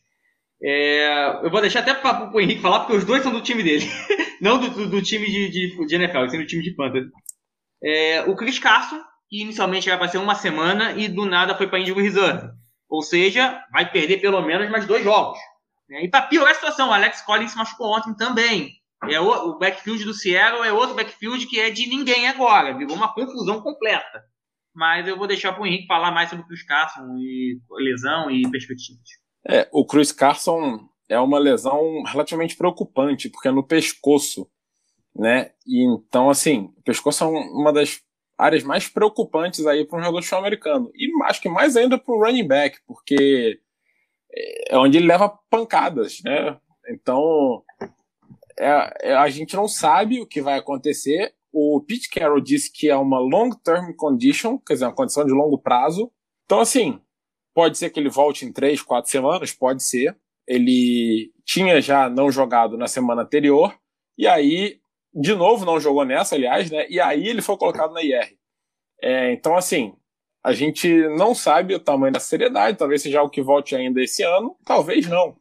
É, 0.61 1.39
eu 1.43 1.49
vou 1.49 1.61
deixar 1.61 1.79
até 1.79 1.93
para 1.93 2.29
o 2.31 2.39
Henrique 2.39 2.61
falar, 2.61 2.81
porque 2.81 2.97
os 2.97 3.05
dois 3.05 3.23
são 3.23 3.31
do 3.31 3.41
time 3.41 3.63
dele. 3.63 3.85
Não 4.41 4.59
do, 4.59 4.69
do, 4.69 4.89
do 4.89 5.01
time 5.01 5.25
de, 5.25 5.49
de, 5.49 5.85
de 5.85 5.95
NFL, 5.95 6.27
sendo 6.27 6.43
do 6.43 6.47
time 6.47 6.63
de 6.63 6.75
Fantasy. 6.75 7.09
É, 7.81 8.21
o 8.23 8.35
Chris 8.35 8.59
Carson, 8.59 9.01
que 9.29 9.41
inicialmente 9.41 9.89
era 9.89 9.97
para 9.97 10.09
ser 10.09 10.17
uma 10.17 10.35
semana 10.35 10.91
e 10.93 11.07
do 11.07 11.25
nada 11.25 11.55
foi 11.55 11.67
para 11.67 11.79
Injury 11.79 12.03
Reserve. 12.03 12.49
Ou 12.89 13.01
seja, 13.01 13.63
vai 13.71 13.89
perder 13.89 14.19
pelo 14.19 14.41
menos 14.41 14.69
mais 14.69 14.85
dois 14.85 15.03
jogos. 15.03 15.39
É, 15.91 16.03
e 16.03 16.09
para 16.09 16.23
piorar 16.23 16.51
a 16.51 16.55
situação, 16.55 16.89
o 16.89 16.93
Alex 16.93 17.21
Collins 17.21 17.51
se 17.51 17.57
machucou 17.57 17.95
ontem 17.95 18.13
também. 18.15 18.73
É 19.09 19.19
o, 19.19 19.29
o 19.29 19.57
backfield 19.57 20.03
do 20.03 20.13
Seattle 20.13 20.65
é 20.65 20.73
outro 20.73 20.95
backfield 20.95 21.45
que 21.47 21.59
é 21.59 21.69
de 21.69 21.87
ninguém 21.87 22.27
agora. 22.27 22.77
Virou 22.77 22.95
uma 22.95 23.13
confusão 23.13 23.61
completa. 23.61 24.23
Mas 24.75 25.07
eu 25.07 25.17
vou 25.17 25.27
deixar 25.27 25.53
para 25.53 25.61
o 25.61 25.65
Henrique 25.65 25.87
falar 25.87 26.11
mais 26.11 26.29
sobre 26.29 26.43
o 26.43 26.47
Chris 26.47 26.63
Carson 26.63 27.15
e 27.17 27.59
lesão 27.71 28.29
e 28.29 28.49
perspectivas. 28.49 29.07
É, 29.49 29.67
o 29.71 29.83
Chris 29.83 30.11
Carson 30.11 30.87
é 31.09 31.19
uma 31.19 31.39
lesão 31.39 32.03
relativamente 32.03 32.55
preocupante, 32.55 33.29
porque 33.29 33.47
é 33.47 33.51
no 33.51 33.63
pescoço, 33.63 34.47
né? 35.15 35.51
E 35.65 35.83
então, 35.85 36.29
assim, 36.29 36.71
o 36.77 36.83
pescoço 36.83 37.23
é 37.23 37.27
uma 37.27 37.73
das 37.73 37.99
áreas 38.37 38.63
mais 38.63 38.87
preocupantes 38.87 39.65
aí 39.65 39.85
para 39.85 39.97
um 39.97 40.03
jogador 40.03 40.21
de 40.21 40.35
americano. 40.35 40.91
E 40.93 41.09
acho 41.23 41.41
que 41.41 41.49
mais 41.49 41.75
ainda 41.75 41.97
para 41.97 42.13
o 42.13 42.23
running 42.23 42.47
back, 42.47 42.77
porque 42.85 43.59
é 44.69 44.77
onde 44.77 44.99
ele 44.99 45.07
leva 45.07 45.37
pancadas, 45.49 46.21
né? 46.23 46.55
Então, 46.87 47.63
é, 48.59 49.09
é, 49.09 49.15
a 49.15 49.29
gente 49.29 49.55
não 49.55 49.67
sabe 49.67 50.21
o 50.21 50.27
que 50.27 50.41
vai 50.41 50.59
acontecer. 50.59 51.33
O 51.51 51.81
Pete 51.81 52.07
Carroll 52.07 52.39
disse 52.39 52.71
que 52.71 52.87
é 52.87 52.95
uma 52.95 53.19
long-term 53.19 53.93
condition, 53.95 54.59
quer 54.59 54.73
dizer, 54.73 54.85
uma 54.85 54.95
condição 54.95 55.25
de 55.25 55.31
longo 55.31 55.57
prazo. 55.57 56.11
Então, 56.45 56.59
assim, 56.59 57.01
Pode 57.53 57.77
ser 57.77 57.89
que 57.89 57.99
ele 57.99 58.09
volte 58.09 58.45
em 58.45 58.51
três, 58.51 58.81
quatro 58.81 59.09
semanas, 59.09 59.51
pode 59.51 59.83
ser. 59.83 60.17
Ele 60.47 61.31
tinha 61.45 61.81
já 61.81 62.09
não 62.09 62.31
jogado 62.31 62.77
na 62.77 62.87
semana 62.87 63.21
anterior, 63.21 63.75
e 64.17 64.27
aí, 64.27 64.79
de 65.13 65.33
novo, 65.33 65.65
não 65.65 65.79
jogou 65.79 66.03
nessa, 66.03 66.35
aliás, 66.35 66.69
né? 66.69 66.85
E 66.89 66.99
aí 66.99 67.27
ele 67.27 67.41
foi 67.41 67.55
colocado 67.57 67.93
na 67.93 68.03
IR. 68.03 68.35
É, 69.01 69.31
então, 69.31 69.55
assim, 69.55 69.93
a 70.43 70.51
gente 70.53 70.89
não 71.17 71.33
sabe 71.33 71.75
o 71.75 71.79
tamanho 71.79 72.13
da 72.13 72.19
seriedade, 72.19 72.77
talvez 72.77 73.01
seja 73.01 73.19
algo 73.19 73.31
que 73.31 73.41
volte 73.41 73.75
ainda 73.75 74.01
esse 74.01 74.23
ano, 74.23 74.55
talvez 74.65 75.07
não. 75.07 75.37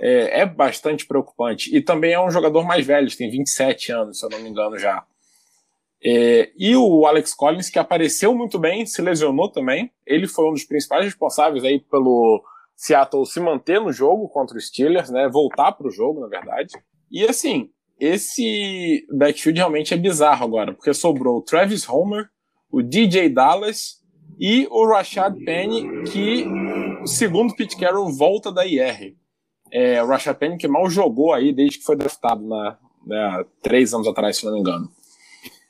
É, 0.00 0.40
é, 0.40 0.46
bastante 0.46 1.06
preocupante. 1.06 1.74
E 1.74 1.80
também 1.80 2.12
é 2.12 2.20
um 2.20 2.30
jogador 2.30 2.64
mais 2.64 2.84
velho, 2.86 3.16
tem 3.16 3.30
27 3.30 3.92
anos, 3.92 4.18
se 4.18 4.26
eu 4.26 4.30
não 4.30 4.40
me 4.40 4.48
engano 4.48 4.78
já. 4.78 5.04
É, 6.04 6.52
e 6.58 6.76
o 6.76 7.06
Alex 7.06 7.32
Collins, 7.32 7.70
que 7.70 7.78
apareceu 7.78 8.34
muito 8.34 8.58
bem, 8.58 8.84
se 8.84 9.00
lesionou 9.00 9.48
também. 9.48 9.90
Ele 10.06 10.26
foi 10.26 10.46
um 10.48 10.52
dos 10.52 10.64
principais 10.64 11.04
responsáveis 11.04 11.64
aí 11.64 11.80
pelo 11.80 12.44
Seattle 12.76 13.24
se 13.24 13.40
manter 13.40 13.80
no 13.80 13.90
jogo 13.90 14.28
contra 14.28 14.58
os 14.58 14.66
Steelers, 14.66 15.08
né? 15.08 15.28
Voltar 15.28 15.72
para 15.72 15.86
o 15.86 15.90
jogo, 15.90 16.20
na 16.20 16.26
verdade. 16.26 16.74
E 17.10 17.24
assim, 17.24 17.70
esse 17.98 19.06
backfield 19.10 19.58
realmente 19.58 19.94
é 19.94 19.96
bizarro 19.96 20.44
agora, 20.44 20.74
porque 20.74 20.92
sobrou 20.92 21.38
o 21.38 21.42
Travis 21.42 21.88
Homer, 21.88 22.28
o 22.70 22.82
DJ 22.82 23.30
Dallas 23.30 24.02
e 24.38 24.66
o 24.70 24.86
Rashad 24.86 25.34
Penny, 25.44 26.02
que, 26.04 26.44
segundo 27.06 27.54
Pete 27.54 27.78
Carroll, 27.78 28.12
volta 28.12 28.52
da 28.52 28.66
IR. 28.66 29.16
É, 29.70 30.02
o 30.02 30.06
Rashad 30.06 30.36
Penny 30.36 30.58
que 30.58 30.68
mal 30.68 30.90
jogou 30.90 31.32
aí 31.32 31.52
desde 31.52 31.78
que 31.78 31.84
foi 31.84 31.96
draftado 31.96 32.46
na, 32.46 32.78
né, 33.06 33.44
três 33.62 33.94
anos 33.94 34.06
atrás, 34.06 34.36
se 34.36 34.44
não 34.44 34.52
me 34.52 34.60
engano. 34.60 34.90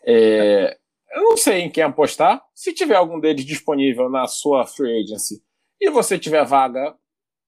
É, 0.07 0.77
eu 1.15 1.23
não 1.23 1.37
sei 1.37 1.63
em 1.63 1.71
quem 1.71 1.83
apostar. 1.83 2.43
Se 2.55 2.73
tiver 2.73 2.97
algum 2.97 3.21
deles 3.21 3.45
disponível 3.45 4.11
na 4.11 4.27
sua 4.27 4.67
free 4.67 5.03
agency 5.03 5.43
e 5.81 5.91
você 5.91 6.19
tiver 6.19 6.45
vaga, 6.45 6.95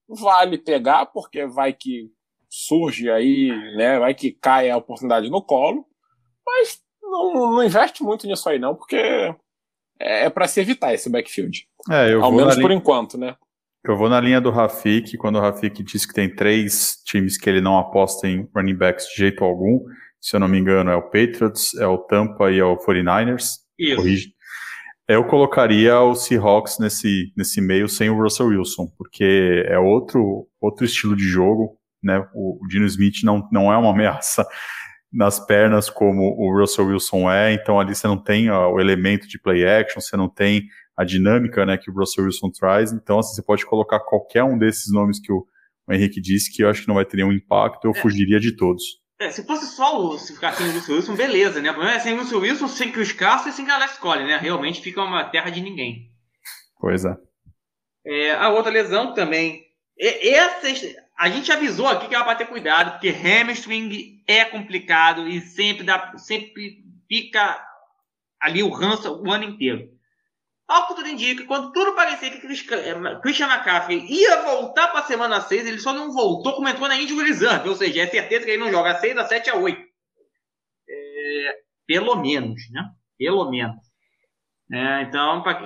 vale 0.07 0.57
pegar, 0.57 1.07
porque 1.07 1.45
vai 1.45 1.73
que 1.73 2.09
surge 2.49 3.09
aí, 3.09 3.49
né? 3.75 3.99
Vai 3.99 4.13
que 4.13 4.31
cai 4.31 4.69
a 4.69 4.77
oportunidade 4.77 5.29
no 5.29 5.41
colo. 5.41 5.85
Mas 6.45 6.81
não, 7.01 7.33
não 7.33 7.63
investe 7.63 8.03
muito 8.03 8.25
nisso 8.25 8.47
aí, 8.49 8.57
não, 8.57 8.73
porque 8.75 8.95
é, 9.99 10.25
é 10.25 10.29
para 10.29 10.47
se 10.47 10.61
evitar 10.61 10.93
esse 10.93 11.09
backfield. 11.09 11.67
É, 11.89 12.13
Ao 12.13 12.31
menos 12.31 12.55
por 12.55 12.69
linha... 12.69 12.75
enquanto, 12.75 13.17
né? 13.17 13.35
Eu 13.83 13.95
vou 13.97 14.09
na 14.09 14.19
linha 14.19 14.41
do 14.41 14.49
Rafik, 14.49 15.17
quando 15.17 15.37
o 15.37 15.41
Rafik 15.41 15.81
disse 15.83 16.07
que 16.07 16.13
tem 16.13 16.33
três 16.33 17.01
times 17.05 17.37
que 17.37 17.49
ele 17.49 17.61
não 17.61 17.77
aposta 17.77 18.27
em 18.27 18.49
running 18.53 18.75
backs 18.75 19.07
de 19.07 19.15
jeito 19.15 19.43
algum 19.43 19.85
se 20.21 20.35
eu 20.35 20.39
não 20.39 20.47
me 20.47 20.57
engano, 20.57 20.89
é 20.89 20.95
o 20.95 21.03
Patriots, 21.03 21.75
é 21.75 21.87
o 21.87 21.97
Tampa 21.97 22.51
e 22.51 22.59
é 22.59 22.63
o 22.63 22.77
49ers. 22.77 23.59
Isso. 23.77 23.95
Corrige. 23.97 24.37
Eu 25.07 25.23
colocaria 25.23 25.99
o 26.01 26.15
Seahawks 26.15 26.79
nesse, 26.79 27.31
nesse 27.37 27.61
meio 27.61 27.87
sem 27.87 28.09
o 28.09 28.21
Russell 28.21 28.47
Wilson, 28.47 28.87
porque 28.97 29.63
é 29.65 29.79
outro, 29.79 30.47
outro 30.59 30.83
estilo 30.83 31.15
de 31.15 31.23
jogo, 31.23 31.77
né? 32.03 32.27
O, 32.33 32.61
o 32.61 32.67
Dino 32.67 32.85
Smith 32.85 33.23
não, 33.23 33.47
não 33.51 33.71
é 33.71 33.77
uma 33.77 33.91
ameaça 33.93 34.45
nas 35.11 35.39
pernas 35.39 35.89
como 35.89 36.35
o 36.37 36.59
Russell 36.59 36.87
Wilson 36.87 37.31
é, 37.31 37.53
então 37.53 37.79
ali 37.79 37.95
você 37.95 38.05
não 38.07 38.21
tem 38.21 38.49
ó, 38.49 38.73
o 38.73 38.79
elemento 38.79 39.27
de 39.27 39.39
play 39.39 39.65
action, 39.65 40.01
você 40.01 40.17
não 40.17 40.27
tem 40.27 40.67
a 40.97 41.05
dinâmica 41.05 41.65
né, 41.65 41.77
que 41.77 41.89
o 41.89 41.93
Russell 41.93 42.25
Wilson 42.25 42.51
traz, 42.51 42.91
então 42.91 43.19
assim, 43.19 43.33
você 43.33 43.41
pode 43.41 43.65
colocar 43.65 44.01
qualquer 44.01 44.43
um 44.43 44.57
desses 44.57 44.91
nomes 44.91 45.19
que 45.19 45.31
o, 45.31 45.47
o 45.87 45.93
Henrique 45.93 46.19
disse 46.19 46.51
que 46.51 46.63
eu 46.63 46.69
acho 46.69 46.81
que 46.81 46.87
não 46.87 46.95
vai 46.95 47.05
ter 47.05 47.17
nenhum 47.17 47.31
impacto, 47.31 47.85
eu 47.85 47.91
é. 47.91 47.93
fugiria 47.93 48.39
de 48.39 48.51
todos. 48.55 48.83
É, 49.19 49.31
se 49.31 49.43
fosse 49.43 49.65
só 49.65 49.99
o 49.99 50.17
se 50.19 50.33
ficar 50.33 50.53
sem 50.53 50.69
o 50.69 50.71
Russell 50.71 50.95
Wilson, 50.95 51.15
beleza, 51.15 51.59
né? 51.59 51.71
O 51.71 51.73
problema 51.73 51.97
é 51.97 51.99
sem 51.99 52.13
o 52.13 52.17
Russell 52.17 52.39
Wilson, 52.39 52.67
sem 52.67 52.91
Chris 52.91 53.11
Carson 53.11 53.49
e 53.49 53.51
sem 53.51 53.69
Alex 53.69 53.97
Collins, 53.97 54.27
né? 54.27 54.37
Realmente 54.37 54.81
fica 54.81 55.01
uma 55.01 55.23
terra 55.23 55.49
de 55.49 55.59
ninguém. 55.59 56.11
Pois 56.79 57.03
é. 57.03 57.17
é 58.05 58.35
a 58.35 58.49
outra 58.49 58.71
lesão 58.71 59.13
também. 59.13 59.65
Essa, 59.99 60.67
a 61.17 61.29
gente 61.29 61.51
avisou 61.51 61.87
aqui 61.87 62.07
que 62.07 62.13
ela 62.13 62.25
vai 62.25 62.37
ter 62.37 62.45
cuidado, 62.45 62.91
porque 62.91 63.09
hamstring 63.09 64.23
é 64.27 64.45
complicado 64.45 65.27
e 65.27 65.41
sempre, 65.41 65.83
dá, 65.83 66.15
sempre 66.17 66.83
fica 67.07 67.59
ali 68.39 68.61
o 68.61 68.69
ranço 68.69 69.11
o 69.23 69.31
ano 69.31 69.45
inteiro. 69.45 69.96
Ao 70.67 70.87
que 70.87 70.95
tudo 70.95 71.07
indica, 71.07 71.45
quando 71.45 71.71
tudo 71.71 71.95
parecia 71.95 72.29
que 72.29 72.45
eh, 72.45 73.19
Christian 73.21 73.47
McCaffrey 73.47 74.05
ia 74.09 74.41
voltar 74.41 74.89
para 74.89 74.99
a 74.99 75.05
semana 75.05 75.39
6, 75.39 75.65
ele 75.65 75.79
só 75.79 75.93
não 75.93 76.11
voltou 76.11 76.53
como 76.55 76.67
entrou 76.67 76.89
na 76.89 76.99
Injury 76.99 77.27
Reserve, 77.27 77.69
ou 77.69 77.75
seja, 77.75 78.01
é 78.01 78.07
certeza 78.07 78.43
que 78.43 78.51
ele 78.51 78.63
não 78.63 78.71
joga 78.71 78.99
6 78.99 79.17
a 79.17 79.25
7 79.25 79.49
a 79.49 79.55
8. 79.55 79.81
pelo 81.85 82.15
menos, 82.17 82.61
né? 82.71 82.83
Pelo 83.17 83.49
menos. 83.49 83.77
É, 84.69 85.03
então, 85.03 85.41
pra, 85.41 85.63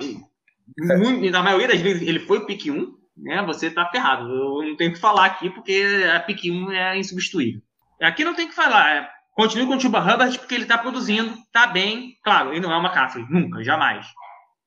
muito, 0.78 1.30
na 1.30 1.42
maioria 1.42 1.68
das 1.68 1.80
vezes 1.80 2.06
ele 2.06 2.20
foi 2.20 2.38
o 2.38 2.46
pick 2.46 2.66
1, 2.66 2.94
né? 3.16 3.42
Você 3.46 3.70
tá 3.70 3.88
ferrado. 3.90 4.28
Eu 4.28 4.68
não 4.68 4.76
tenho 4.76 4.92
que 4.92 5.00
falar 5.00 5.26
aqui 5.26 5.50
porque 5.50 5.84
a 6.14 6.20
pick 6.20 6.44
1 6.44 6.72
é 6.72 6.98
insubstituível. 6.98 7.60
Aqui 8.00 8.24
não 8.24 8.34
tem 8.34 8.48
que 8.48 8.54
falar. 8.54 8.96
É, 8.96 9.10
continue 9.34 9.66
com 9.66 9.74
o 9.74 9.78
Tuba 9.78 10.00
Hubbard 10.00 10.38
porque 10.38 10.54
ele 10.54 10.64
tá 10.64 10.78
produzindo, 10.78 11.36
tá 11.52 11.66
bem. 11.66 12.16
Claro, 12.22 12.52
ele 12.52 12.60
não 12.60 12.72
é 12.72 12.76
uma 12.76 12.88
McCaffrey, 12.88 13.26
nunca, 13.28 13.62
jamais. 13.62 14.06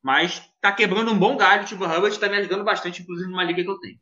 Mas 0.06 0.40
tá 0.60 0.70
quebrando 0.70 1.10
um 1.10 1.18
bom 1.18 1.36
galho. 1.36 1.64
O 1.64 1.66
Tuba 1.66 1.86
Hubbard 1.86 2.16
tá 2.16 2.28
me 2.28 2.36
ajudando 2.36 2.62
bastante, 2.62 3.02
inclusive 3.02 3.28
numa 3.28 3.42
liga 3.42 3.60
que 3.60 3.68
eu 3.68 3.80
tenho. 3.80 3.96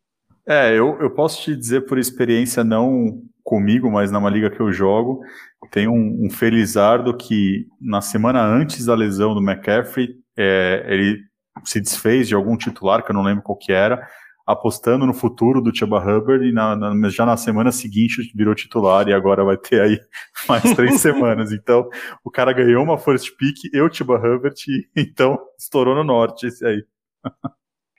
É, 0.47 0.79
eu, 0.79 1.01
eu 1.01 1.09
posso 1.09 1.41
te 1.41 1.57
dizer 1.57 1.87
por 1.87 1.99
experiência, 1.99 2.63
não 2.63 3.23
comigo, 3.43 3.91
mas 3.91 4.13
numa 4.13 4.29
liga 4.29 4.51
que 4.51 4.61
eu 4.61 4.71
jogo, 4.71 5.23
tem 5.71 5.89
um, 5.89 6.27
um 6.27 6.29
Felizardo 6.29 7.17
que 7.17 7.67
na 7.81 8.03
semana 8.03 8.43
antes 8.45 8.85
da 8.85 8.95
lesão 8.95 9.35
do 9.35 9.41
McCaffrey, 9.41 10.17
é, 10.37 10.85
ele 10.89 11.23
se 11.65 11.81
desfez 11.81 12.29
de 12.29 12.35
algum 12.35 12.55
titular, 12.55 13.03
que 13.03 13.11
eu 13.11 13.15
não 13.15 13.23
lembro 13.23 13.43
qual 13.43 13.57
que 13.57 13.73
era, 13.73 14.07
apostando 14.47 15.07
no 15.07 15.15
futuro 15.15 15.61
do 15.61 15.75
Chuba 15.75 15.99
Hubbard 15.99 16.47
e 16.47 16.53
na, 16.53 16.77
na, 16.77 17.09
já 17.09 17.25
na 17.25 17.37
semana 17.37 17.73
seguinte 17.73 18.31
virou 18.35 18.55
titular 18.55 19.09
e 19.09 19.13
agora 19.13 19.45
vai 19.45 19.57
ter 19.57 19.81
aí 19.81 20.01
mais 20.49 20.63
três 20.75 21.01
semanas. 21.01 21.53
Então, 21.53 21.89
o 22.23 22.31
cara 22.31 22.53
ganhou 22.53 22.83
uma 22.83 22.99
first 22.99 23.35
pick 23.37 23.57
e 23.73 23.81
o 23.81 23.93
Chuba 23.93 24.17
Hubbard, 24.17 24.61
então 24.95 25.39
estourou 25.59 25.95
no 25.95 26.05
norte 26.05 26.47
esse 26.47 26.65
aí. 26.67 26.85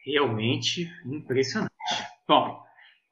Realmente 0.05 0.87
impressionante. 1.05 1.73
Bom, 2.27 2.59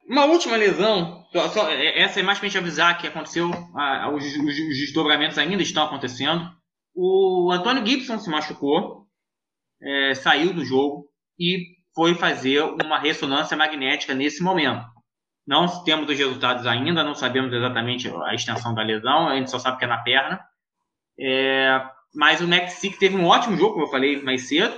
uma 0.08 0.26
última 0.26 0.56
lesão, 0.56 1.24
só, 1.32 1.68
é, 1.70 2.02
essa 2.02 2.20
é 2.20 2.22
mais 2.22 2.38
para 2.38 2.46
a 2.46 2.50
gente 2.50 2.58
avisar 2.58 2.98
que 2.98 3.06
aconteceu, 3.06 3.48
os, 3.48 4.24
os, 4.24 4.36
os 4.36 4.78
desdobramentos 4.78 5.38
ainda 5.38 5.62
estão 5.62 5.84
acontecendo. 5.84 6.48
O 6.94 7.50
Antônio 7.50 7.84
Gibson 7.84 8.18
se 8.18 8.30
machucou, 8.30 9.08
é, 9.82 10.14
saiu 10.14 10.52
do 10.52 10.64
jogo 10.64 11.08
e 11.38 11.73
foi 11.94 12.14
fazer 12.14 12.62
uma 12.62 12.98
ressonância 12.98 13.56
magnética 13.56 14.14
nesse 14.14 14.42
momento. 14.42 14.84
Não 15.46 15.84
temos 15.84 16.08
os 16.08 16.16
resultados 16.16 16.66
ainda, 16.66 17.04
não 17.04 17.14
sabemos 17.14 17.52
exatamente 17.52 18.10
a 18.24 18.34
extensão 18.34 18.74
da 18.74 18.82
lesão, 18.82 19.28
a 19.28 19.36
gente 19.36 19.50
só 19.50 19.58
sabe 19.58 19.78
que 19.78 19.84
é 19.84 19.88
na 19.88 19.98
perna. 19.98 20.40
É, 21.18 21.82
mas 22.14 22.40
o 22.40 22.48
Mexic 22.48 22.98
teve 22.98 23.16
um 23.16 23.26
ótimo 23.26 23.56
jogo, 23.56 23.74
como 23.74 23.84
eu 23.86 23.90
falei 23.90 24.22
mais 24.22 24.48
cedo. 24.48 24.74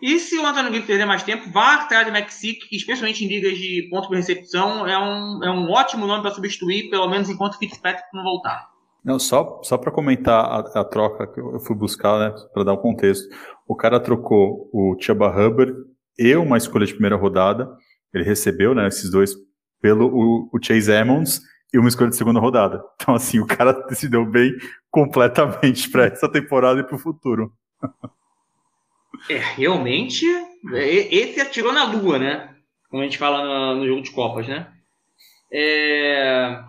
E 0.00 0.18
se 0.18 0.36
o 0.38 0.46
Antônio 0.46 0.72
Gibson 0.72 0.86
perder 0.86 1.04
mais 1.04 1.22
tempo, 1.22 1.50
vá 1.50 1.74
atrás 1.74 2.06
do 2.06 2.12
Mexic, 2.12 2.58
especialmente 2.72 3.24
em 3.24 3.28
ligas 3.28 3.56
de 3.56 3.88
pontos 3.88 4.08
por 4.08 4.16
recepção, 4.16 4.86
é 4.86 4.98
um, 4.98 5.44
é 5.44 5.50
um 5.50 5.70
ótimo 5.70 6.06
nome 6.06 6.22
para 6.22 6.32
substituir, 6.32 6.90
pelo 6.90 7.08
menos 7.08 7.28
enquanto 7.28 7.54
o 7.54 7.58
Fitzpatrick 7.58 8.08
não 8.12 8.24
voltar. 8.24 8.68
Não, 9.04 9.18
só, 9.18 9.60
só 9.62 9.76
para 9.76 9.92
comentar 9.92 10.44
a, 10.44 10.80
a, 10.80 10.84
troca 10.84 11.26
que 11.26 11.40
eu 11.40 11.58
fui 11.60 11.74
buscar, 11.74 12.18
né, 12.18 12.34
para 12.52 12.64
dar 12.64 12.72
um 12.72 12.78
contexto. 12.78 13.28
O 13.66 13.74
cara 13.74 13.98
trocou 13.98 14.68
o 14.72 14.96
Chuba 15.00 15.28
Hubbard 15.28 15.72
e 16.18 16.34
uma 16.36 16.56
escolha 16.56 16.86
de 16.86 16.92
primeira 16.92 17.16
rodada. 17.16 17.68
Ele 18.12 18.24
recebeu, 18.24 18.74
né, 18.74 18.86
esses 18.88 19.10
dois 19.10 19.34
pelo 19.80 20.06
o, 20.06 20.50
o 20.52 20.62
Chase 20.62 20.92
Emmons 20.92 21.40
e 21.72 21.78
uma 21.78 21.88
escolha 21.88 22.10
de 22.10 22.16
segunda 22.16 22.40
rodada. 22.40 22.82
Então, 23.00 23.14
assim, 23.14 23.40
o 23.40 23.46
cara 23.46 23.72
decidiu 23.88 24.24
bem 24.24 24.52
completamente 24.90 25.90
para 25.90 26.04
essa 26.04 26.28
temporada 26.28 26.80
e 26.80 26.84
para 26.84 26.94
o 26.94 26.98
futuro. 26.98 27.52
É, 29.28 29.36
realmente, 29.36 30.24
esse 31.10 31.40
atirou 31.40 31.72
na 31.72 31.84
lua, 31.84 32.18
né? 32.18 32.54
Como 32.88 33.02
a 33.02 33.04
gente 33.04 33.18
fala 33.18 33.44
no, 33.44 33.80
no 33.80 33.86
jogo 33.86 34.02
de 34.02 34.10
Copas, 34.10 34.46
né? 34.46 34.72
É... 35.52 36.62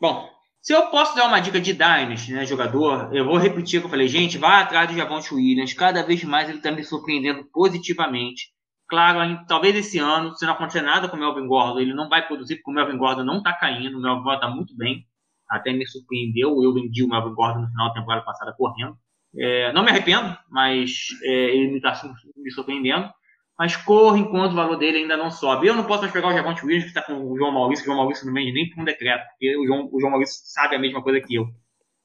Bom, 0.00 0.28
se 0.68 0.74
eu 0.74 0.90
posso 0.90 1.16
dar 1.16 1.28
uma 1.28 1.40
dica 1.40 1.58
de 1.58 1.72
Dynasty, 1.72 2.30
né, 2.30 2.44
jogador, 2.44 3.08
eu 3.16 3.24
vou 3.24 3.38
repetir 3.38 3.78
o 3.78 3.80
que 3.80 3.86
eu 3.86 3.90
falei. 3.90 4.06
Gente, 4.06 4.36
vá 4.36 4.60
atrás 4.60 4.86
do 4.86 4.94
Javonte 4.94 5.32
Williams. 5.32 5.72
Cada 5.72 6.02
vez 6.02 6.22
mais 6.24 6.46
ele 6.46 6.58
está 6.58 6.70
me 6.70 6.84
surpreendendo 6.84 7.42
positivamente. 7.50 8.50
Claro, 8.86 9.46
talvez 9.46 9.74
esse 9.74 9.98
ano, 9.98 10.36
se 10.36 10.44
não 10.44 10.52
acontecer 10.52 10.82
nada 10.82 11.08
com 11.08 11.16
o 11.16 11.18
Melvin 11.18 11.46
Gordon, 11.46 11.80
ele 11.80 11.94
não 11.94 12.06
vai 12.10 12.26
produzir, 12.26 12.56
porque 12.56 12.70
o 12.70 12.74
Melvin 12.74 12.98
Gordon 12.98 13.24
não 13.24 13.38
está 13.38 13.54
caindo. 13.54 13.96
O 13.96 14.02
Melvin 14.02 14.22
Gordon 14.22 14.34
está 14.34 14.50
muito 14.50 14.76
bem. 14.76 15.06
Até 15.50 15.72
me 15.72 15.86
surpreendeu. 15.86 16.62
Eu 16.62 16.74
vendi 16.74 17.02
o 17.02 17.08
Melvin 17.08 17.32
Gordon 17.32 17.60
no 17.60 17.70
final 17.70 17.88
da 17.88 17.94
temporada 17.94 18.24
passada 18.26 18.54
correndo. 18.54 18.94
É, 19.38 19.72
não 19.72 19.82
me 19.82 19.88
arrependo, 19.88 20.36
mas 20.50 20.90
é, 21.24 21.56
ele 21.56 21.78
está 21.78 21.98
me 22.36 22.50
surpreendendo 22.50 23.10
mas 23.58 23.76
corre 23.76 24.20
enquanto 24.20 24.52
o 24.52 24.54
valor 24.54 24.76
dele 24.76 24.98
ainda 24.98 25.16
não 25.16 25.30
sobe. 25.30 25.66
Eu 25.66 25.74
não 25.74 25.84
posso 25.84 26.02
mais 26.02 26.12
pegar 26.12 26.28
o 26.28 26.32
Javante 26.32 26.64
Williams, 26.64 26.84
que 26.84 26.90
está 26.90 27.02
com 27.02 27.14
o 27.14 27.36
João 27.36 27.50
Maurício, 27.50 27.82
o 27.82 27.86
João 27.86 27.98
Maurício 27.98 28.24
não 28.24 28.32
vende 28.32 28.52
nem 28.52 28.70
por 28.70 28.80
um 28.80 28.84
decreto, 28.84 29.26
porque 29.30 29.56
o 29.56 29.66
João, 29.66 29.88
o 29.92 30.00
João 30.00 30.12
Maurício 30.12 30.40
sabe 30.44 30.76
a 30.76 30.78
mesma 30.78 31.02
coisa 31.02 31.20
que 31.20 31.34
eu. 31.34 31.46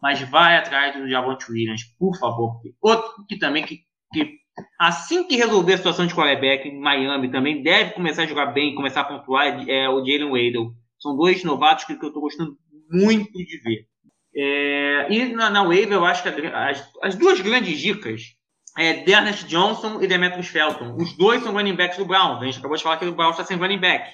Mas 0.01 0.19
vai 0.21 0.57
atrás 0.57 0.95
do 0.95 1.07
Javante 1.07 1.51
Williams, 1.51 1.83
por 1.99 2.17
favor. 2.17 2.59
Outro 2.81 3.25
que 3.29 3.37
também, 3.37 3.63
que, 3.63 3.81
que 4.11 4.39
assim 4.79 5.27
que 5.27 5.37
resolver 5.37 5.73
a 5.73 5.77
situação 5.77 6.07
de 6.07 6.15
quarterback 6.15 6.67
em 6.67 6.79
Miami, 6.79 7.29
também 7.29 7.61
deve 7.61 7.91
começar 7.91 8.23
a 8.23 8.27
jogar 8.27 8.47
bem, 8.47 8.73
começar 8.73 9.01
a 9.01 9.05
pontuar, 9.05 9.69
é 9.69 9.87
o 9.87 10.03
Jalen 10.03 10.31
Waddle. 10.31 10.73
São 10.99 11.15
dois 11.15 11.43
novatos 11.43 11.85
que, 11.85 11.95
que 11.95 12.03
eu 12.03 12.07
estou 12.07 12.23
gostando 12.23 12.57
muito 12.91 13.31
de 13.31 13.57
ver. 13.59 13.87
É, 14.35 15.07
e 15.11 15.25
na, 15.33 15.51
na 15.51 15.63
Wave, 15.63 15.91
eu 15.91 16.03
acho 16.03 16.23
que 16.23 16.29
as, 16.29 16.91
as 17.03 17.15
duas 17.15 17.39
grandes 17.39 17.79
dicas 17.79 18.35
é 18.77 19.03
Dernest 19.03 19.45
Johnson 19.45 20.01
e 20.01 20.07
Demetrius 20.07 20.47
Felton. 20.47 20.95
Os 20.95 21.15
dois 21.15 21.43
são 21.43 21.53
running 21.53 21.75
backs 21.75 21.97
do 21.97 22.05
Browns. 22.05 22.41
A 22.41 22.45
gente 22.45 22.59
acabou 22.59 22.77
de 22.77 22.83
falar 22.83 22.97
que 22.97 23.05
o 23.05 23.15
Browns 23.15 23.33
está 23.33 23.45
sem 23.45 23.57
running 23.57 23.79
back. 23.79 24.09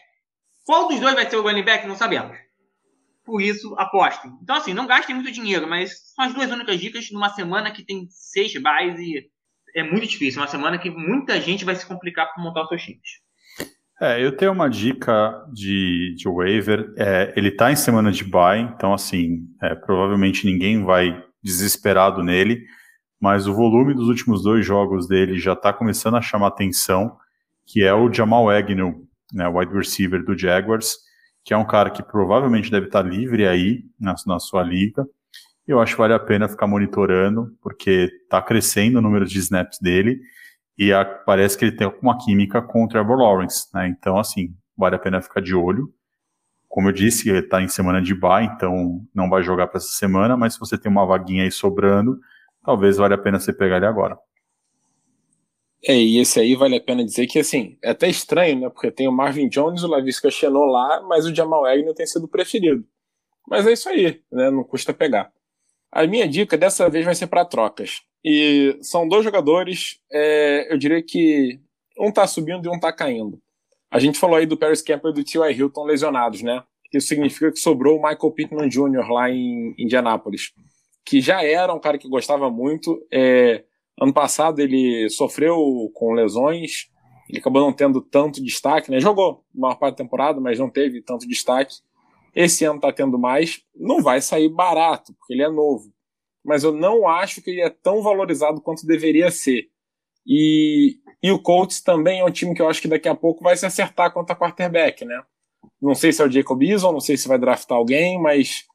Qual 0.65 0.87
dos 0.87 0.99
dois 0.99 1.15
vai 1.15 1.29
ser 1.29 1.37
o 1.37 1.41
running 1.41 1.63
back? 1.63 1.87
Não 1.87 1.95
sabemos. 1.95 2.37
Por 3.25 3.41
isso, 3.41 3.73
apostem. 3.77 4.31
Então, 4.41 4.55
assim, 4.55 4.73
não 4.73 4.87
gastem 4.87 5.15
muito 5.15 5.31
dinheiro, 5.31 5.67
mas 5.67 5.91
são 6.13 6.25
as 6.25 6.33
duas 6.33 6.51
únicas 6.51 6.79
dicas 6.79 7.09
numa 7.11 7.29
semana 7.29 7.71
que 7.71 7.85
tem 7.85 8.07
seis 8.09 8.51
buys 8.53 8.99
e 8.99 9.29
é 9.75 9.83
muito 9.83 10.07
difícil. 10.07 10.41
Uma 10.41 10.47
semana 10.47 10.77
que 10.77 10.89
muita 10.89 11.39
gente 11.39 11.63
vai 11.63 11.75
se 11.75 11.85
complicar 11.85 12.33
para 12.33 12.43
montar 12.43 12.63
os 12.63 12.69
seus 12.69 12.81
times. 12.81 13.09
É, 14.01 14.23
eu 14.23 14.35
tenho 14.35 14.51
uma 14.51 14.69
dica 14.69 15.45
de, 15.53 16.15
de 16.17 16.27
waiver. 16.27 16.93
É, 16.97 17.33
ele 17.35 17.49
está 17.49 17.71
em 17.71 17.75
semana 17.75 18.11
de 18.11 18.23
buy, 18.23 18.59
então, 18.59 18.93
assim, 18.93 19.47
é, 19.61 19.75
provavelmente 19.75 20.45
ninguém 20.45 20.83
vai 20.83 21.23
desesperado 21.43 22.23
nele 22.23 22.65
mas 23.19 23.47
o 23.47 23.53
volume 23.53 23.93
dos 23.93 24.07
últimos 24.07 24.43
dois 24.43 24.65
jogos 24.65 25.07
dele 25.07 25.37
já 25.37 25.53
está 25.53 25.73
começando 25.73 26.15
a 26.15 26.21
chamar 26.21 26.47
atenção, 26.47 27.17
que 27.65 27.83
é 27.83 27.93
o 27.93 28.11
Jamal 28.11 28.49
Agnew, 28.49 29.07
né, 29.33 29.47
wide 29.47 29.73
receiver 29.73 30.23
do 30.23 30.37
Jaguars, 30.37 30.97
que 31.43 31.53
é 31.53 31.57
um 31.57 31.65
cara 31.65 31.89
que 31.89 32.01
provavelmente 32.01 32.71
deve 32.71 32.87
estar 32.87 33.03
tá 33.03 33.09
livre 33.09 33.47
aí 33.47 33.83
na, 33.99 34.15
na 34.25 34.39
sua 34.39 34.63
liga. 34.63 35.05
Eu 35.67 35.79
acho 35.79 35.93
que 35.93 36.01
vale 36.01 36.13
a 36.13 36.19
pena 36.19 36.47
ficar 36.47 36.65
monitorando, 36.65 37.55
porque 37.61 38.09
está 38.23 38.41
crescendo 38.41 38.97
o 38.97 39.01
número 39.01 39.25
de 39.25 39.37
snaps 39.37 39.79
dele 39.79 40.19
e 40.77 40.93
a, 40.93 41.03
parece 41.03 41.57
que 41.57 41.65
ele 41.65 41.75
tem 41.75 41.85
alguma 41.85 42.17
química 42.17 42.61
com 42.61 42.85
o 42.85 42.87
Trevor 42.87 43.17
Lawrence, 43.17 43.67
né? 43.73 43.87
Então, 43.87 44.17
assim, 44.17 44.55
vale 44.77 44.95
a 44.95 44.99
pena 44.99 45.21
ficar 45.21 45.41
de 45.41 45.53
olho. 45.53 45.93
Como 46.69 46.87
eu 46.87 46.93
disse, 46.93 47.29
ele 47.29 47.39
está 47.39 47.61
em 47.61 47.67
semana 47.67 48.01
de 48.01 48.15
bye, 48.15 48.45
então 48.45 49.01
não 49.13 49.29
vai 49.29 49.43
jogar 49.43 49.67
para 49.67 49.77
essa 49.77 49.89
semana, 49.89 50.37
mas 50.37 50.53
se 50.53 50.59
você 50.59 50.77
tem 50.77 50.89
uma 50.89 51.05
vaguinha 51.05 51.43
aí 51.43 51.51
sobrando, 51.51 52.19
talvez 52.69 52.97
valha 52.97 53.15
a 53.15 53.17
pena 53.17 53.39
você 53.39 53.51
pegar 53.51 53.77
ele 53.77 53.87
agora. 53.87 54.15
É, 55.83 55.95
e 55.95 56.19
esse 56.19 56.39
aí 56.39 56.53
vale 56.53 56.75
a 56.75 56.79
pena 56.79 57.03
dizer 57.03 57.25
que, 57.25 57.39
assim, 57.39 57.79
é 57.81 57.89
até 57.89 58.07
estranho, 58.07 58.59
né? 58.59 58.69
Porque 58.69 58.91
tem 58.91 59.07
o 59.07 59.11
Marvin 59.11 59.49
Jones, 59.49 59.81
o 59.81 59.87
Lavisca 59.87 60.29
Chenou 60.29 60.65
lá, 60.65 61.01
mas 61.01 61.25
o 61.25 61.33
Jamal 61.33 61.65
Agnew 61.65 61.95
tem 61.95 62.05
sido 62.05 62.27
preferido. 62.27 62.85
Mas 63.47 63.65
é 63.65 63.71
isso 63.71 63.89
aí, 63.89 64.21
né? 64.31 64.51
Não 64.51 64.63
custa 64.63 64.93
pegar. 64.93 65.31
A 65.91 66.05
minha 66.05 66.27
dica 66.27 66.55
dessa 66.55 66.87
vez 66.91 67.03
vai 67.03 67.15
ser 67.15 67.25
para 67.25 67.43
trocas. 67.43 68.03
E 68.23 68.77
são 68.83 69.07
dois 69.07 69.23
jogadores, 69.23 69.99
é, 70.11 70.71
eu 70.71 70.77
diria 70.77 71.01
que 71.01 71.59
um 71.97 72.11
tá 72.11 72.27
subindo 72.27 72.67
e 72.67 72.69
um 72.69 72.79
tá 72.79 72.93
caindo. 72.93 73.41
A 73.89 73.97
gente 73.97 74.19
falou 74.19 74.35
aí 74.35 74.45
do 74.45 74.57
Paris 74.57 74.83
Campbell 74.83 75.09
e 75.09 75.15
do 75.15 75.23
T.Y. 75.23 75.57
Hilton 75.57 75.85
lesionados, 75.85 76.43
né? 76.43 76.63
Isso 76.93 77.07
significa 77.07 77.51
que 77.51 77.57
sobrou 77.57 77.97
o 77.97 78.03
Michael 78.03 78.31
Pittman 78.31 78.69
Jr. 78.69 79.09
lá 79.09 79.27
em 79.31 79.73
Indianápolis 79.75 80.53
que 81.05 81.21
já 81.21 81.43
era 81.43 81.73
um 81.73 81.79
cara 81.79 81.97
que 81.97 82.07
gostava 82.07 82.49
muito. 82.49 82.99
É, 83.11 83.63
ano 83.99 84.13
passado 84.13 84.59
ele 84.59 85.09
sofreu 85.09 85.57
com 85.93 86.13
lesões, 86.13 86.89
ele 87.29 87.39
acabou 87.39 87.61
não 87.61 87.73
tendo 87.73 88.01
tanto 88.01 88.43
destaque, 88.43 88.89
né? 88.89 88.99
Jogou 88.99 89.43
a 89.55 89.59
maior 89.59 89.75
parte 89.75 89.97
da 89.97 90.03
temporada, 90.03 90.39
mas 90.39 90.57
não 90.57 90.69
teve 90.69 91.01
tanto 91.01 91.27
destaque. 91.27 91.75
Esse 92.35 92.65
ano 92.65 92.77
está 92.77 92.91
tendo 92.91 93.19
mais. 93.19 93.61
Não 93.75 94.01
vai 94.01 94.21
sair 94.21 94.49
barato, 94.49 95.13
porque 95.13 95.33
ele 95.33 95.43
é 95.43 95.49
novo. 95.49 95.91
Mas 96.43 96.63
eu 96.63 96.71
não 96.71 97.07
acho 97.07 97.41
que 97.41 97.51
ele 97.51 97.61
é 97.61 97.69
tão 97.69 98.01
valorizado 98.01 98.61
quanto 98.61 98.85
deveria 98.85 99.29
ser. 99.29 99.67
E, 100.25 100.97
e 101.21 101.31
o 101.31 101.39
Colts 101.39 101.81
também 101.81 102.19
é 102.19 102.25
um 102.25 102.31
time 102.31 102.55
que 102.55 102.61
eu 102.61 102.69
acho 102.69 102.81
que 102.81 102.87
daqui 102.87 103.07
a 103.07 103.15
pouco 103.15 103.43
vai 103.43 103.55
se 103.55 103.65
acertar 103.65 104.13
contra 104.13 104.35
quarterback, 104.35 105.05
né? 105.05 105.21
Não 105.81 105.93
sei 105.93 106.11
se 106.11 106.21
é 106.21 106.25
o 106.25 106.31
Jacob 106.31 106.61
Eason, 106.61 106.91
não 106.91 106.99
sei 106.99 107.17
se 107.17 107.27
vai 107.27 107.37
draftar 107.37 107.77
alguém, 107.77 108.19
mas 108.21 108.65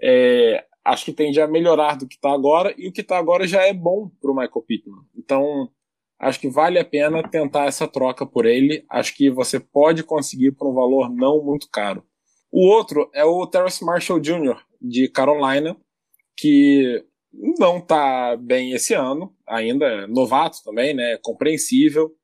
é, 0.00 0.64
acho 0.86 1.04
que 1.04 1.12
tende 1.12 1.40
a 1.40 1.48
melhorar 1.48 1.96
do 1.96 2.06
que 2.06 2.14
está 2.14 2.32
agora, 2.32 2.74
e 2.78 2.88
o 2.88 2.92
que 2.92 3.00
está 3.00 3.18
agora 3.18 3.46
já 3.46 3.62
é 3.62 3.72
bom 3.72 4.08
para 4.20 4.30
o 4.30 4.34
Michael 4.34 4.64
Pittman. 4.66 5.00
Então, 5.16 5.68
acho 6.18 6.40
que 6.40 6.48
vale 6.48 6.78
a 6.78 6.84
pena 6.84 7.28
tentar 7.28 7.66
essa 7.66 7.88
troca 7.88 8.24
por 8.24 8.46
ele. 8.46 8.84
Acho 8.88 9.14
que 9.14 9.28
você 9.28 9.58
pode 9.58 10.04
conseguir 10.04 10.52
por 10.52 10.68
um 10.70 10.74
valor 10.74 11.10
não 11.10 11.44
muito 11.44 11.68
caro. 11.70 12.04
O 12.52 12.68
outro 12.68 13.10
é 13.12 13.24
o 13.24 13.46
Terrace 13.46 13.84
Marshall 13.84 14.20
Jr., 14.20 14.56
de 14.80 15.08
Carolina, 15.08 15.76
que 16.36 17.04
não 17.58 17.78
está 17.78 18.36
bem 18.36 18.72
esse 18.72 18.94
ano, 18.94 19.34
ainda 19.46 19.86
é 19.86 20.06
novato 20.06 20.58
também, 20.64 20.94
né? 20.94 21.18
Compreensível. 21.22 22.14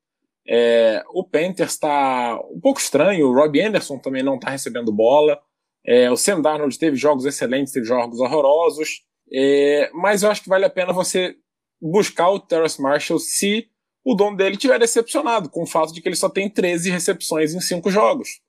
É, 0.47 1.03
o 1.13 1.25
Panthers 1.25 1.73
está 1.73 2.41
um 2.51 2.61
pouco 2.61 2.81
estranho, 2.81 3.29
o 3.29 3.35
Robbie 3.35 3.63
Anderson 3.63 3.99
também 3.99 4.23
não 4.23 4.37
está 4.37 4.51
recebendo 4.51 4.93
bola. 4.93 5.41
É, 5.87 6.11
o 6.11 6.17
Sam 6.17 6.41
Darnold 6.41 6.79
teve 6.79 6.97
jogos 6.97 7.25
excelentes, 7.25 7.73
teve 7.73 7.87
jogos 7.87 8.21
horrorosos. 8.21 9.03
É, 9.33 9.91
mas 9.95 10.23
eu 10.23 10.31
acho 10.31 10.43
que 10.43 10.49
vale 10.49 10.65
a 10.65 10.71
pena 10.71 10.93
você 10.93 11.37
buscar 11.81 12.31
o 12.31 12.39
Terrace 12.39 12.81
Marshall 12.81 13.19
se 13.19 13.69
o 14.05 14.15
dono 14.15 14.37
dele 14.37 14.57
tiver 14.57 14.79
decepcionado 14.79 15.49
com 15.49 15.63
o 15.63 15.67
fato 15.67 15.93
de 15.93 16.01
que 16.01 16.09
ele 16.09 16.17
só 16.17 16.29
tem 16.29 16.51
13 16.51 16.91
recepções 16.91 17.55
em 17.55 17.61
5 17.61 17.91
jogos. 17.91 18.41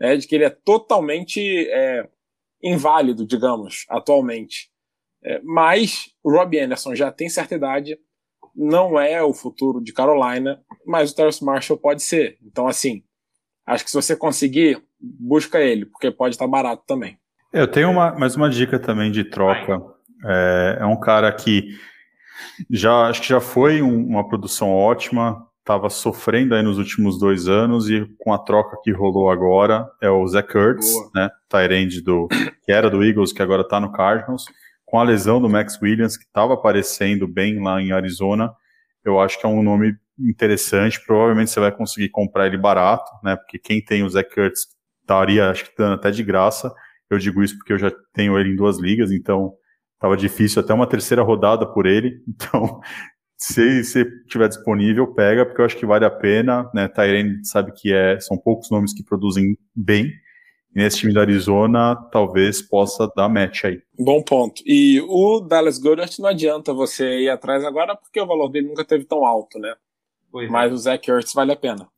Né, 0.00 0.16
de 0.16 0.26
que 0.26 0.34
ele 0.34 0.44
é 0.44 0.50
totalmente 0.50 1.68
é, 1.68 2.08
inválido, 2.62 3.26
digamos, 3.26 3.84
atualmente. 3.88 4.70
É, 5.22 5.40
mas 5.42 6.10
o 6.24 6.30
Robbie 6.30 6.60
Anderson 6.60 6.94
já 6.94 7.12
tem 7.12 7.28
certa 7.28 7.54
idade, 7.54 7.98
não 8.54 8.98
é 8.98 9.22
o 9.22 9.34
futuro 9.34 9.82
de 9.82 9.92
Carolina, 9.92 10.64
mas 10.86 11.10
o 11.10 11.14
Terrence 11.14 11.44
Marshall 11.44 11.78
pode 11.78 12.02
ser. 12.02 12.38
Então, 12.42 12.66
assim, 12.66 13.04
acho 13.66 13.84
que 13.84 13.90
se 13.90 13.96
você 13.96 14.16
conseguir, 14.16 14.82
busca 15.00 15.58
ele, 15.58 15.86
porque 15.86 16.10
pode 16.10 16.34
estar 16.34 16.46
barato 16.46 16.82
também. 16.86 17.18
Eu 17.52 17.66
tenho 17.66 17.90
uma, 17.90 18.12
mais 18.12 18.36
uma 18.36 18.48
dica 18.48 18.78
também 18.78 19.10
de 19.10 19.24
troca. 19.24 19.80
É, 20.24 20.78
é 20.80 20.86
um 20.86 20.98
cara 20.98 21.32
que 21.32 21.76
já 22.70 23.08
acho 23.08 23.22
que 23.22 23.28
já 23.28 23.40
foi 23.40 23.82
um, 23.82 24.06
uma 24.06 24.28
produção 24.28 24.70
ótima, 24.70 25.46
estava 25.58 25.88
sofrendo 25.88 26.54
aí 26.54 26.62
nos 26.62 26.78
últimos 26.78 27.18
dois 27.18 27.48
anos 27.48 27.88
e 27.88 28.06
com 28.18 28.32
a 28.32 28.38
troca 28.38 28.76
que 28.82 28.92
rolou 28.92 29.30
agora 29.30 29.88
é 30.00 30.10
o 30.10 30.26
Zach 30.26 30.56
Ertz, 30.56 30.92
Boa. 30.92 31.10
né, 31.14 31.30
Tyrande 31.48 32.02
do 32.02 32.28
que 32.62 32.72
era 32.72 32.90
do 32.90 33.04
Eagles, 33.04 33.32
que 33.32 33.42
agora 33.42 33.62
está 33.62 33.80
no 33.80 33.92
Cardinals, 33.92 34.44
com 34.84 34.98
a 34.98 35.02
lesão 35.02 35.40
do 35.40 35.48
Max 35.48 35.80
Williams 35.80 36.16
que 36.16 36.24
estava 36.24 36.54
aparecendo 36.54 37.26
bem 37.26 37.62
lá 37.62 37.80
em 37.80 37.92
Arizona, 37.92 38.52
eu 39.04 39.20
acho 39.20 39.38
que 39.38 39.46
é 39.46 39.48
um 39.48 39.62
nome 39.62 39.94
interessante. 40.18 41.00
Provavelmente 41.04 41.50
você 41.50 41.60
vai 41.60 41.72
conseguir 41.72 42.10
comprar 42.10 42.46
ele 42.46 42.58
barato, 42.58 43.10
né? 43.22 43.36
Porque 43.36 43.58
quem 43.58 43.82
tem 43.82 44.02
o 44.02 44.10
Zach 44.10 44.28
Ertz 44.38 44.66
estaria, 45.10 45.50
acho 45.50 45.64
que 45.64 45.76
dando 45.76 45.94
até 45.94 46.10
de 46.10 46.22
graça. 46.22 46.72
Eu 47.10 47.18
digo 47.18 47.42
isso 47.42 47.56
porque 47.56 47.72
eu 47.72 47.78
já 47.78 47.90
tenho 48.14 48.38
ele 48.38 48.50
em 48.50 48.56
duas 48.56 48.78
ligas, 48.78 49.10
então 49.10 49.52
estava 49.94 50.16
difícil 50.16 50.62
até 50.62 50.72
uma 50.72 50.86
terceira 50.86 51.22
rodada 51.22 51.66
por 51.66 51.86
ele. 51.86 52.22
Então 52.28 52.80
se 53.42 53.82
você 53.82 54.04
tiver 54.28 54.48
disponível, 54.48 55.14
pega, 55.14 55.46
porque 55.46 55.62
eu 55.62 55.64
acho 55.64 55.76
que 55.78 55.86
vale 55.86 56.04
a 56.04 56.10
pena, 56.10 56.70
né? 56.74 56.86
Tyrene 56.88 57.42
sabe 57.42 57.72
que 57.72 57.90
é, 57.90 58.20
são 58.20 58.36
poucos 58.36 58.70
nomes 58.70 58.92
que 58.92 59.02
produzem 59.02 59.56
bem. 59.74 60.12
E 60.76 60.78
nesse 60.78 60.98
time 60.98 61.14
da 61.14 61.22
Arizona, 61.22 61.96
talvez 62.12 62.60
possa 62.60 63.10
dar 63.16 63.30
match 63.30 63.64
aí. 63.64 63.80
Bom 63.98 64.22
ponto. 64.22 64.62
E 64.66 65.00
o 65.08 65.40
Dallas 65.40 65.78
Goddard 65.78 66.14
não 66.20 66.28
adianta 66.28 66.74
você 66.74 67.20
ir 67.20 67.30
atrás 67.30 67.64
agora, 67.64 67.96
porque 67.96 68.20
o 68.20 68.26
valor 68.26 68.50
dele 68.50 68.68
nunca 68.68 68.84
teve 68.84 69.06
tão 69.06 69.24
alto, 69.24 69.58
né? 69.58 69.74
Pois 70.30 70.46
é. 70.46 70.52
Mas 70.52 70.70
é. 70.70 70.74
o 70.74 70.76
Zach 70.76 71.10
Ertz 71.10 71.32
vale 71.32 71.52
a 71.52 71.56
pena. 71.56 71.88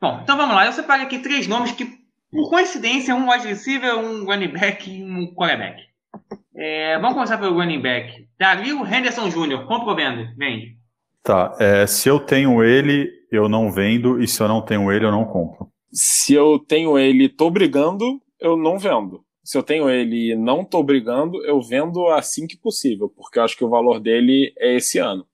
Bom, 0.00 0.20
então 0.22 0.36
vamos 0.36 0.54
lá. 0.54 0.66
Eu 0.66 0.72
separei 0.72 1.06
aqui 1.06 1.18
três 1.18 1.46
nomes 1.46 1.72
que, 1.72 1.86
por 2.30 2.50
coincidência, 2.50 3.14
um 3.14 3.30
wide 3.30 3.46
receiver, 3.46 3.96
um 3.98 4.24
running 4.24 4.52
back 4.52 4.90
e 4.90 5.02
um 5.02 5.34
quarterback. 5.34 5.82
É, 6.54 6.98
vamos 6.98 7.14
começar 7.14 7.38
pelo 7.38 7.54
running 7.54 7.80
back. 7.80 8.28
Dario 8.38 8.84
Henderson 8.86 9.28
Jr., 9.28 9.66
compra 9.66 9.90
ou 9.90 9.96
vende? 9.96 10.34
Vende. 10.36 10.76
Tá, 11.22 11.54
é, 11.58 11.86
se 11.86 12.08
eu 12.08 12.20
tenho 12.20 12.62
ele, 12.62 13.10
eu 13.32 13.48
não 13.48 13.70
vendo, 13.70 14.22
e 14.22 14.28
se 14.28 14.40
eu 14.42 14.48
não 14.48 14.62
tenho 14.62 14.90
ele, 14.92 15.04
eu 15.04 15.10
não 15.10 15.24
compro. 15.24 15.68
Se 15.92 16.34
eu 16.34 16.58
tenho 16.58 16.98
ele 16.98 17.28
tô 17.28 17.50
brigando, 17.50 18.20
eu 18.40 18.56
não 18.56 18.78
vendo. 18.78 19.24
Se 19.42 19.56
eu 19.56 19.62
tenho 19.62 19.88
ele 19.88 20.32
e 20.32 20.36
não 20.36 20.64
tô 20.64 20.82
brigando, 20.82 21.44
eu 21.44 21.60
vendo 21.60 22.06
assim 22.08 22.46
que 22.46 22.56
possível, 22.56 23.08
porque 23.08 23.38
eu 23.38 23.44
acho 23.44 23.56
que 23.56 23.64
o 23.64 23.68
valor 23.68 24.00
dele 24.00 24.52
é 24.58 24.76
esse 24.76 24.98
ano. 24.98 25.26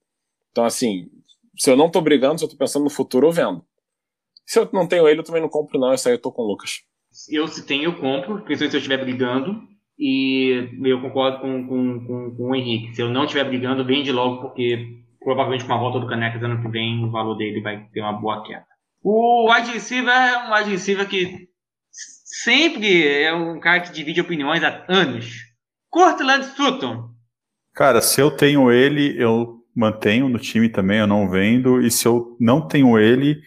Então, 0.50 0.64
assim, 0.64 1.08
se 1.56 1.70
eu 1.70 1.76
não 1.76 1.90
tô 1.90 2.00
brigando, 2.00 2.38
se 2.38 2.44
eu 2.44 2.48
tô 2.48 2.56
pensando 2.56 2.84
no 2.84 2.90
futuro, 2.90 3.26
eu 3.26 3.32
vendo. 3.32 3.64
Se 4.46 4.58
eu 4.58 4.68
não 4.72 4.86
tenho 4.86 5.08
ele, 5.08 5.20
eu 5.20 5.24
também 5.24 5.42
não 5.42 5.48
compro, 5.48 5.78
não. 5.78 5.92
Essa 5.92 6.08
aí 6.08 6.14
eu 6.14 6.20
tô 6.20 6.32
com 6.32 6.42
o 6.42 6.46
Lucas. 6.46 6.80
Eu, 7.28 7.46
se 7.46 7.66
tenho, 7.66 7.84
eu 7.84 7.96
compro, 7.96 8.42
principalmente 8.42 8.70
se 8.70 8.76
eu 8.76 8.78
estiver 8.78 8.98
brigando. 8.98 9.62
E 9.98 10.68
eu 10.82 11.00
concordo 11.00 11.40
com, 11.40 11.66
com, 11.66 12.06
com, 12.06 12.36
com 12.36 12.50
o 12.50 12.54
Henrique. 12.54 12.94
Se 12.94 13.02
eu 13.02 13.08
não 13.08 13.24
estiver 13.24 13.44
brigando, 13.44 13.84
vende 13.84 14.10
logo, 14.10 14.42
porque 14.42 15.02
provavelmente 15.22 15.64
com 15.64 15.72
a 15.74 15.78
volta 15.78 16.00
do 16.00 16.08
Canecas 16.08 16.42
ano 16.42 16.60
que 16.60 16.68
vem, 16.68 17.04
o 17.04 17.10
valor 17.10 17.36
dele 17.36 17.60
vai 17.60 17.86
ter 17.92 18.00
uma 18.00 18.12
boa 18.12 18.42
queda. 18.44 18.66
O 19.02 19.52
wide 19.52 19.70
receiver 19.70 20.12
é 20.12 20.46
um 20.46 20.54
wide 20.54 20.70
receiver 20.70 21.08
que 21.08 21.48
sempre 21.90 23.22
é 23.22 23.32
um 23.32 23.60
cara 23.60 23.80
que 23.80 23.92
divide 23.92 24.20
opiniões 24.20 24.62
há 24.64 24.84
anos. 24.88 25.52
Cortland 25.90 26.44
Sutton. 26.46 27.10
Cara, 27.74 28.00
se 28.00 28.20
eu 28.20 28.30
tenho 28.30 28.70
ele, 28.70 29.14
eu 29.22 29.60
mantenho 29.74 30.28
no 30.28 30.38
time 30.38 30.68
também, 30.68 30.98
eu 30.98 31.06
não 31.06 31.28
vendo. 31.28 31.80
E 31.80 31.90
se 31.90 32.06
eu 32.06 32.36
não 32.40 32.66
tenho 32.66 32.98
ele, 32.98 33.40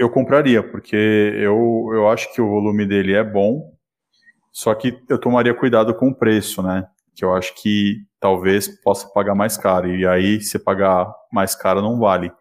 eu 0.00 0.08
compraria, 0.08 0.62
porque 0.62 0.96
eu, 0.96 1.90
eu 1.92 2.08
acho 2.08 2.32
que 2.32 2.40
o 2.40 2.48
volume 2.48 2.86
dele 2.86 3.12
é 3.12 3.22
bom. 3.22 3.70
Só 4.50 4.74
que 4.74 4.98
eu 5.10 5.20
tomaria 5.20 5.52
cuidado 5.52 5.94
com 5.94 6.08
o 6.08 6.14
preço, 6.14 6.62
né? 6.62 6.86
Que 7.14 7.22
eu 7.22 7.34
acho 7.34 7.54
que 7.60 7.98
talvez 8.18 8.66
possa 8.82 9.06
pagar 9.12 9.34
mais 9.34 9.58
caro. 9.58 9.94
E 9.94 10.06
aí, 10.06 10.40
se 10.40 10.58
pagar 10.58 11.12
mais 11.30 11.54
caro, 11.54 11.82
não 11.82 11.98
vale. 11.98 12.32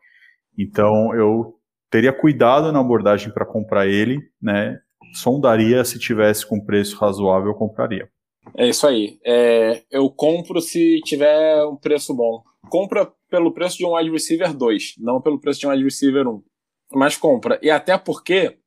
Então, 0.58 1.14
eu 1.14 1.56
teria 1.92 2.14
cuidado 2.14 2.72
na 2.72 2.80
abordagem 2.80 3.30
para 3.34 3.46
comprar 3.46 3.88
ele, 3.88 4.20
né? 4.42 4.80
Sondaria 5.14 5.84
se 5.84 6.00
tivesse 6.00 6.48
com 6.48 6.64
preço 6.64 6.98
razoável, 6.98 7.50
eu 7.50 7.56
compraria. 7.56 8.08
É 8.56 8.70
isso 8.70 8.88
aí. 8.88 9.20
É, 9.26 9.84
eu 9.92 10.10
compro 10.10 10.62
se 10.62 11.02
tiver 11.02 11.66
um 11.66 11.76
preço 11.76 12.16
bom. 12.16 12.42
Compra 12.70 13.12
pelo 13.30 13.54
preço 13.54 13.78
de 13.78 13.86
um 13.86 13.98
wide 13.98 14.12
receiver 14.12 14.56
2, 14.56 14.94
não 14.98 15.22
pelo 15.22 15.42
preço 15.42 15.60
de 15.60 15.68
um 15.68 15.72
wide 15.72 15.84
receiver 15.84 16.26
1. 16.26 16.42
Mas 16.94 17.16
compra. 17.16 17.60
E 17.62 17.70
até 17.70 17.98
porque 17.98 18.58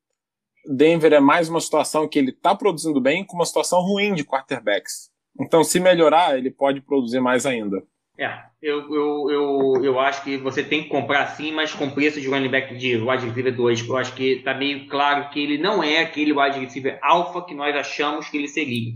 Denver 0.66 1.12
é 1.12 1.20
mais 1.20 1.48
uma 1.48 1.60
situação 1.60 2.08
que 2.08 2.18
ele 2.18 2.30
está 2.30 2.54
produzindo 2.54 3.00
bem 3.00 3.24
com 3.24 3.36
uma 3.36 3.46
situação 3.46 3.80
ruim 3.80 4.14
de 4.14 4.24
quarterbacks. 4.24 5.10
Então, 5.40 5.64
se 5.64 5.80
melhorar, 5.80 6.36
ele 6.36 6.50
pode 6.50 6.80
produzir 6.80 7.20
mais 7.20 7.46
ainda. 7.46 7.82
É, 8.18 8.44
eu, 8.60 8.94
eu, 8.94 9.30
eu, 9.30 9.84
eu 9.84 10.00
acho 10.00 10.22
que 10.22 10.36
você 10.36 10.62
tem 10.62 10.82
que 10.82 10.90
comprar 10.90 11.26
sim, 11.28 11.50
mas 11.50 11.72
com 11.72 11.90
preço 11.90 12.20
de 12.20 12.28
running 12.28 12.50
back 12.50 12.76
de 12.76 12.96
wide 12.96 13.26
receiver 13.26 13.56
2. 13.56 13.88
Eu 13.88 13.96
acho 13.96 14.14
que 14.14 14.34
está 14.34 14.54
meio 14.54 14.86
claro 14.86 15.30
que 15.30 15.40
ele 15.40 15.58
não 15.58 15.82
é 15.82 16.02
aquele 16.02 16.32
wide 16.32 16.60
receiver 16.60 16.98
alfa 17.02 17.44
que 17.44 17.54
nós 17.54 17.74
achamos 17.74 18.28
que 18.28 18.36
ele 18.36 18.48
seria. 18.48 18.92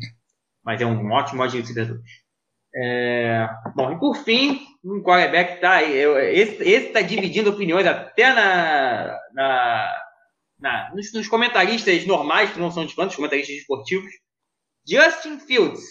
Mas 0.63 0.81
é 0.81 0.87
um 0.87 1.11
ótimo 1.11 1.43
wide 1.43 1.59
receiver 1.59 1.89
2. 1.89 2.01
É, 2.79 3.49
bom, 3.75 3.93
e 3.93 3.99
por 3.99 4.17
fim, 4.17 4.61
um 4.85 5.03
quarterback 5.03 5.61
tá. 5.61 5.83
esse 5.83 6.63
está 6.63 7.01
dividindo 7.01 7.49
opiniões 7.49 7.87
até 7.87 8.35
na, 8.35 9.19
na 9.33 9.97
na, 10.59 10.91
nos, 10.95 11.13
nos, 11.13 11.29
comentaristas 11.29 12.07
normais, 12.07 12.51
que 12.51 12.59
não 12.59 12.71
são 12.71 12.87
de 12.87 12.95
fãs, 12.95 13.15
comentaristas 13.15 13.57
esportivos. 13.57 14.11
Justin 14.87 15.39
Fields. 15.39 15.85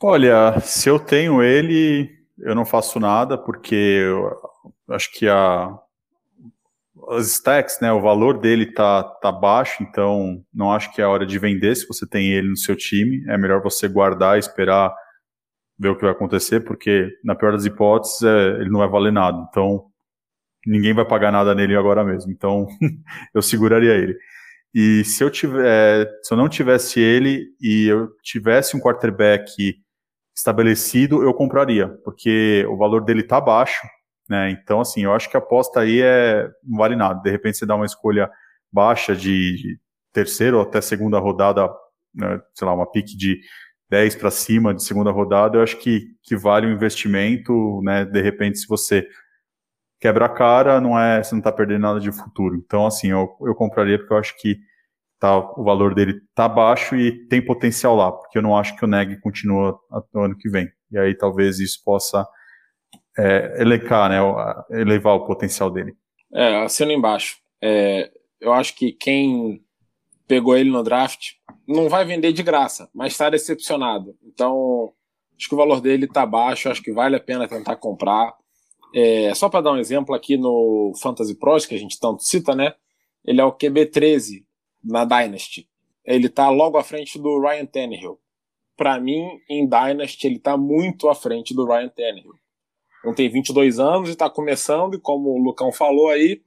Olha, 0.00 0.60
se 0.60 0.88
eu 0.88 0.98
tenho 0.98 1.42
ele, 1.42 2.08
eu 2.38 2.54
não 2.54 2.64
faço 2.64 3.00
nada, 3.00 3.36
porque 3.36 3.74
eu 3.74 4.94
acho 4.94 5.10
que 5.12 5.28
a, 5.28 5.76
as 7.10 7.28
stacks, 7.32 7.80
né, 7.80 7.92
o 7.92 8.00
valor 8.00 8.38
dele 8.38 8.72
tá, 8.72 9.02
tá 9.02 9.32
baixo, 9.32 9.82
então 9.82 10.42
não 10.52 10.72
acho 10.72 10.92
que 10.92 11.00
é 11.00 11.04
a 11.04 11.08
hora 11.08 11.26
de 11.26 11.38
vender 11.38 11.74
se 11.74 11.86
você 11.86 12.06
tem 12.06 12.32
ele 12.32 12.48
no 12.48 12.56
seu 12.56 12.76
time. 12.76 13.24
É 13.28 13.38
melhor 13.38 13.62
você 13.62 13.88
guardar 13.88 14.38
esperar 14.38 14.94
ver 15.78 15.90
o 15.90 15.96
que 15.96 16.02
vai 16.02 16.10
acontecer, 16.10 16.60
porque 16.60 17.08
na 17.24 17.34
pior 17.34 17.52
das 17.52 17.64
hipóteses 17.64 18.22
é, 18.22 18.60
ele 18.60 18.70
não 18.70 18.80
vai 18.80 18.88
valer 18.88 19.12
nada. 19.12 19.46
Então 19.48 19.88
ninguém 20.66 20.92
vai 20.92 21.04
pagar 21.06 21.32
nada 21.32 21.54
nele 21.54 21.76
agora 21.76 22.04
mesmo. 22.04 22.30
Então, 22.32 22.66
eu 23.34 23.42
seguraria 23.42 23.94
ele. 23.94 24.16
E 24.74 25.02
se 25.04 25.24
eu 25.24 25.30
tiver, 25.30 26.06
se 26.22 26.32
eu 26.32 26.38
não 26.38 26.48
tivesse 26.48 27.00
ele 27.00 27.46
e 27.60 27.86
eu 27.86 28.08
tivesse 28.22 28.76
um 28.76 28.80
quarterback 28.80 29.76
estabelecido, 30.36 31.22
eu 31.22 31.34
compraria, 31.34 31.88
porque 32.04 32.64
o 32.68 32.76
valor 32.76 33.02
dele 33.04 33.22
tá 33.22 33.40
baixo, 33.40 33.80
né? 34.28 34.50
Então, 34.50 34.80
assim, 34.80 35.04
eu 35.04 35.12
acho 35.12 35.30
que 35.30 35.36
a 35.36 35.40
aposta 35.40 35.80
aí 35.80 36.00
é 36.02 36.48
não 36.64 36.78
vale 36.78 36.96
nada. 36.96 37.20
De 37.22 37.30
repente 37.30 37.58
você 37.58 37.66
dá 37.66 37.74
uma 37.74 37.86
escolha 37.86 38.30
baixa 38.72 39.16
de, 39.16 39.78
terceira 40.12 40.56
ou 40.56 40.62
até 40.62 40.80
segunda 40.80 41.18
rodada, 41.18 41.68
né, 42.14 42.40
sei 42.54 42.66
lá, 42.66 42.74
uma 42.74 42.90
pique 42.90 43.16
de 43.16 43.40
10 43.90 44.16
para 44.16 44.30
cima 44.30 44.74
de 44.74 44.82
segunda 44.82 45.10
rodada, 45.10 45.58
eu 45.58 45.62
acho 45.62 45.76
que, 45.78 46.06
que 46.22 46.36
vale 46.36 46.66
o 46.66 46.72
investimento, 46.72 47.80
né? 47.82 48.04
De 48.04 48.20
repente, 48.20 48.58
se 48.58 48.66
você 48.66 49.06
quebra 50.00 50.26
a 50.26 50.28
cara, 50.28 50.80
não 50.80 50.98
é, 50.98 51.22
você 51.22 51.32
não 51.32 51.40
está 51.40 51.50
perdendo 51.50 51.82
nada 51.82 52.00
de 52.00 52.12
futuro. 52.12 52.56
Então, 52.56 52.86
assim, 52.86 53.08
eu, 53.08 53.28
eu 53.42 53.54
compraria 53.54 53.98
porque 53.98 54.12
eu 54.12 54.18
acho 54.18 54.36
que 54.38 54.58
tá, 55.18 55.38
o 55.38 55.64
valor 55.64 55.94
dele 55.94 56.20
tá 56.34 56.48
baixo 56.48 56.96
e 56.96 57.26
tem 57.28 57.44
potencial 57.44 57.96
lá, 57.96 58.12
porque 58.12 58.38
eu 58.38 58.42
não 58.42 58.56
acho 58.56 58.76
que 58.76 58.84
o 58.84 58.88
NEG 58.88 59.18
continua 59.20 59.78
no 60.12 60.22
ano 60.22 60.36
que 60.36 60.50
vem. 60.50 60.68
E 60.90 60.98
aí 60.98 61.14
talvez 61.16 61.58
isso 61.58 61.82
possa 61.84 62.26
é, 63.18 63.60
elecar, 63.60 64.08
né, 64.08 64.18
elevar 64.80 65.16
o 65.16 65.26
potencial 65.26 65.70
dele. 65.70 65.94
É, 66.32 66.62
assino 66.62 66.92
embaixo. 66.92 67.38
É, 67.60 68.10
eu 68.40 68.52
acho 68.52 68.74
que 68.76 68.92
quem 68.92 69.60
pegou 70.28 70.56
ele 70.56 70.70
no 70.70 70.84
draft. 70.84 71.32
Não 71.66 71.88
vai 71.88 72.04
vender 72.04 72.32
de 72.32 72.42
graça, 72.42 72.88
mas 72.94 73.12
está 73.12 73.28
decepcionado. 73.28 74.14
Então, 74.22 74.92
acho 75.36 75.48
que 75.48 75.54
o 75.54 75.58
valor 75.58 75.80
dele 75.80 76.04
está 76.04 76.24
baixo, 76.24 76.68
acho 76.68 76.82
que 76.82 76.92
vale 76.92 77.16
a 77.16 77.20
pena 77.20 77.48
tentar 77.48 77.76
comprar. 77.76 78.34
É, 78.94 79.34
só 79.34 79.48
para 79.48 79.62
dar 79.62 79.72
um 79.72 79.78
exemplo 79.78 80.14
aqui 80.14 80.36
no 80.36 80.92
Fantasy 81.00 81.34
Pros, 81.34 81.66
que 81.66 81.74
a 81.74 81.78
gente 81.78 81.98
tanto 81.98 82.22
cita, 82.22 82.54
né? 82.54 82.74
Ele 83.24 83.40
é 83.40 83.44
o 83.44 83.52
QB13 83.52 84.44
na 84.82 85.04
Dynasty. 85.04 85.68
Ele 86.04 86.26
está 86.26 86.48
logo 86.48 86.78
à 86.78 86.84
frente 86.84 87.18
do 87.18 87.40
Ryan 87.40 87.66
Tannehill. 87.66 88.18
Para 88.76 88.98
mim, 88.98 89.26
em 89.48 89.68
Dynasty, 89.68 90.26
ele 90.26 90.36
está 90.36 90.56
muito 90.56 91.08
à 91.08 91.14
frente 91.14 91.52
do 91.54 91.66
Ryan 91.66 91.88
Tannehill. 91.88 92.34
Não 93.04 93.14
tem 93.14 93.28
22 93.28 93.78
anos 93.78 94.08
e 94.08 94.12
está 94.12 94.28
começando, 94.28 94.94
e 94.94 95.00
como 95.00 95.30
o 95.30 95.42
Lucão 95.42 95.72
falou 95.72 96.08
aí, 96.08 96.42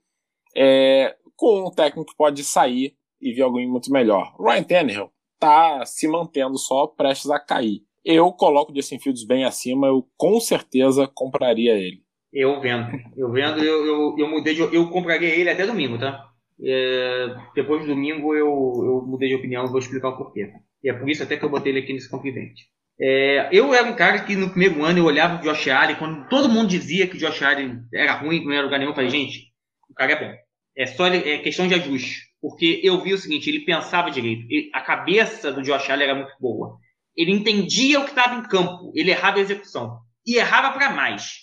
é, 0.55 1.15
com 1.35 1.67
um 1.67 1.71
técnico 1.71 2.11
que 2.11 2.17
pode 2.17 2.43
sair 2.43 2.95
e 3.21 3.33
vir 3.33 3.41
alguém 3.41 3.67
muito 3.67 3.91
melhor. 3.91 4.35
Ryan 4.39 4.63
Tannehill 4.63 5.11
está 5.35 5.85
se 5.85 6.07
mantendo 6.07 6.57
só 6.57 6.87
prestes 6.87 7.29
a 7.29 7.39
cair. 7.39 7.81
Eu 8.03 8.31
coloco 8.31 8.71
o 8.71 8.75
Justin 8.75 8.99
Fields 8.99 9.25
bem 9.25 9.45
acima, 9.45 9.87
eu 9.87 10.07
com 10.17 10.39
certeza 10.39 11.07
compraria 11.07 11.73
ele. 11.73 12.03
Eu 12.33 12.59
vendo. 12.59 12.87
Eu 13.15 13.31
vendo, 13.31 13.63
eu, 13.63 13.85
eu, 13.85 14.15
eu 14.17 14.29
mudei 14.29 14.55
de, 14.55 14.61
Eu 14.61 14.89
compraria 14.89 15.35
ele 15.35 15.49
até 15.49 15.65
domingo, 15.65 15.99
tá? 15.99 16.29
É, 16.63 17.35
depois 17.55 17.81
do 17.81 17.87
domingo 17.87 18.35
eu, 18.35 18.47
eu 18.47 19.03
mudei 19.05 19.29
de 19.29 19.35
opinião 19.35 19.67
vou 19.67 19.79
explicar 19.79 20.09
o 20.09 20.17
porquê. 20.17 20.51
E 20.83 20.89
é 20.89 20.93
por 20.93 21.09
isso 21.09 21.23
até 21.23 21.37
que 21.37 21.43
eu 21.43 21.49
botei 21.49 21.71
ele 21.71 21.79
aqui 21.79 21.93
nesse 21.93 22.09
confidente. 22.09 22.67
É, 23.03 23.49
eu 23.51 23.73
era 23.73 23.87
um 23.87 23.95
cara 23.95 24.19
que 24.23 24.35
no 24.35 24.49
primeiro 24.49 24.85
ano 24.85 24.99
eu 24.99 25.05
olhava 25.05 25.39
o 25.39 25.41
Josh 25.41 25.67
Allen, 25.69 25.95
quando 25.95 26.29
todo 26.29 26.47
mundo 26.47 26.69
dizia 26.69 27.07
que 27.07 27.15
o 27.15 27.19
Josh 27.19 27.41
Allen 27.41 27.81
era 27.91 28.13
ruim, 28.13 28.41
que 28.41 28.45
não 28.45 28.53
era 28.53 28.63
lugar 28.63 28.77
nenhum, 28.77 28.91
eu 28.91 28.95
falei, 28.95 29.09
gente, 29.09 29.51
o 29.89 29.93
cara 29.95 30.11
é 30.11 30.19
bom. 30.19 30.37
É 30.77 30.85
só 30.85 31.07
é 31.07 31.39
questão 31.39 31.67
de 31.67 31.73
ajuste. 31.73 32.29
Porque 32.39 32.79
eu 32.83 33.01
vi 33.01 33.13
o 33.13 33.17
seguinte, 33.17 33.49
ele 33.49 33.65
pensava 33.65 34.11
direito. 34.11 34.45
Ele, 34.49 34.69
a 34.73 34.81
cabeça 34.81 35.51
do 35.51 35.63
Josh 35.63 35.89
Allen 35.89 36.03
era 36.03 36.15
muito 36.15 36.33
boa. 36.39 36.77
Ele 37.15 37.31
entendia 37.31 37.99
o 37.99 38.03
que 38.03 38.11
estava 38.11 38.35
em 38.35 38.43
campo. 38.43 38.91
Ele 38.95 39.11
errava 39.11 39.37
a 39.37 39.41
execução. 39.41 39.99
E 40.25 40.37
errava 40.37 40.71
para 40.71 40.91
mais. 40.91 41.41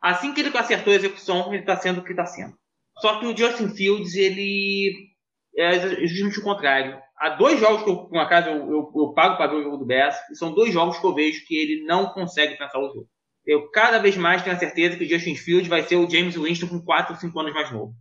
Assim 0.00 0.32
que 0.32 0.40
ele 0.40 0.56
acertou 0.56 0.92
a 0.92 0.96
execução, 0.96 1.52
ele 1.52 1.62
está 1.62 1.76
sendo 1.76 2.00
o 2.00 2.04
que 2.04 2.12
está 2.12 2.24
sendo. 2.24 2.54
Só 2.98 3.18
que 3.18 3.26
o 3.26 3.36
Justin 3.36 3.68
Fields, 3.70 4.14
ele 4.14 5.10
é 5.56 6.06
justamente 6.06 6.38
o 6.38 6.44
contrário. 6.44 6.98
Há 7.20 7.28
dois 7.30 7.60
jogos 7.60 7.82
que, 7.82 7.90
eu, 7.90 7.96
por 8.06 8.18
acaso, 8.18 8.48
eu, 8.48 8.56
eu, 8.56 8.92
eu 8.96 9.12
pago 9.12 9.36
para 9.36 9.48
ver 9.48 9.56
o 9.56 9.62
jogo 9.62 9.76
do 9.76 9.84
Bears, 9.84 10.16
e 10.30 10.34
são 10.34 10.54
dois 10.54 10.72
jogos 10.72 10.98
que 10.98 11.06
eu 11.06 11.14
vejo 11.14 11.44
que 11.46 11.54
ele 11.54 11.84
não 11.84 12.06
consegue 12.06 12.56
pensar 12.56 12.78
o 12.78 12.88
jogo. 12.88 13.06
Eu 13.46 13.70
cada 13.70 13.98
vez 13.98 14.16
mais 14.16 14.42
tenho 14.42 14.56
a 14.56 14.58
certeza 14.58 14.96
que 14.96 15.04
o 15.04 15.08
Justin 15.08 15.34
Fields 15.34 15.68
vai 15.68 15.82
ser 15.82 15.96
o 15.96 16.08
James 16.08 16.34
Winston 16.34 16.68
com 16.68 16.80
4 16.80 17.12
ou 17.12 17.20
5 17.20 17.40
anos 17.40 17.52
mais 17.52 17.70
novo. 17.70 17.92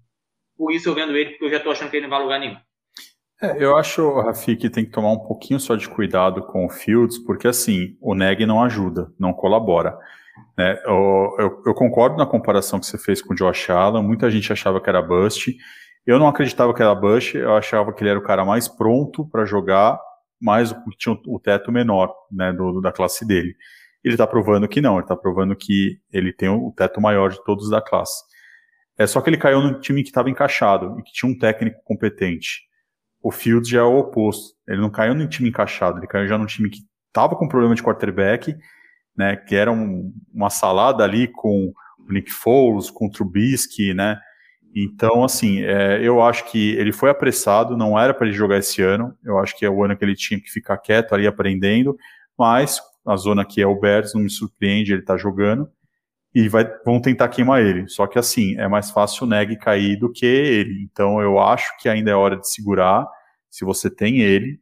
Por 0.57 0.71
isso 0.71 0.87
eu 0.87 0.95
vendo 0.95 1.17
ele, 1.17 1.31
porque 1.31 1.45
eu 1.45 1.49
já 1.49 1.57
estou 1.57 1.71
achando 1.71 1.89
que 1.89 1.97
ele 1.97 2.07
não 2.07 2.11
vai 2.11 2.23
lugar 2.23 2.39
nenhum. 2.39 2.55
É, 3.41 3.61
eu 3.63 3.75
acho, 3.75 4.21
Rafi, 4.21 4.55
que 4.55 4.69
tem 4.69 4.85
que 4.85 4.91
tomar 4.91 5.11
um 5.11 5.19
pouquinho 5.19 5.59
só 5.59 5.75
de 5.75 5.87
cuidado 5.87 6.41
com 6.43 6.65
o 6.65 6.69
Fields, 6.69 7.17
porque 7.17 7.47
assim, 7.47 7.97
o 8.01 8.13
Neg 8.13 8.45
não 8.45 8.61
ajuda, 8.61 9.11
não 9.19 9.33
colabora. 9.33 9.97
Né? 10.57 10.77
Eu, 10.85 11.35
eu, 11.39 11.63
eu, 11.67 11.73
concordo 11.73 12.17
na 12.17 12.25
comparação 12.25 12.79
que 12.79 12.85
você 12.85 12.97
fez 12.97 13.21
com 13.21 13.33
o 13.33 13.35
Josh 13.35 13.69
Allen, 13.69 14.03
muita 14.03 14.29
gente 14.29 14.51
achava 14.51 14.81
que 14.81 14.89
era 14.89 15.01
bust. 15.01 15.55
Eu 16.05 16.17
não 16.17 16.27
acreditava 16.27 16.73
que 16.73 16.81
era 16.81 16.95
bust, 16.95 17.37
eu 17.37 17.55
achava 17.55 17.93
que 17.93 18.01
ele 18.01 18.09
era 18.09 18.19
o 18.19 18.23
cara 18.23 18.43
mais 18.43 18.67
pronto 18.67 19.27
para 19.27 19.45
jogar, 19.45 19.99
mas 20.41 20.73
tinha 20.97 21.17
o 21.27 21.39
teto 21.39 21.71
menor 21.71 22.13
né, 22.31 22.51
do, 22.53 22.81
da 22.81 22.91
classe 22.91 23.25
dele. 23.25 23.55
Ele 24.03 24.13
está 24.13 24.25
provando 24.25 24.67
que 24.67 24.81
não, 24.81 24.95
ele 24.95 25.03
está 25.03 25.15
provando 25.15 25.55
que 25.55 25.99
ele 26.11 26.31
tem 26.33 26.49
o 26.49 26.71
teto 26.75 27.01
maior 27.01 27.29
de 27.29 27.43
todos 27.43 27.69
da 27.69 27.81
classe. 27.81 28.23
É 28.97 29.05
só 29.05 29.21
que 29.21 29.29
ele 29.29 29.37
caiu 29.37 29.61
num 29.61 29.79
time 29.79 30.01
que 30.01 30.09
estava 30.09 30.29
encaixado 30.29 30.97
e 30.99 31.03
que 31.03 31.11
tinha 31.11 31.31
um 31.31 31.37
técnico 31.37 31.81
competente. 31.83 32.61
O 33.21 33.31
Fields 33.31 33.69
já 33.69 33.79
é 33.79 33.83
o 33.83 33.99
oposto. 33.99 34.55
Ele 34.67 34.81
não 34.81 34.89
caiu 34.89 35.13
num 35.13 35.27
time 35.27 35.49
encaixado, 35.49 35.99
ele 35.99 36.07
caiu 36.07 36.27
já 36.27 36.37
num 36.37 36.45
time 36.45 36.69
que 36.69 36.79
estava 37.09 37.35
com 37.35 37.47
problema 37.47 37.75
de 37.75 37.83
quarterback 37.83 38.55
né, 39.19 39.35
que 39.35 39.53
era 39.53 39.69
um, 39.69 40.13
uma 40.33 40.49
salada 40.49 41.03
ali 41.03 41.27
com 41.27 41.73
o 41.99 42.13
Nick 42.13 42.31
Foles, 42.31 42.89
com 42.89 43.07
o 43.07 43.11
Trubisky, 43.11 43.93
né, 43.93 44.17
então, 44.75 45.23
assim, 45.23 45.61
é, 45.61 45.99
eu 46.01 46.21
acho 46.21 46.45
que 46.51 46.71
ele 46.75 46.91
foi 46.91 47.09
apressado, 47.09 47.77
não 47.77 47.99
era 47.99 48.13
para 48.13 48.27
ele 48.27 48.35
jogar 48.35 48.57
esse 48.57 48.81
ano, 48.81 49.15
eu 49.23 49.37
acho 49.39 49.57
que 49.57 49.65
é 49.65 49.69
o 49.69 49.83
ano 49.83 49.97
que 49.97 50.05
ele 50.05 50.15
tinha 50.15 50.39
que 50.39 50.49
ficar 50.49 50.77
quieto 50.77 51.13
ali 51.13 51.27
aprendendo, 51.27 51.97
mas 52.37 52.81
a 53.05 53.15
zona 53.15 53.45
que 53.45 53.61
é 53.61 53.67
o 53.67 53.79
Bears 53.79 54.13
não 54.13 54.21
me 54.21 54.29
surpreende, 54.29 54.93
ele 54.93 55.01
tá 55.01 55.17
jogando, 55.17 55.69
e 56.33 56.47
vai, 56.47 56.65
vão 56.85 57.01
tentar 57.01 57.29
queimar 57.29 57.61
ele, 57.61 57.87
só 57.87 58.05
que 58.07 58.19
assim, 58.19 58.57
é 58.59 58.67
mais 58.67 58.91
fácil 58.91 59.25
o 59.25 59.29
Neg 59.29 59.57
cair 59.57 59.97
do 59.97 60.11
que 60.11 60.25
ele, 60.25 60.83
então 60.83 61.21
eu 61.21 61.39
acho 61.39 61.75
que 61.79 61.89
ainda 61.89 62.11
é 62.11 62.15
hora 62.15 62.37
de 62.37 62.49
segurar, 62.49 63.07
se 63.49 63.65
você 63.65 63.89
tem 63.89 64.19
ele, 64.21 64.59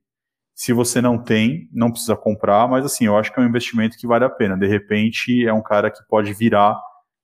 se 0.57 0.73
você 0.73 0.99
não 1.01 1.21
tem, 1.23 1.69
não 1.71 1.91
precisa 1.91 2.15
comprar, 2.15 2.67
mas 2.67 2.83
assim, 2.83 3.05
eu 3.05 3.15
acho 3.15 3.31
que 3.31 3.39
é 3.39 3.43
um 3.43 3.47
investimento 3.47 3.95
que 3.95 4.07
vale 4.07 4.25
a 4.25 4.29
pena. 4.29 4.57
De 4.57 4.65
repente, 4.65 5.45
é 5.45 5.53
um 5.53 5.61
cara 5.61 5.91
que 5.91 5.99
pode 6.09 6.33
virar 6.33 6.75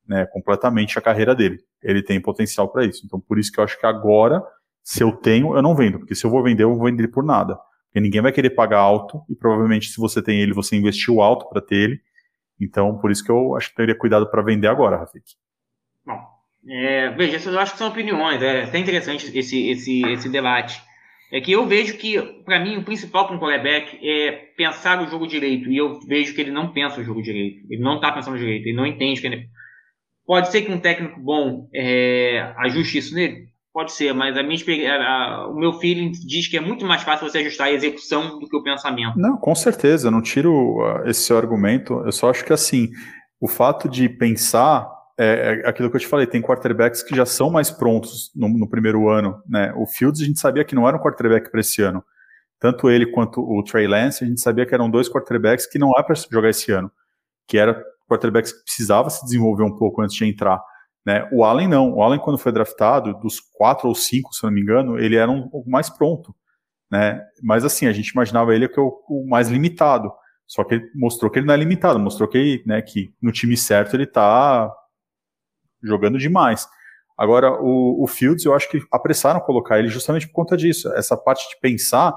né, 0.07 0.27
completamente 0.27 0.99
a 0.99 1.01
carreira 1.01 1.34
dele. 1.34 1.57
Ele 1.84 2.01
tem 2.01 2.21
potencial 2.21 2.67
para 2.69 2.86
isso. 2.86 3.03
Então, 3.05 3.19
por 3.19 3.38
isso 3.38 3.51
que 3.51 3.59
eu 3.59 3.63
acho 3.63 3.79
que 3.79 3.86
agora, 3.86 4.41
se 4.84 5.03
eu 5.03 5.11
tenho, 5.11 5.55
eu 5.55 5.61
não 5.61 5.75
vendo, 5.75 5.99
porque 5.99 6.15
se 6.15 6.25
eu 6.25 6.31
vou 6.31 6.43
vender, 6.43 6.63
eu 6.63 6.75
vou 6.75 6.86
vender 6.86 7.07
por 7.09 7.23
nada. 7.23 7.57
Porque 7.86 7.99
ninguém 7.99 8.21
vai 8.21 8.31
querer 8.31 8.51
pagar 8.51 8.79
alto, 8.79 9.21
e 9.29 9.36
provavelmente 9.36 9.89
se 9.89 9.99
você 9.99 10.21
tem 10.21 10.41
ele, 10.41 10.53
você 10.53 10.75
investiu 10.75 11.21
alto 11.21 11.47
para 11.49 11.61
ter 11.61 11.75
ele. 11.75 11.99
Então, 12.59 12.97
por 12.97 13.11
isso 13.11 13.23
que 13.23 13.31
eu 13.31 13.55
acho 13.55 13.69
que 13.69 13.75
teria 13.75 13.95
cuidado 13.95 14.29
para 14.29 14.41
vender 14.41 14.67
agora, 14.67 14.97
Rafik. 14.97 15.23
Bom, 16.05 16.19
é, 16.67 17.09
veja, 17.11 17.49
eu 17.49 17.59
acho 17.59 17.73
que 17.73 17.77
são 17.77 17.89
opiniões. 17.89 18.41
É 18.41 18.63
até 18.63 18.79
interessante 18.79 19.38
esse, 19.38 19.69
esse, 19.69 20.01
esse 20.05 20.29
debate 20.29 20.81
é 21.31 21.41
que 21.41 21.51
eu 21.51 21.65
vejo 21.65 21.97
que, 21.97 22.21
para 22.45 22.59
mim, 22.59 22.77
o 22.77 22.84
principal 22.84 23.25
para 23.25 23.36
um 23.36 23.39
quarterback 23.39 23.97
é 24.07 24.31
pensar 24.55 25.01
o 25.01 25.07
jogo 25.07 25.27
direito. 25.27 25.69
E 25.71 25.77
eu 25.77 25.99
vejo 26.01 26.34
que 26.34 26.39
ele 26.39 26.51
não 26.51 26.71
pensa 26.71 27.01
o 27.01 27.03
jogo 27.03 27.21
direito. 27.23 27.65
Ele 27.69 27.81
não 27.81 27.95
está 27.95 28.11
pensando 28.11 28.38
direito. 28.38 28.67
Ele 28.67 28.77
não 28.77 28.86
entende 28.86 29.19
que 29.19 29.27
ele... 29.27 29.49
Pode 30.26 30.51
ser 30.51 30.61
que 30.61 30.71
um 30.71 30.80
técnico 30.80 31.19
bom 31.19 31.67
é, 31.74 32.53
ajuste 32.57 32.97
isso 32.97 33.15
nele? 33.15 33.47
Pode 33.74 33.91
ser, 33.91 34.13
mas 34.13 34.38
a 34.38 34.43
minha 34.43 34.57
a, 35.01 35.47
o 35.47 35.55
meu 35.55 35.74
feeling 35.74 36.11
diz 36.11 36.47
que 36.47 36.55
é 36.55 36.61
muito 36.61 36.86
mais 36.86 37.01
fácil 37.01 37.28
você 37.28 37.39
ajustar 37.39 37.67
a 37.67 37.71
execução 37.71 38.39
do 38.39 38.47
que 38.47 38.55
o 38.55 38.61
pensamento. 38.61 39.17
Não, 39.17 39.36
com 39.36 39.55
certeza. 39.55 40.07
Eu 40.07 40.11
não 40.11 40.21
tiro 40.21 40.78
uh, 40.78 41.09
esse 41.09 41.34
argumento. 41.34 42.01
Eu 42.05 42.11
só 42.11 42.30
acho 42.30 42.45
que, 42.45 42.53
assim, 42.53 42.91
o 43.41 43.47
fato 43.47 43.89
de 43.89 44.07
pensar 44.07 44.88
é, 45.17 45.61
é, 45.63 45.69
aquilo 45.69 45.89
que 45.89 45.95
eu 45.95 46.01
te 46.01 46.07
falei, 46.07 46.26
tem 46.26 46.41
quarterbacks 46.41 47.03
que 47.03 47.15
já 47.15 47.26
são 47.26 47.49
mais 47.49 47.69
prontos 47.69 48.32
no, 48.36 48.47
no, 48.49 48.69
primeiro 48.69 49.09
ano, 49.09 49.41
né? 49.47 49.74
O 49.76 49.86
Fields 49.86 50.21
a 50.21 50.26
gente 50.26 50.39
sabia 50.39 50.63
que 50.63 50.76
não 50.76 50.88
era 50.88 50.97
um 50.97 50.99
quarterback 50.99 51.51
para 51.51 51.59
esse 51.59 51.82
ano. 51.82 52.03
Tanto 52.59 52.89
ele 52.89 53.07
quanto 53.07 53.41
o 53.41 53.63
Trey 53.63 53.88
Lance, 53.88 54.24
a 54.24 54.28
gente 54.28 54.41
sabia 54.41 54.65
que 54.65 54.74
eram 54.74 54.89
dois 54.89 55.09
quarterbacks 55.09 55.67
que 55.67 55.78
não 55.78 55.91
é 55.97 56.01
para 56.01 56.15
jogar 56.15 56.49
esse 56.49 56.71
ano, 56.71 56.91
que 57.47 57.57
era 57.57 57.84
quarterbacks 58.14 58.51
que 58.51 58.64
precisava 58.64 59.09
se 59.09 59.24
desenvolver 59.24 59.64
um 59.64 59.76
pouco 59.76 60.01
antes 60.01 60.16
de 60.16 60.26
entrar. 60.26 60.61
Né? 61.05 61.28
O 61.32 61.43
Allen 61.43 61.68
não. 61.68 61.93
O 61.93 62.01
Allen, 62.01 62.20
quando 62.20 62.38
foi 62.38 62.51
draftado, 62.51 63.14
dos 63.20 63.39
quatro 63.39 63.88
ou 63.88 63.95
cinco, 63.95 64.34
se 64.34 64.43
não 64.43 64.51
me 64.51 64.61
engano, 64.61 64.97
ele 64.97 65.16
era 65.16 65.30
um 65.30 65.49
pouco 65.49 65.70
mais 65.70 65.89
pronto. 65.89 66.34
Né? 66.91 67.22
Mas 67.41 67.66
assim, 67.66 67.88
a 67.88 67.91
gente 67.91 68.09
imaginava 68.09 68.55
ele 68.55 68.70
que 68.70 68.80
o, 68.80 68.93
o 69.09 69.28
mais 69.28 69.49
limitado. 69.49 70.11
Só 70.45 70.64
que 70.64 70.76
ele 70.76 70.91
mostrou 70.95 71.32
que 71.32 71.39
ele 71.39 71.47
não 71.47 71.53
é 71.53 71.57
limitado, 71.57 71.99
mostrou 71.99 72.30
que, 72.30 72.61
né, 72.66 72.82
que 72.82 73.14
no 73.22 73.32
time 73.32 73.57
certo 73.57 73.95
ele 73.95 74.03
está 74.03 74.72
jogando 75.82 76.18
demais. 76.18 76.68
Agora, 77.18 77.51
o, 77.61 78.03
o, 78.03 78.07
Fields, 78.07 78.45
eu 78.45 78.53
acho 78.53 78.70
que 78.70 78.82
apressaram 78.91 79.39
colocar 79.39 79.80
ele 79.80 79.88
justamente 79.88 80.28
por 80.28 80.34
conta 80.34 80.57
disso. 80.57 80.91
Essa 80.93 81.16
parte 81.16 81.47
de 81.49 81.59
pensar, 81.59 82.16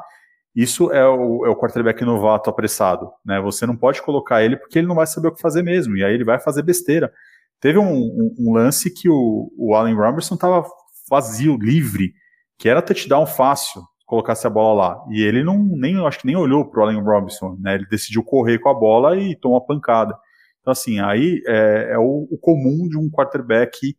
isso 0.57 0.91
é 0.91 1.07
o, 1.07 1.45
é 1.45 1.51
o 1.51 1.57
quarterback 1.57 2.03
novato 2.03 2.49
apressado. 2.49 3.13
Né? 3.23 3.39
Você 3.43 3.67
não 3.67 3.77
pode 3.77 4.01
colocar 4.01 4.43
ele 4.43 4.57
porque 4.57 4.79
ele 4.79 4.89
não 4.89 4.95
vai 4.95 5.07
saber 5.07 5.29
o 5.29 5.35
que 5.35 5.41
fazer 5.41 5.63
mesmo, 5.63 5.97
e 5.99 6.03
aí 6.03 6.15
ele 6.15 6.25
vai 6.25 6.41
fazer 6.41 6.63
besteira. 6.63 7.13
Teve 7.61 7.79
um, 7.79 7.93
um, 7.93 8.35
um 8.39 8.53
lance 8.55 8.91
que 8.93 9.07
o, 9.09 9.53
o 9.59 9.75
Allen 9.75 9.95
Robinson 9.95 10.35
estava 10.35 10.67
vazio, 11.11 11.59
livre, 11.59 12.15
que 12.59 12.71
era 12.71 12.81
touchdown 12.81 13.27
fácil, 13.27 13.83
colocasse 14.07 14.47
a 14.47 14.51
bola 14.51 14.89
lá. 14.89 15.05
E 15.11 15.23
ele 15.23 15.45
não, 15.45 15.59
nem, 15.59 16.05
acho 16.07 16.21
que 16.21 16.27
nem 16.27 16.37
olhou 16.37 16.65
para 16.65 16.81
o 16.81 16.83
Allen 16.85 17.03
Robinson, 17.03 17.57
né? 17.61 17.75
Ele 17.75 17.87
decidiu 17.87 18.23
correr 18.23 18.59
com 18.59 18.71
a 18.71 18.75
bola 18.75 19.17
e 19.17 19.37
tomou 19.37 19.59
a 19.59 19.65
pancada. 19.65 20.17
Então, 20.61 20.73
assim, 20.73 20.99
aí 21.01 21.43
é, 21.47 21.91
é 21.93 21.99
o, 21.99 22.27
o, 22.31 22.39
comum 22.39 22.89
de 22.89 22.97
um 22.97 23.11
quarterback 23.11 23.95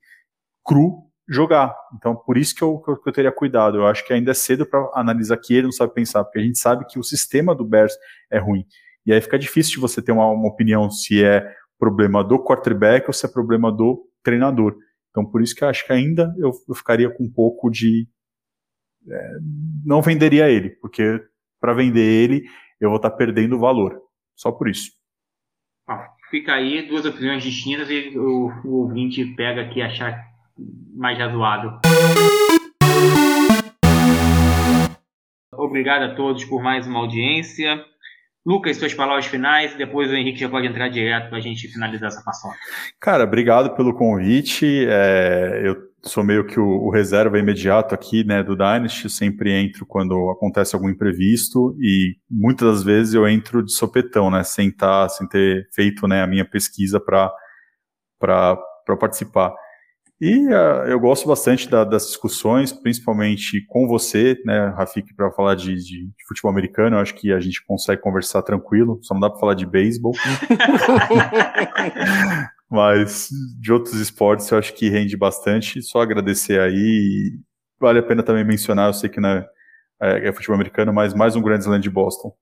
cru 0.66 1.07
jogar. 1.28 1.75
Então, 1.95 2.15
por 2.15 2.38
isso 2.38 2.55
que 2.55 2.63
eu, 2.63 2.80
que 2.80 3.09
eu, 3.09 3.13
teria 3.13 3.32
cuidado. 3.32 3.78
Eu 3.78 3.88
acho 3.88 4.05
que 4.05 4.13
ainda 4.13 4.32
é 4.32 4.34
cedo 4.34 4.65
para 4.65 4.89
analisar 4.93 5.38
que 5.38 5.53
ele 5.53 5.63
não 5.63 5.71
sabe 5.71 5.93
pensar, 5.93 6.23
porque 6.23 6.39
a 6.39 6.43
gente 6.43 6.57
sabe 6.57 6.86
que 6.86 6.97
o 6.97 7.03
sistema 7.03 7.53
do 7.53 7.65
Bears 7.65 7.93
é 8.32 8.39
ruim. 8.39 8.65
E 9.05 9.13
aí 9.13 9.21
fica 9.21 9.38
difícil 9.38 9.73
de 9.73 9.80
você 9.80 10.01
ter 10.01 10.11
uma, 10.11 10.28
uma 10.28 10.47
opinião 10.47 10.89
se 10.89 11.23
é 11.23 11.45
problema 11.78 12.23
do 12.23 12.43
quarterback 12.43 13.07
ou 13.07 13.13
se 13.13 13.25
é 13.25 13.30
problema 13.30 13.71
do 13.71 14.07
treinador. 14.23 14.75
Então, 15.09 15.25
por 15.25 15.41
isso 15.41 15.55
que 15.55 15.63
eu 15.63 15.67
acho 15.67 15.86
que 15.86 15.93
ainda 15.93 16.34
eu, 16.38 16.51
eu 16.67 16.75
ficaria 16.75 17.09
com 17.09 17.23
um 17.23 17.32
pouco 17.32 17.69
de. 17.69 18.07
É, 19.09 19.32
não 19.86 20.01
venderia 20.01 20.49
ele, 20.49 20.71
porque 20.82 21.21
para 21.59 21.73
vender 21.73 22.05
ele 22.05 22.43
eu 22.80 22.89
vou 22.89 22.97
estar 22.97 23.09
tá 23.09 23.15
perdendo 23.15 23.59
valor. 23.59 23.99
Só 24.36 24.51
por 24.51 24.69
isso. 24.69 24.91
Ah, 25.88 26.09
fica 26.30 26.53
aí 26.53 26.88
duas 26.88 27.05
opiniões 27.05 27.41
distintas 27.41 27.89
e 27.89 28.17
o, 28.17 28.51
o 28.65 28.73
ouvinte 28.84 29.25
pega 29.36 29.61
aqui 29.61 29.82
achar 29.82 30.28
mais 30.95 31.18
razoável. 31.18 31.80
Obrigado 35.53 36.03
a 36.03 36.16
todos 36.16 36.45
por 36.45 36.62
mais 36.62 36.88
uma 36.88 36.99
audiência. 36.99 37.84
Lucas, 38.45 38.78
suas 38.78 38.93
palavras 38.93 39.26
finais, 39.26 39.76
depois 39.76 40.10
o 40.10 40.16
Henrique 40.16 40.39
já 40.39 40.47
pode 40.47 40.66
entrar 40.66 40.88
direto 40.88 41.28
para 41.28 41.38
a 41.38 41.41
gente 41.41 41.68
finalizar 41.68 42.08
essa 42.08 42.24
paçoca. 42.24 42.55
Cara, 42.97 43.26
obrigado 43.26 43.76
pelo 43.76 43.93
convite. 43.93 44.86
É, 44.88 45.64
eu 45.66 45.76
sou 46.01 46.24
meio 46.24 46.45
que 46.45 46.58
o, 46.58 46.66
o, 46.66 46.89
reserva 46.89 47.38
imediato 47.38 47.93
aqui, 47.93 48.24
né, 48.24 48.41
do 48.41 48.55
Dynasty. 48.55 49.10
sempre 49.10 49.51
entro 49.51 49.86
quando 49.86 50.30
acontece 50.30 50.76
algum 50.76 50.89
imprevisto 50.89 51.76
e 51.82 52.16
muitas 52.30 52.76
das 52.76 52.84
vezes 52.84 53.14
eu 53.14 53.28
entro 53.28 53.62
de 53.62 53.74
sopetão, 53.74 54.32
né, 54.32 54.43
sem 54.43 54.72
tá, 54.72 55.10
sem 55.10 55.28
ter 55.28 55.68
feito, 55.74 56.08
né, 56.08 56.24
a 56.24 56.28
minha 56.28 56.45
pesquisa 56.45 57.01
para 57.01 58.58
participar. 58.97 59.53
E 60.20 60.47
uh, 60.47 60.88
eu 60.88 60.99
gosto 60.99 61.28
bastante 61.28 61.70
da, 61.70 61.84
das 61.84 62.07
discussões, 62.07 62.74
principalmente 62.74 63.63
com 63.68 63.88
você, 63.88 64.36
né, 64.43 64.70
Rafik, 64.70 65.13
para 65.13 65.32
falar 65.32 65.53
de, 65.53 65.76
de, 65.76 66.07
de, 66.07 66.26
futebol 66.28 66.49
americano. 66.49 66.95
Eu 66.95 67.01
acho 67.01 67.13
que 67.13 67.32
a 67.32 67.39
gente 67.39 67.63
consegue 67.63 68.01
conversar 68.01 68.41
tranquilo, 68.41 68.99
só 69.03 69.13
não 69.13 69.22
dá 69.22 69.30
para 69.30 69.39
falar 69.39 69.53
de 69.53 69.68
beisebol. 69.68 70.13
Mas 72.70 73.30
de 73.61 73.72
outros 73.72 73.93
esportes 73.95 74.49
eu 74.49 74.57
acho 74.57 74.74
que 74.74 74.89
rende 74.89 75.15
bastante. 75.15 75.82
Só 75.84 76.01
agradecer 76.01 76.59
aí. 76.59 77.38
Vale 77.80 77.99
a 77.99 78.03
pena 78.03 78.24
também 78.24 78.43
mencionar, 78.43 78.89
eu 78.89 78.93
sei 78.93 79.09
que 79.09 79.22
não 79.22 79.30
é, 79.30 79.47
é, 80.01 80.30
é 80.30 80.34
futebol 80.34 80.55
americano, 80.55 80.91
mas 80.91 81.13
mais 81.13 81.36
um 81.36 81.43
Grand 81.43 81.59
Slam 81.59 81.80
de 81.80 81.91
Boston. 81.91 82.34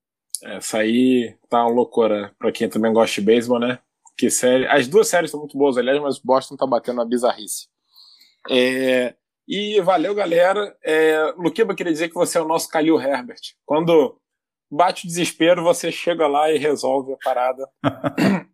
Essa 0.41 0.77
aí 0.79 1.35
tá 1.49 1.65
uma 1.65 1.73
loucura 1.73 2.31
para 2.39 2.53
quem 2.53 2.69
também 2.69 2.93
gosta 2.93 3.19
de 3.19 3.25
beisebol, 3.25 3.59
né? 3.59 3.79
Que 4.17 4.29
série, 4.29 4.65
as 4.67 4.87
duas 4.87 5.07
séries 5.07 5.31
são 5.31 5.39
muito 5.39 5.57
boas, 5.57 5.77
aliás, 5.77 6.01
mas 6.01 6.17
o 6.17 6.21
Boston 6.23 6.55
tá 6.55 6.65
batendo 6.65 6.99
uma 6.99 7.05
bizarrice. 7.05 7.67
É, 8.49 9.15
e 9.47 9.79
valeu, 9.81 10.15
galera. 10.15 10.75
É, 10.83 11.33
Luquiba, 11.37 11.75
queria 11.75 11.91
dizer 11.91 12.09
que 12.09 12.15
você 12.15 12.37
é 12.37 12.41
o 12.41 12.47
nosso 12.47 12.69
Kalil 12.69 12.99
Herbert. 12.99 13.41
Quando 13.65 14.19
bate 14.71 15.05
o 15.05 15.07
desespero, 15.07 15.63
você 15.63 15.91
chega 15.91 16.27
lá 16.27 16.51
e 16.51 16.57
resolve 16.57 17.13
a 17.13 17.17
parada. 17.23 17.67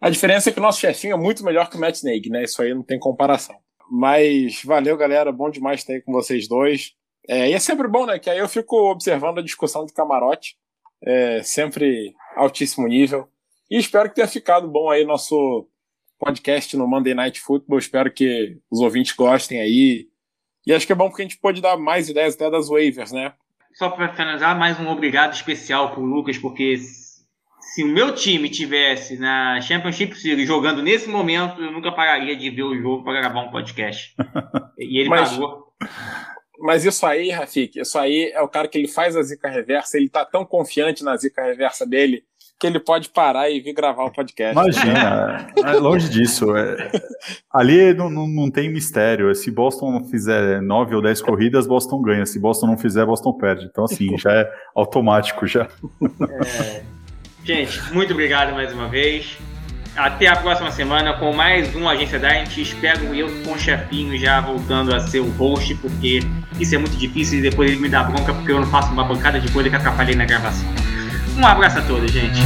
a 0.00 0.10
diferença 0.10 0.50
é 0.50 0.52
que 0.52 0.58
o 0.58 0.62
nosso 0.62 0.80
chefinho 0.80 1.14
é 1.14 1.18
muito 1.18 1.44
melhor 1.44 1.68
que 1.68 1.76
o 1.76 1.80
Matt 1.80 1.96
Snake, 1.96 2.30
né? 2.30 2.42
Isso 2.44 2.60
aí 2.60 2.74
não 2.74 2.82
tem 2.82 2.98
comparação. 2.98 3.56
Mas 3.90 4.62
valeu, 4.64 4.96
galera. 4.96 5.30
Bom 5.30 5.50
demais 5.50 5.80
estar 5.80 5.92
aí 5.92 6.02
com 6.02 6.12
vocês 6.12 6.48
dois. 6.48 6.94
É, 7.28 7.50
e 7.50 7.52
é 7.52 7.58
sempre 7.58 7.86
bom, 7.86 8.06
né? 8.06 8.18
Que 8.18 8.30
aí 8.30 8.38
eu 8.38 8.48
fico 8.48 8.90
observando 8.90 9.38
a 9.38 9.42
discussão 9.42 9.86
de 9.86 9.92
camarote. 9.92 10.56
É, 11.02 11.42
sempre 11.42 12.14
altíssimo 12.36 12.88
nível. 12.88 13.28
E 13.70 13.76
espero 13.76 14.08
que 14.08 14.14
tenha 14.14 14.26
ficado 14.26 14.66
bom 14.66 14.90
aí 14.90 15.04
nosso 15.04 15.68
podcast 16.18 16.74
no 16.76 16.88
Monday 16.88 17.14
Night 17.14 17.40
Football. 17.40 17.78
Espero 17.78 18.10
que 18.10 18.58
os 18.70 18.80
ouvintes 18.80 19.12
gostem 19.12 19.60
aí. 19.60 20.08
E 20.66 20.72
acho 20.72 20.86
que 20.86 20.92
é 20.92 20.96
bom 20.96 21.08
porque 21.08 21.22
a 21.22 21.24
gente 21.24 21.38
pode 21.38 21.60
dar 21.60 21.76
mais 21.76 22.08
ideias 22.08 22.34
até 22.34 22.50
das 22.50 22.68
waivers, 22.68 23.12
né? 23.12 23.34
Só 23.74 23.90
para 23.90 24.12
finalizar, 24.14 24.58
mais 24.58 24.80
um 24.80 24.88
obrigado 24.88 25.34
especial 25.34 25.90
para 25.90 26.00
o 26.00 26.04
Lucas, 26.04 26.38
porque 26.38 26.78
se 26.78 27.84
o 27.84 27.86
meu 27.86 28.14
time 28.14 28.48
tivesse 28.48 29.18
na 29.18 29.60
Championship 29.60 30.14
Series 30.16 30.48
jogando 30.48 30.82
nesse 30.82 31.08
momento, 31.08 31.62
eu 31.62 31.70
nunca 31.70 31.92
pararia 31.92 32.34
de 32.34 32.50
ver 32.50 32.62
o 32.62 32.76
jogo 32.76 33.04
para 33.04 33.20
gravar 33.20 33.42
um 33.42 33.50
podcast. 33.50 34.14
E 34.80 35.00
ele 35.00 35.08
mas, 35.08 35.30
pagou. 35.30 35.74
Mas 36.60 36.84
isso 36.84 37.04
aí, 37.04 37.30
Rafik, 37.30 37.80
isso 37.80 37.98
aí 37.98 38.30
é 38.32 38.40
o 38.40 38.48
cara 38.48 38.68
que 38.68 38.78
ele 38.78 38.86
faz 38.86 39.16
a 39.16 39.22
zica 39.22 39.48
reversa, 39.48 39.96
ele 39.96 40.08
tá 40.08 40.24
tão 40.24 40.44
confiante 40.44 41.02
na 41.02 41.16
zica 41.16 41.42
reversa 41.42 41.84
dele 41.84 42.24
que 42.58 42.66
ele 42.66 42.80
pode 42.80 43.08
parar 43.10 43.48
e 43.48 43.60
vir 43.60 43.72
gravar 43.72 44.04
o 44.04 44.10
podcast. 44.10 44.52
Imagina, 44.52 45.46
é, 45.64 45.72
longe 45.74 46.08
disso. 46.08 46.56
É, 46.56 46.90
ali 47.52 47.94
não, 47.94 48.10
não, 48.10 48.26
não, 48.26 48.50
tem 48.50 48.68
mistério. 48.68 49.32
Se 49.34 49.50
Boston 49.50 50.02
fizer 50.04 50.60
nove 50.60 50.94
ou 50.94 51.00
dez 51.00 51.22
corridas, 51.22 51.66
Boston 51.66 52.02
ganha. 52.02 52.26
Se 52.26 52.38
Boston 52.38 52.66
não 52.66 52.78
fizer, 52.78 53.06
Boston 53.06 53.32
perde. 53.34 53.66
Então, 53.66 53.84
assim, 53.84 54.16
já 54.18 54.32
é 54.32 54.50
automático 54.74 55.46
já. 55.46 55.68
É... 56.02 56.82
Gente, 57.44 57.80
muito 57.92 58.12
obrigado 58.12 58.52
mais 58.52 58.72
uma 58.72 58.88
vez. 58.88 59.38
Até 59.96 60.28
a 60.28 60.36
próxima 60.36 60.70
semana 60.70 61.14
com 61.14 61.32
mais 61.32 61.74
um 61.74 61.88
Agência 61.88 62.18
Dynasty. 62.18 62.62
Espero 62.62 63.14
eu 63.14 63.28
com 63.44 63.52
o 63.52 63.58
chefinho 63.58 64.18
já 64.18 64.40
voltando 64.40 64.94
a 64.94 65.00
ser 65.00 65.20
o 65.20 65.30
host, 65.30 65.74
porque 65.76 66.20
isso 66.58 66.74
é 66.74 66.78
muito 66.78 66.96
difícil 66.96 67.38
e 67.38 67.42
depois 67.42 67.70
ele 67.70 67.80
me 67.80 67.88
dá 67.88 68.02
bronca 68.02 68.34
porque 68.34 68.50
eu 68.50 68.60
não 68.60 68.66
faço 68.66 68.92
uma 68.92 69.04
bancada 69.04 69.40
de 69.40 69.50
coisa 69.52 69.70
que 69.70 69.76
atrapalhei 69.76 70.14
na 70.14 70.24
gravação. 70.24 70.68
Um 71.38 71.46
abraço 71.46 71.78
a 71.78 71.82
todos, 71.82 72.10
gente. 72.10 72.40